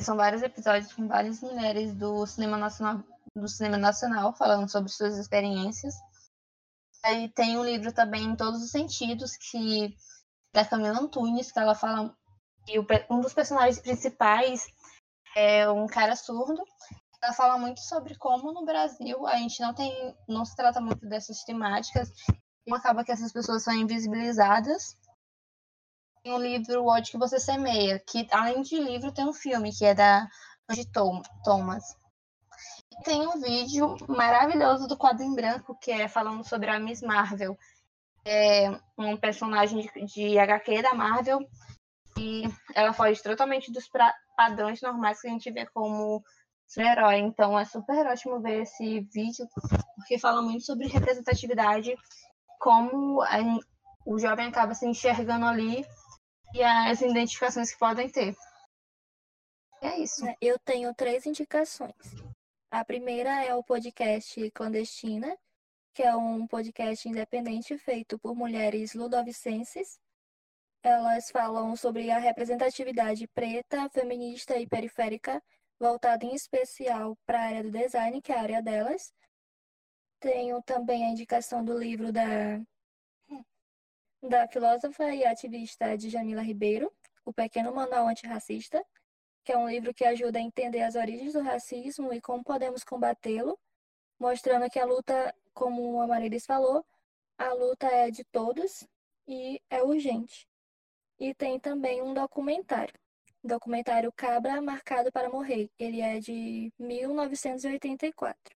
são 0.00 0.16
vários 0.16 0.42
episódios 0.42 0.92
com 0.92 1.06
várias 1.06 1.40
mulheres 1.40 1.94
do 1.94 2.26
cinema 2.26 2.56
nacional, 2.56 3.02
do 3.34 3.48
cinema 3.48 3.76
nacional 3.76 4.34
falando 4.34 4.68
sobre 4.70 4.90
suas 4.90 5.16
experiências. 5.18 5.94
Aí 7.04 7.28
tem 7.28 7.56
um 7.56 7.64
livro 7.64 7.92
também 7.92 8.24
em 8.24 8.36
todos 8.36 8.62
os 8.62 8.70
sentidos 8.70 9.36
que 9.36 9.96
da 10.52 10.64
Camila 10.64 10.98
Antunes, 10.98 11.52
que 11.52 11.58
ela 11.58 11.74
fala 11.74 12.14
E 12.66 12.78
o, 12.78 12.86
um 13.10 13.20
dos 13.20 13.34
personagens 13.34 13.78
principais 13.78 14.66
é 15.36 15.68
um 15.70 15.86
cara 15.86 16.16
surdo. 16.16 16.62
Ela 17.26 17.34
fala 17.34 17.58
muito 17.58 17.80
sobre 17.80 18.14
como 18.14 18.52
no 18.52 18.64
Brasil 18.64 19.26
a 19.26 19.36
gente 19.38 19.60
não 19.60 19.74
tem, 19.74 20.16
não 20.28 20.44
se 20.44 20.54
trata 20.54 20.80
muito 20.80 21.04
dessas 21.08 21.42
temáticas 21.42 22.12
e 22.64 22.72
acaba 22.72 23.02
que 23.02 23.10
essas 23.10 23.32
pessoas 23.32 23.64
são 23.64 23.74
invisibilizadas. 23.74 24.96
Tem 26.22 26.32
o 26.32 26.38
livro 26.38 26.84
O 26.84 26.86
Ódio 26.86 27.10
que 27.10 27.18
Você 27.18 27.40
Semeia, 27.40 27.98
que 27.98 28.28
além 28.30 28.62
de 28.62 28.78
livro 28.78 29.10
tem 29.10 29.28
um 29.28 29.32
filme 29.32 29.74
que 29.76 29.84
é 29.84 29.92
da 29.92 30.28
Angie 30.70 30.88
Thomas. 31.42 31.82
E 32.92 33.02
tem 33.02 33.26
um 33.26 33.40
vídeo 33.40 33.96
maravilhoso 34.06 34.86
do 34.86 34.96
quadro 34.96 35.24
em 35.24 35.34
branco 35.34 35.76
que 35.80 35.90
é 35.90 36.06
falando 36.06 36.48
sobre 36.48 36.70
a 36.70 36.78
Miss 36.78 37.02
Marvel, 37.02 37.58
é 38.24 38.70
um 38.96 39.16
personagem 39.16 39.80
de, 39.80 40.06
de 40.06 40.38
HQ 40.38 40.80
da 40.80 40.94
Marvel 40.94 41.40
e 42.16 42.44
ela 42.72 42.92
foge 42.92 43.20
totalmente 43.20 43.72
dos 43.72 43.90
padrões 44.36 44.80
normais 44.80 45.20
que 45.20 45.26
a 45.26 45.30
gente 45.30 45.50
vê 45.50 45.66
como 45.66 46.22
super-herói. 46.66 47.18
Então 47.18 47.58
é 47.58 47.64
super 47.64 48.06
ótimo 48.06 48.40
ver 48.40 48.62
esse 48.62 49.00
vídeo, 49.12 49.46
porque 49.96 50.18
fala 50.18 50.42
muito 50.42 50.64
sobre 50.64 50.88
representatividade, 50.88 51.94
como 52.58 53.22
a, 53.22 53.38
o 54.04 54.18
jovem 54.18 54.46
acaba 54.46 54.74
se 54.74 54.86
enxergando 54.86 55.46
ali 55.46 55.84
e 56.54 56.62
as 56.62 57.00
identificações 57.00 57.72
que 57.72 57.78
podem 57.78 58.08
ter. 58.08 58.36
É 59.82 59.98
isso. 59.98 60.24
Né, 60.24 60.34
eu 60.40 60.58
tenho 60.58 60.94
três 60.94 61.26
indicações. 61.26 61.94
A 62.70 62.84
primeira 62.84 63.44
é 63.44 63.54
o 63.54 63.62
podcast 63.62 64.50
Clandestina, 64.50 65.36
que 65.94 66.02
é 66.02 66.14
um 66.14 66.46
podcast 66.46 67.08
independente 67.08 67.78
feito 67.78 68.18
por 68.18 68.34
mulheres 68.34 68.94
ludovicenses 68.94 69.98
elas 70.86 71.30
falam 71.32 71.74
sobre 71.74 72.12
a 72.12 72.18
representatividade 72.18 73.26
preta, 73.28 73.88
feminista 73.90 74.56
e 74.56 74.68
periférica, 74.68 75.42
voltada 75.78 76.24
em 76.24 76.34
especial 76.34 77.16
para 77.26 77.38
a 77.40 77.44
área 77.44 77.62
do 77.62 77.70
design, 77.70 78.20
que 78.20 78.32
é 78.32 78.36
a 78.36 78.42
área 78.42 78.62
delas. 78.62 79.12
Tenho 80.20 80.62
também 80.62 81.04
a 81.04 81.10
indicação 81.10 81.64
do 81.64 81.78
livro 81.78 82.12
da, 82.12 82.60
da 84.22 84.48
filósofa 84.48 85.14
e 85.14 85.24
ativista 85.24 85.96
Djamila 85.96 86.42
Ribeiro, 86.42 86.92
O 87.24 87.32
Pequeno 87.32 87.74
Manual 87.74 88.08
Antirracista, 88.08 88.84
que 89.44 89.52
é 89.52 89.58
um 89.58 89.68
livro 89.68 89.94
que 89.94 90.04
ajuda 90.04 90.38
a 90.38 90.42
entender 90.42 90.82
as 90.82 90.96
origens 90.96 91.34
do 91.34 91.40
racismo 91.40 92.12
e 92.12 92.20
como 92.20 92.42
podemos 92.42 92.82
combatê-lo, 92.82 93.58
mostrando 94.18 94.68
que 94.70 94.78
a 94.78 94.84
luta, 94.84 95.34
como 95.54 96.00
a 96.00 96.06
Marilis 96.06 96.46
falou, 96.46 96.84
a 97.38 97.52
luta 97.52 97.86
é 97.86 98.10
de 98.10 98.24
todos 98.24 98.86
e 99.28 99.60
é 99.70 99.82
urgente. 99.82 100.48
E 101.18 101.34
tem 101.34 101.60
também 101.60 102.02
um 102.02 102.14
documentário. 102.14 102.94
Documentário 103.46 104.12
Cabra 104.12 104.60
Marcado 104.60 105.10
para 105.12 105.30
Morrer. 105.30 105.70
Ele 105.78 106.00
é 106.00 106.18
de 106.18 106.72
1984. 106.78 108.54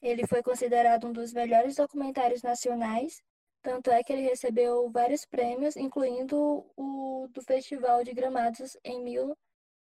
Ele 0.00 0.26
foi 0.26 0.42
considerado 0.42 1.06
um 1.06 1.12
dos 1.12 1.32
melhores 1.32 1.76
documentários 1.76 2.42
nacionais, 2.42 3.22
tanto 3.62 3.90
é 3.90 4.02
que 4.02 4.12
ele 4.12 4.22
recebeu 4.22 4.90
vários 4.90 5.24
prêmios, 5.24 5.76
incluindo 5.76 6.66
o 6.76 7.28
do 7.30 7.42
Festival 7.42 8.02
de 8.02 8.12
Gramados 8.12 8.76
em 8.84 9.00
mil, 9.02 9.36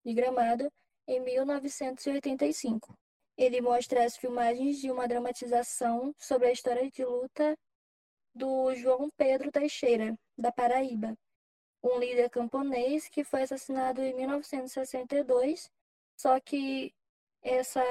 de 0.05 0.13
Gramado 0.13 0.71
em 1.07 1.19
1985. 1.19 2.95
Ele 3.35 3.59
mostra 3.61 4.05
as 4.05 4.15
filmagens 4.15 4.77
de 4.79 4.91
uma 4.91 5.07
dramatização 5.07 6.13
sobre 6.19 6.47
a 6.47 6.51
história 6.51 6.89
de 6.91 7.03
luta 7.03 7.57
do 8.35 8.73
João 8.75 9.09
Pedro 9.17 9.51
Teixeira, 9.51 10.15
da 10.37 10.51
Paraíba, 10.51 11.15
um 11.83 11.99
líder 11.99 12.29
camponês 12.29 13.09
que 13.09 13.23
foi 13.23 13.43
assassinado 13.43 14.01
em 14.01 14.15
1962. 14.15 15.71
Só 16.17 16.39
que 16.39 16.93
essa 17.41 17.81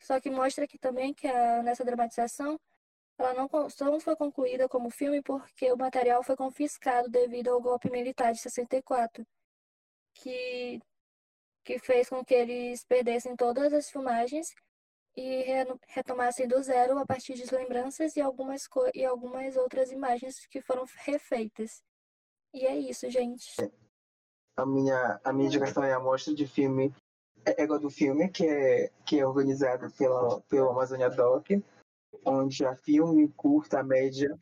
só 0.00 0.20
que 0.20 0.30
mostra 0.30 0.64
aqui 0.64 0.78
também 0.78 1.14
que 1.14 1.26
a, 1.26 1.62
nessa 1.62 1.84
dramatização 1.84 2.58
ela 3.18 3.34
não, 3.34 3.48
não 3.80 4.00
foi 4.00 4.16
concluída 4.16 4.68
como 4.68 4.90
filme 4.90 5.22
porque 5.22 5.72
o 5.72 5.76
material 5.76 6.22
foi 6.22 6.36
confiscado 6.36 7.08
devido 7.08 7.48
ao 7.48 7.60
golpe 7.60 7.90
militar 7.90 8.32
de 8.32 8.40
64, 8.40 9.26
que, 10.14 10.80
que 11.64 11.78
fez 11.78 12.08
com 12.08 12.24
que 12.24 12.34
eles 12.34 12.84
perdessem 12.84 13.34
todas 13.36 13.72
as 13.72 13.90
filmagens 13.90 14.54
e 15.16 15.44
retomassem 15.88 16.46
do 16.46 16.62
zero 16.62 16.98
a 16.98 17.06
partir 17.06 17.34
de 17.34 17.54
lembranças 17.54 18.16
e 18.16 18.20
algumas, 18.20 18.68
e 18.94 19.04
algumas 19.04 19.56
outras 19.56 19.90
imagens 19.90 20.46
que 20.46 20.60
foram 20.60 20.84
refeitas. 21.04 21.82
E 22.56 22.64
é 22.64 22.74
isso, 22.74 23.10
gente. 23.10 23.54
A 24.56 24.64
minha, 24.64 25.20
a 25.22 25.30
minha 25.30 25.46
indicação 25.46 25.84
é 25.84 25.92
a 25.92 26.00
mostra 26.00 26.34
de 26.34 26.46
filme 26.46 26.90
é 27.44 27.62
igual 27.62 27.78
do 27.78 27.90
filme, 27.90 28.30
que 28.30 28.46
é, 28.46 28.90
que 29.04 29.20
é 29.20 29.26
organizado 29.26 29.90
pela, 29.92 30.40
pelo 30.48 30.70
Amazônia 30.70 31.10
Doc, 31.10 31.50
onde 32.24 32.64
a 32.64 32.74
filme, 32.74 33.28
curta, 33.36 33.82
média 33.82 34.34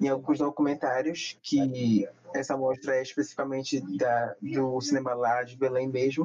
e 0.00 0.08
alguns 0.08 0.38
documentários, 0.38 1.38
que 1.42 2.08
essa 2.34 2.56
mostra 2.56 2.96
é 2.96 3.02
especificamente 3.02 3.78
da, 3.98 4.34
do 4.40 4.80
cinema 4.80 5.12
lá 5.12 5.42
de 5.42 5.54
Belém 5.54 5.86
mesmo. 5.86 6.24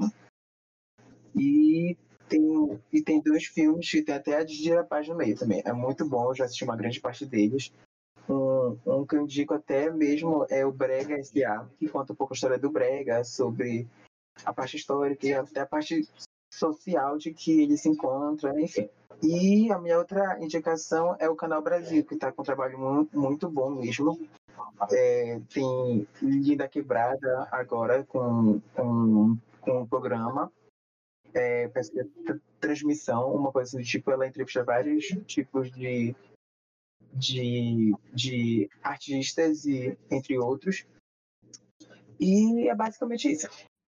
E 1.36 1.97
tem, 2.29 2.81
e 2.93 3.01
tem 3.03 3.21
dois 3.21 3.43
filmes 3.43 3.91
que 3.91 4.01
tem 4.01 4.15
até 4.15 4.38
a 4.38 4.43
de 4.45 4.71
Paz 4.86 5.05
no 5.09 5.15
meio 5.15 5.38
também. 5.38 5.61
É 5.65 5.73
muito 5.73 6.07
bom, 6.07 6.29
eu 6.29 6.36
já 6.36 6.45
assisti 6.45 6.63
uma 6.63 6.77
grande 6.77 7.01
parte 7.01 7.25
deles. 7.25 7.73
Um, 8.28 8.78
um 8.86 9.05
que 9.05 9.15
eu 9.15 9.21
indico 9.21 9.53
até 9.53 9.89
mesmo 9.91 10.45
é 10.49 10.65
o 10.65 10.71
Brega 10.71 11.15
S.A., 11.15 11.65
que 11.78 11.88
conta 11.88 12.13
um 12.13 12.15
pouco 12.15 12.34
a 12.34 12.36
história 12.36 12.57
do 12.57 12.71
Brega, 12.71 13.23
sobre 13.23 13.88
a 14.43 14.53
parte 14.53 14.78
histórica 14.78 15.26
e 15.28 15.34
até 15.34 15.61
a 15.61 15.65
parte 15.65 16.07
social 16.51 17.17
de 17.17 17.34
que 17.34 17.61
ele 17.61 17.78
se 17.78 17.89
encontra, 17.89 18.59
enfim. 18.59 18.89
E 19.21 19.71
a 19.71 19.80
minha 19.80 19.97
outra 19.97 20.38
indicação 20.41 21.15
é 21.19 21.30
o 21.30 21.36
Canal 21.36 21.61
Brasil, 21.61 22.03
que 22.03 22.15
está 22.15 22.32
com 22.32 22.41
um 22.41 22.45
trabalho 22.45 22.78
muito, 22.78 23.17
muito 23.17 23.49
bom 23.49 23.69
mesmo. 23.69 24.19
É, 24.91 25.39
tem 25.53 26.07
Linda 26.21 26.67
Quebrada 26.67 27.47
agora 27.51 28.03
com, 28.03 28.59
com, 28.73 29.38
com 29.61 29.82
um 29.82 29.88
programa. 29.88 30.51
É, 31.34 31.69
transmissão, 32.59 33.34
uma 33.34 33.51
coisa 33.51 33.78
do 33.78 33.84
tipo, 33.84 34.09
ela 34.09 34.28
entrevista 34.28 34.63
vários 34.63 35.05
tipos 35.26 35.69
de 35.71 36.15
de, 37.16 37.93
de 38.13 38.70
artistas 38.84 39.66
e 39.66 39.97
entre 40.11 40.38
outros. 40.38 40.86
E 42.20 42.68
é 42.70 42.76
basicamente 42.76 43.32
isso. 43.32 43.49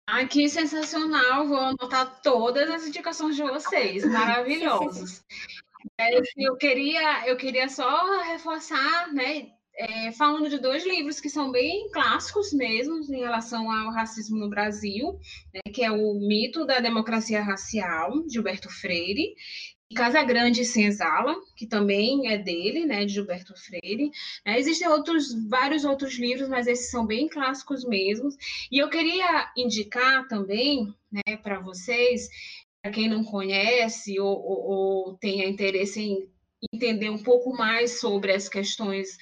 Ah, 0.07 0.25
que 0.25 0.47
sensacional! 0.47 1.47
Vou 1.47 1.57
anotar 1.57 2.21
todas 2.21 2.69
as 2.69 2.87
indicações 2.87 3.35
de 3.35 3.43
vocês, 3.43 4.05
maravilhosos. 4.05 5.23
É, 5.97 6.19
eu 6.35 6.57
queria, 6.57 7.27
eu 7.27 7.37
queria 7.37 7.69
só 7.69 8.21
reforçar, 8.23 9.13
né, 9.13 9.47
é, 9.75 10.11
falando 10.11 10.49
de 10.49 10.59
dois 10.59 10.85
livros 10.85 11.21
que 11.21 11.29
são 11.29 11.51
bem 11.51 11.89
clássicos 11.91 12.51
mesmo 12.51 12.99
em 13.13 13.19
relação 13.19 13.71
ao 13.71 13.93
racismo 13.93 14.37
no 14.37 14.49
Brasil, 14.49 15.17
né, 15.53 15.61
que 15.71 15.83
é 15.83 15.91
o 15.91 16.15
Mito 16.15 16.65
da 16.65 16.79
Democracia 16.79 17.41
Racial, 17.41 18.23
de 18.23 18.33
Gilberto 18.33 18.69
Freire, 18.69 19.35
Casa 19.95 20.21
Grande 20.23 20.61
e 20.61 20.65
Senzala, 20.65 21.35
que 21.55 21.65
também 21.65 22.29
é 22.29 22.37
dele, 22.37 22.85
né, 22.85 23.05
de 23.05 23.13
Gilberto 23.13 23.53
Freire. 23.55 24.11
É, 24.43 24.59
existem 24.59 24.87
outros, 24.87 25.33
vários 25.47 25.85
outros 25.85 26.17
livros, 26.17 26.49
mas 26.49 26.67
esses 26.67 26.91
são 26.91 27.05
bem 27.05 27.27
clássicos 27.29 27.85
mesmo. 27.85 28.29
E 28.71 28.79
eu 28.79 28.89
queria 28.89 29.51
indicar 29.55 30.27
também, 30.27 30.93
né, 31.11 31.37
para 31.37 31.59
vocês, 31.59 32.29
para 32.81 32.91
quem 32.91 33.09
não 33.09 33.23
conhece 33.23 34.19
ou, 34.19 34.37
ou, 34.37 34.69
ou 34.69 35.17
tenha 35.17 35.47
interesse 35.47 36.01
em 36.01 36.29
entender 36.73 37.09
um 37.09 37.23
pouco 37.23 37.55
mais 37.55 37.99
sobre 37.99 38.33
as 38.33 38.49
questões 38.49 39.17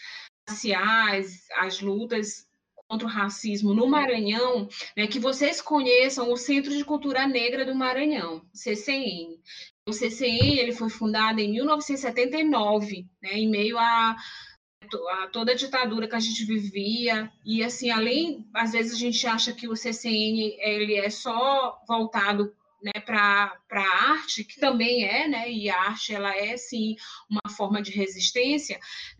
raciais, 0.50 1.46
as 1.58 1.80
lutas 1.80 2.48
contra 2.88 3.08
o 3.08 3.12
racismo 3.12 3.74
no 3.74 3.88
Maranhão, 3.88 4.68
né, 4.96 5.08
que 5.08 5.20
vocês 5.20 5.62
conheçam 5.62 6.32
o 6.32 6.38
Centro 6.38 6.76
de 6.76 6.86
Cultura 6.86 7.28
Negra 7.28 7.66
do 7.66 7.76
Maranhão, 7.76 8.46
CCN. 8.54 9.40
O 9.88 9.94
CCN 9.94 10.58
ele 10.58 10.72
foi 10.72 10.90
fundado 10.90 11.40
em 11.40 11.52
1979, 11.52 13.08
né, 13.22 13.34
em 13.34 13.48
meio 13.48 13.78
a, 13.78 14.16
a, 14.16 15.28
toda 15.32 15.52
a 15.52 15.56
ditadura 15.56 16.08
que 16.08 16.16
a 16.16 16.20
gente 16.20 16.44
vivia. 16.44 17.32
E 17.46 17.64
assim 17.64 17.92
além 17.92 18.48
às 18.54 18.72
vezes 18.72 18.94
a 18.94 18.98
gente 18.98 19.28
acha 19.28 19.54
que 19.54 19.68
o 19.68 19.76
CCN 19.76 20.58
ele 20.60 20.96
é 20.96 21.10
só 21.10 21.80
voltado 21.88 22.52
né, 22.82 22.94
para 23.04 23.58
a 23.72 24.12
arte, 24.12 24.44
que 24.44 24.60
também 24.60 25.06
é, 25.06 25.28
né, 25.28 25.52
e 25.52 25.70
a 25.70 25.80
arte 25.82 26.14
ela 26.14 26.36
é 26.36 26.56
sim 26.58 26.96
uma 27.30 27.52
forma 27.56 27.82
de 27.82 27.92
resistência, 27.92 28.80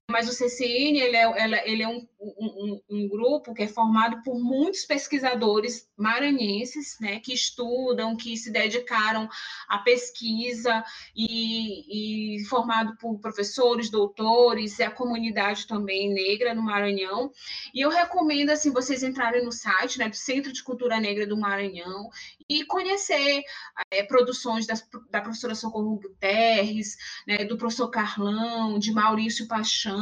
mas 0.10 0.30
o 0.30 0.34
CCN 0.34 1.00
ele 1.00 1.18
é, 1.18 1.70
ele 1.70 1.84
é 1.84 1.88
um, 1.88 2.08
um, 2.20 2.82
um, 2.90 3.08
grupo 3.08 3.54
que 3.54 3.64
é 3.64 3.68
formado 3.68 4.22
por 4.24 4.40
muitos 4.40 4.86
pesquisadores 4.86 5.90
maranhenses, 5.98 6.98
né, 7.02 7.20
que 7.20 7.34
estudam, 7.34 8.16
que 8.16 8.38
se 8.38 8.52
dedicaram 8.52 9.28
à 9.68 9.80
pesquisa 9.80 10.84
e, 11.16 12.38
e 12.38 12.46
formado 12.46 12.96
por 12.98 13.20
professores, 13.20 13.90
doutores 13.90 14.78
e 14.78 14.84
a 14.84 14.92
comunidade 14.92 15.66
também 15.66 16.14
negra 16.14 16.54
no 16.54 16.62
Maranhão. 16.62 17.32
E 17.74 17.82
eu 17.82 17.90
recomendo 17.90 18.52
assim 18.52 18.72
vocês 18.72 19.02
entrarem 19.02 19.44
no 19.44 19.52
site 19.52 19.98
né, 19.98 20.08
do 20.08 20.16
Centro 20.16 20.54
de 20.54 20.64
Cultura 20.64 21.00
Negra 21.00 21.26
do 21.26 21.38
Maranhão 21.38 22.10
e 22.48 22.64
conhecer 22.66 23.44
é, 23.90 24.04
produções 24.04 24.68
das, 24.68 24.88
da 25.10 25.20
professora 25.20 25.56
Socorro 25.56 26.00
Guterres, 26.00 26.96
né, 27.28 27.44
do 27.44 27.58
professor 27.58 27.90
Carlão, 27.90 28.78
de 28.78 28.92
Maurício 28.92 29.48
Paixão, 29.48 29.95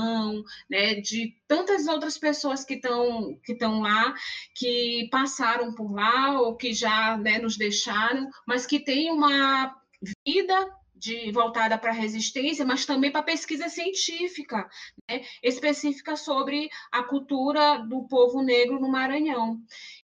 né, 0.70 0.95
de 0.95 1.36
tantas 1.48 1.88
outras 1.88 2.18
pessoas 2.18 2.64
que 2.64 2.76
estão 2.76 3.38
que 3.44 3.53
estão 3.53 3.82
lá, 3.82 4.14
que 4.56 5.07
passaram 5.11 5.74
por 5.74 5.91
lá 5.94 6.40
ou 6.40 6.56
que 6.56 6.74
já 6.74 7.18
né, 7.18 7.40
nos 7.40 7.57
deixaram, 7.57 8.30
mas 8.45 8.65
que 8.65 8.80
têm 8.80 9.11
uma 9.11 9.76
vida 10.26 10.70
de, 11.03 11.32
voltada 11.32 11.78
para 11.78 11.91
a 11.91 11.94
resistência, 11.94 12.65
mas 12.65 12.86
também 12.86 13.11
para 13.11 13.22
pesquisa 13.22 13.68
científica, 13.68 14.70
né, 15.10 15.22
específica 15.41 16.15
sobre 16.15 16.70
a 16.91 17.03
cultura 17.03 17.78
do 17.80 18.07
povo 18.07 18.41
negro 18.41 18.80
no 18.80 18.90
Maranhão. 18.90 19.61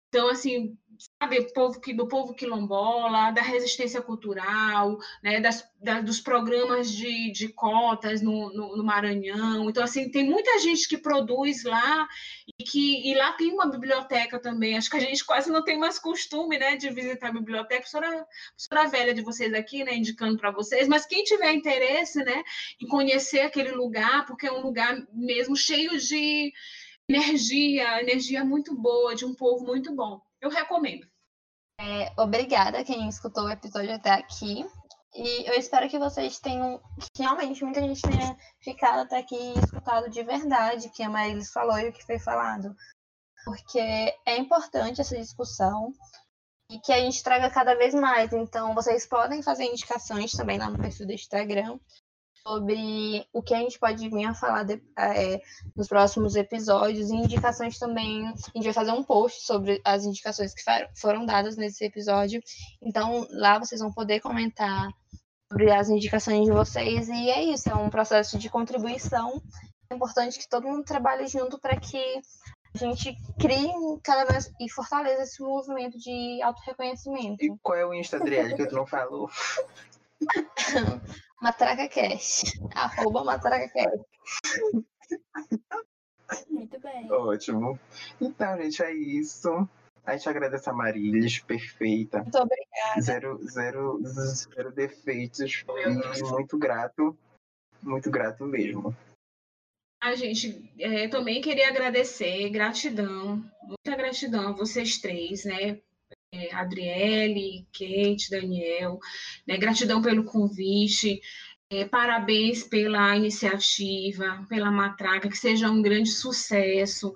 Então, 0.09 0.29
assim, 0.29 0.77
sabe, 1.21 1.53
povo, 1.53 1.81
do 1.95 2.09
povo 2.09 2.35
quilombola, 2.35 3.31
da 3.31 3.43
resistência 3.43 4.03
cultural, 4.03 4.99
né, 5.23 5.41
das, 5.41 5.65
da, 5.81 6.01
dos 6.01 6.21
programas 6.21 6.91
de, 6.91 7.31
de 7.31 7.49
cotas 7.49 8.21
no, 8.21 8.53
no, 8.53 8.77
no, 8.77 8.85
Maranhão. 8.85 9.69
Então, 9.69 9.85
assim, 9.85 10.11
tem 10.11 10.25
muita 10.25 10.59
gente 10.59 10.89
que 10.89 10.99
produz 10.99 11.63
lá 11.65 12.09
e 12.59 12.65
que 12.65 13.11
e 13.11 13.15
lá 13.15 13.33
tem 13.33 13.53
uma 13.53 13.71
biblioteca 13.71 14.39
também. 14.41 14.77
Acho 14.77 14.91
que 14.91 14.97
a 14.97 15.01
gente 15.01 15.25
quase 15.25 15.51
não 15.51 15.63
tem 15.63 15.79
mais 15.79 15.99
costume, 15.99 16.59
né, 16.59 16.77
de 16.77 16.91
visitar 16.91 17.29
a 17.29 17.33
biblioteca. 17.33 17.81
Professora, 17.81 18.27
professora 18.57 18.89
velha 18.91 19.15
de 19.15 19.23
vocês 19.23 19.53
aqui, 19.55 19.85
né, 19.85 19.95
indicando 19.95 20.37
para 20.37 20.51
vocês, 20.51 20.89
mas 20.89 21.07
quem 21.07 21.23
tiver 21.23 21.53
interesse, 21.53 22.25
né, 22.25 22.43
em 22.81 22.87
conhecer 22.87 23.41
aquele 23.41 23.73
lugar, 23.73 24.27
porque 24.27 24.47
é 24.47 24.53
um 24.53 24.63
lugar 24.63 24.97
mesmo 25.13 25.57
cheio 25.57 25.99
de 25.99 26.53
energia, 27.09 28.01
energia 28.03 28.45
muito 28.45 28.75
boa, 28.75 29.15
de 29.15 29.25
um 29.25 29.35
povo 29.35 29.65
muito 29.65 29.95
bom. 29.95 30.21
Eu 30.41 30.51
recomendo. 30.51 31.07
É, 31.81 32.13
obrigada 32.21 32.85
quem 32.85 33.09
escutou 33.09 33.45
o 33.45 33.51
episódio 33.51 33.95
até 33.95 34.11
aqui. 34.11 34.67
E 35.15 35.49
eu 35.49 35.55
espero 35.55 35.89
que 35.89 35.99
vocês 35.99 36.39
tenham, 36.39 36.81
que 37.15 37.23
realmente 37.23 37.65
muita 37.65 37.81
gente 37.81 38.03
tenha 38.03 38.37
ficado 38.61 39.01
até 39.01 39.19
aqui 39.19 39.35
e 39.35 39.59
escutado 39.59 40.11
de 40.11 40.23
verdade 40.23 40.87
o 40.87 40.93
que 40.93 41.03
a 41.03 41.09
Marilis 41.09 41.51
falou 41.51 41.79
e 41.79 41.89
o 41.89 41.93
que 41.93 42.05
foi 42.05 42.19
falado. 42.19 42.77
Porque 43.45 43.79
é 43.79 44.37
importante 44.37 45.01
essa 45.01 45.17
discussão 45.17 45.93
e 46.71 46.79
que 46.81 46.93
a 46.93 47.01
gente 47.01 47.23
traga 47.23 47.49
cada 47.51 47.75
vez 47.75 47.95
mais. 47.95 48.33
Então, 48.33 48.75
vocês 48.75 49.07
podem 49.07 49.43
fazer 49.43 49.65
indicações 49.65 50.33
também 50.33 50.59
lá 50.59 50.69
no 50.69 50.79
perfil 50.79 51.07
do 51.07 51.13
Instagram 51.13 51.79
sobre 52.49 53.27
o 53.31 53.43
que 53.43 53.53
a 53.53 53.59
gente 53.59 53.79
pode 53.79 54.09
vir 54.09 54.25
a 54.25 54.33
falar 54.33 54.63
de, 54.63 54.81
é, 54.99 55.39
nos 55.77 55.87
próximos 55.87 56.35
episódios 56.35 57.11
e 57.11 57.15
indicações 57.15 57.79
também. 57.79 58.27
A 58.27 58.31
gente 58.31 58.65
vai 58.65 58.73
fazer 58.73 58.93
um 58.93 59.05
post 59.05 59.45
sobre 59.45 59.83
as 59.85 60.05
indicações 60.05 60.55
que 60.55 60.63
foram 60.95 61.27
dadas 61.27 61.57
nesse 61.59 61.85
episódio. 61.85 62.41
Então, 62.81 63.27
lá 63.31 63.59
vocês 63.59 63.83
vão 63.83 63.93
poder 63.93 64.21
comentar 64.21 64.89
sobre 65.53 65.71
as 65.71 65.91
indicações 65.91 66.47
de 66.47 66.51
vocês. 66.51 67.09
E 67.09 67.31
é 67.31 67.43
isso, 67.45 67.69
é 67.69 67.75
um 67.75 67.91
processo 67.91 68.39
de 68.39 68.49
contribuição. 68.49 69.43
É 69.91 69.95
importante 69.95 70.39
que 70.39 70.49
todo 70.49 70.69
mundo 70.69 70.85
trabalhe 70.85 71.27
junto 71.27 71.59
para 71.59 71.79
que 71.79 72.21
a 72.75 72.79
gente 72.79 73.15
crie 73.39 73.71
cada 74.03 74.25
vez 74.25 74.51
e 74.59 74.71
fortaleça 74.71 75.23
esse 75.23 75.43
movimento 75.43 75.99
de 75.99 76.41
auto-reconhecimento. 76.43 77.45
E 77.45 77.55
qual 77.63 77.77
é 77.77 77.85
o 77.85 77.93
Insta, 77.93 78.17
Adriele, 78.17 78.55
que 78.57 78.67
tu 78.67 78.75
não 78.75 78.87
falou? 78.87 79.29
MatracaCast. 81.41 82.61
Arroba 82.75 83.25
MatracaCast. 83.25 84.05
Muito 86.51 86.81
bem. 86.81 87.11
Ótimo. 87.11 87.79
Então, 88.21 88.61
gente, 88.63 88.83
é 88.83 88.93
isso. 88.93 89.69
A 90.05 90.17
gente 90.17 90.29
agradece 90.29 90.69
a 90.69 90.73
Marilis, 90.73 91.39
perfeita. 91.41 92.21
Muito 92.23 92.39
obrigada. 92.39 93.01
Zero, 93.01 93.39
zero, 93.47 94.01
zero 94.05 94.73
defeitos. 94.73 95.65
E 96.17 96.23
muito 96.25 96.59
grato. 96.59 97.17
Muito 97.83 98.11
grato 98.11 98.45
mesmo. 98.45 98.97
A 100.01 100.15
gente 100.15 100.73
é, 100.79 101.09
também 101.09 101.41
queria 101.41 101.69
agradecer, 101.69 102.49
gratidão, 102.51 103.43
muita 103.63 103.97
gratidão 103.97 104.49
a 104.49 104.53
vocês 104.53 104.99
três, 104.99 105.45
né, 105.45 105.81
é, 106.33 106.55
Adriele, 106.55 107.67
Kate, 107.73 108.31
Daniel, 108.31 108.99
né, 109.47 109.57
gratidão 109.57 110.03
pelo 110.03 110.25
convite, 110.25 111.21
é, 111.71 111.85
parabéns 111.85 112.63
pela 112.63 113.17
iniciativa, 113.17 114.45
pela 114.49 114.71
matraca, 114.71 115.29
que 115.29 115.37
seja 115.37 115.71
um 115.71 115.83
grande 115.83 116.11
sucesso, 116.11 117.15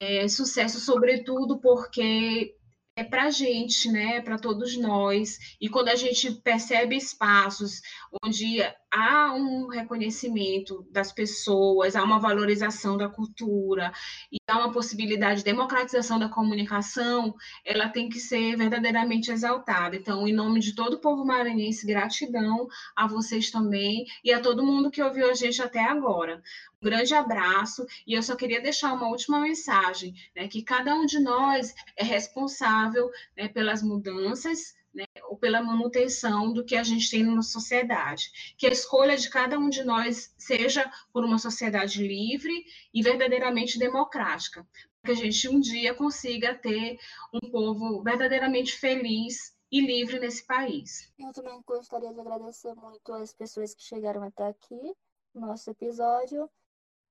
é, 0.00 0.28
sucesso 0.28 0.78
sobretudo 0.80 1.58
porque 1.60 2.54
é 2.98 3.04
para 3.04 3.24
a 3.26 3.30
gente, 3.30 3.88
né, 3.90 4.20
para 4.20 4.36
todos 4.36 4.76
nós. 4.76 5.38
E 5.60 5.68
quando 5.68 5.88
a 5.88 5.94
gente 5.94 6.32
percebe 6.32 6.96
espaços 6.96 7.80
onde 8.24 8.60
há 8.90 9.32
um 9.34 9.68
reconhecimento 9.68 10.84
das 10.90 11.12
pessoas, 11.12 11.94
há 11.94 12.02
uma 12.02 12.18
valorização 12.18 12.96
da 12.96 13.08
cultura 13.08 13.92
e 14.32 14.38
há 14.48 14.58
uma 14.58 14.72
possibilidade 14.72 15.38
de 15.38 15.44
democratização 15.44 16.18
da 16.18 16.28
comunicação, 16.28 17.34
ela 17.64 17.88
tem 17.88 18.08
que 18.08 18.18
ser 18.18 18.56
verdadeiramente 18.56 19.30
exaltada. 19.30 19.94
Então, 19.94 20.26
em 20.26 20.32
nome 20.32 20.58
de 20.58 20.74
todo 20.74 20.94
o 20.94 21.00
povo 21.00 21.24
maranhense, 21.24 21.86
gratidão 21.86 22.66
a 22.96 23.06
vocês 23.06 23.48
também 23.48 24.06
e 24.24 24.32
a 24.32 24.40
todo 24.40 24.66
mundo 24.66 24.90
que 24.90 25.02
ouviu 25.02 25.30
a 25.30 25.34
gente 25.34 25.62
até 25.62 25.84
agora. 25.84 26.42
Um 26.80 26.86
grande 26.86 27.12
abraço 27.12 27.84
e 28.06 28.14
eu 28.14 28.22
só 28.22 28.36
queria 28.36 28.60
deixar 28.60 28.92
uma 28.92 29.08
última 29.08 29.40
mensagem, 29.40 30.14
né, 30.34 30.46
que 30.46 30.62
cada 30.62 30.94
um 30.94 31.04
de 31.04 31.18
nós 31.18 31.74
é 31.96 32.04
responsável 32.04 33.10
né, 33.36 33.48
pelas 33.48 33.82
mudanças 33.82 34.76
né, 34.94 35.04
ou 35.24 35.36
pela 35.36 35.60
manutenção 35.60 36.52
do 36.52 36.64
que 36.64 36.76
a 36.76 36.84
gente 36.84 37.10
tem 37.10 37.24
na 37.24 37.42
sociedade. 37.42 38.54
Que 38.56 38.68
a 38.68 38.70
escolha 38.70 39.16
de 39.16 39.28
cada 39.28 39.58
um 39.58 39.68
de 39.68 39.82
nós 39.82 40.32
seja 40.38 40.88
por 41.12 41.24
uma 41.24 41.38
sociedade 41.38 42.00
livre 42.06 42.64
e 42.94 43.02
verdadeiramente 43.02 43.76
democrática, 43.76 44.64
que 45.04 45.10
a 45.10 45.14
gente 45.14 45.48
um 45.48 45.58
dia 45.58 45.94
consiga 45.94 46.54
ter 46.54 46.96
um 47.32 47.50
povo 47.50 48.04
verdadeiramente 48.04 48.72
feliz 48.72 49.52
e 49.70 49.80
livre 49.80 50.20
nesse 50.20 50.46
país. 50.46 51.12
Eu 51.18 51.32
também 51.32 51.60
gostaria 51.66 52.14
de 52.14 52.20
agradecer 52.20 52.72
muito 52.74 53.12
as 53.14 53.32
pessoas 53.32 53.74
que 53.74 53.82
chegaram 53.82 54.22
até 54.22 54.46
aqui 54.46 54.94
no 55.34 55.48
nosso 55.48 55.68
episódio 55.70 56.48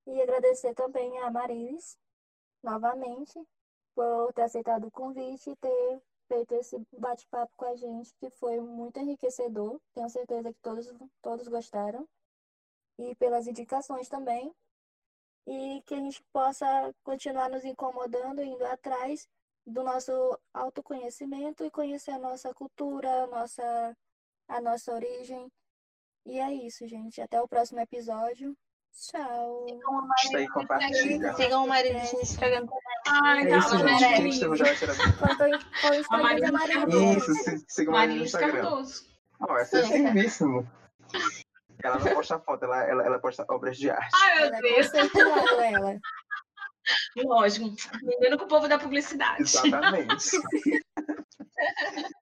e 0.07 0.21
agradecer 0.21 0.73
também 0.73 1.19
a 1.19 1.29
Marilis, 1.29 1.97
novamente, 2.63 3.39
por 3.93 4.31
ter 4.33 4.43
aceitado 4.43 4.87
o 4.87 4.91
convite 4.91 5.49
e 5.49 5.55
ter 5.57 6.01
feito 6.27 6.55
esse 6.55 6.81
bate-papo 6.97 7.51
com 7.57 7.65
a 7.65 7.75
gente, 7.75 8.13
que 8.15 8.29
foi 8.29 8.59
muito 8.59 8.99
enriquecedor. 8.99 9.79
Tenho 9.93 10.09
certeza 10.09 10.53
que 10.53 10.59
todos, 10.61 10.93
todos 11.21 11.47
gostaram. 11.47 12.07
E 12.97 13.15
pelas 13.15 13.47
indicações 13.47 14.07
também. 14.07 14.53
E 15.45 15.81
que 15.85 15.93
a 15.93 15.97
gente 15.97 16.23
possa 16.31 16.93
continuar 17.03 17.49
nos 17.49 17.65
incomodando, 17.65 18.41
indo 18.41 18.65
atrás 18.65 19.27
do 19.65 19.83
nosso 19.83 20.11
autoconhecimento 20.53 21.65
e 21.65 21.71
conhecer 21.71 22.11
a 22.11 22.19
nossa 22.19 22.53
cultura, 22.53 23.23
a 23.23 23.27
nossa, 23.27 23.97
a 24.47 24.61
nossa 24.61 24.93
origem. 24.93 25.51
E 26.25 26.39
é 26.39 26.53
isso, 26.53 26.87
gente. 26.87 27.21
Até 27.21 27.41
o 27.41 27.47
próximo 27.47 27.79
episódio. 27.79 28.57
Tchau. 28.99 29.65
Está 30.23 30.37
aí, 30.39 30.47
compartilha. 30.49 31.33
Sigam 31.35 31.65
o 31.65 31.67
marido 31.67 31.93
no 31.99 32.21
Instagram 32.21 32.65
também. 32.65 33.45
É 33.45 33.49
tá, 33.49 33.57
isso, 33.57 33.77
gente. 33.77 33.99
Quem 34.15 34.29
estamos 34.29 34.59
já 34.59 34.75
tirando. 34.75 34.97
Quanto 35.19 35.43
ao 35.85 35.93
Instagram 35.93 36.51
Maria. 36.51 37.17
Isso, 37.17 37.33
se- 37.35 37.65
siga 37.67 37.91
o 37.91 37.93
Marilis 37.93 38.19
no 38.19 38.25
Instagram. 38.25 38.83
Essa 39.59 39.79
é 39.79 39.83
servíssimo. 39.85 40.67
Ela 41.83 41.99
não 41.99 42.13
posta 42.15 42.39
foto, 42.39 42.65
ela, 42.65 42.83
ela, 42.89 43.05
ela 43.05 43.19
posta 43.19 43.45
obras 43.49 43.77
de 43.77 43.91
arte. 43.91 44.09
Ai, 44.15 44.41
Ela 44.41 44.49
meu 44.49 44.57
é 44.57 44.61
Deus. 44.73 44.89
conceitual, 44.91 45.61
ela. 45.61 45.99
Lógico. 47.17 47.75
Vendendo 48.03 48.37
com 48.39 48.45
o 48.45 48.47
povo 48.47 48.67
da 48.67 48.79
publicidade. 48.79 49.43
Exatamente. 49.43 50.31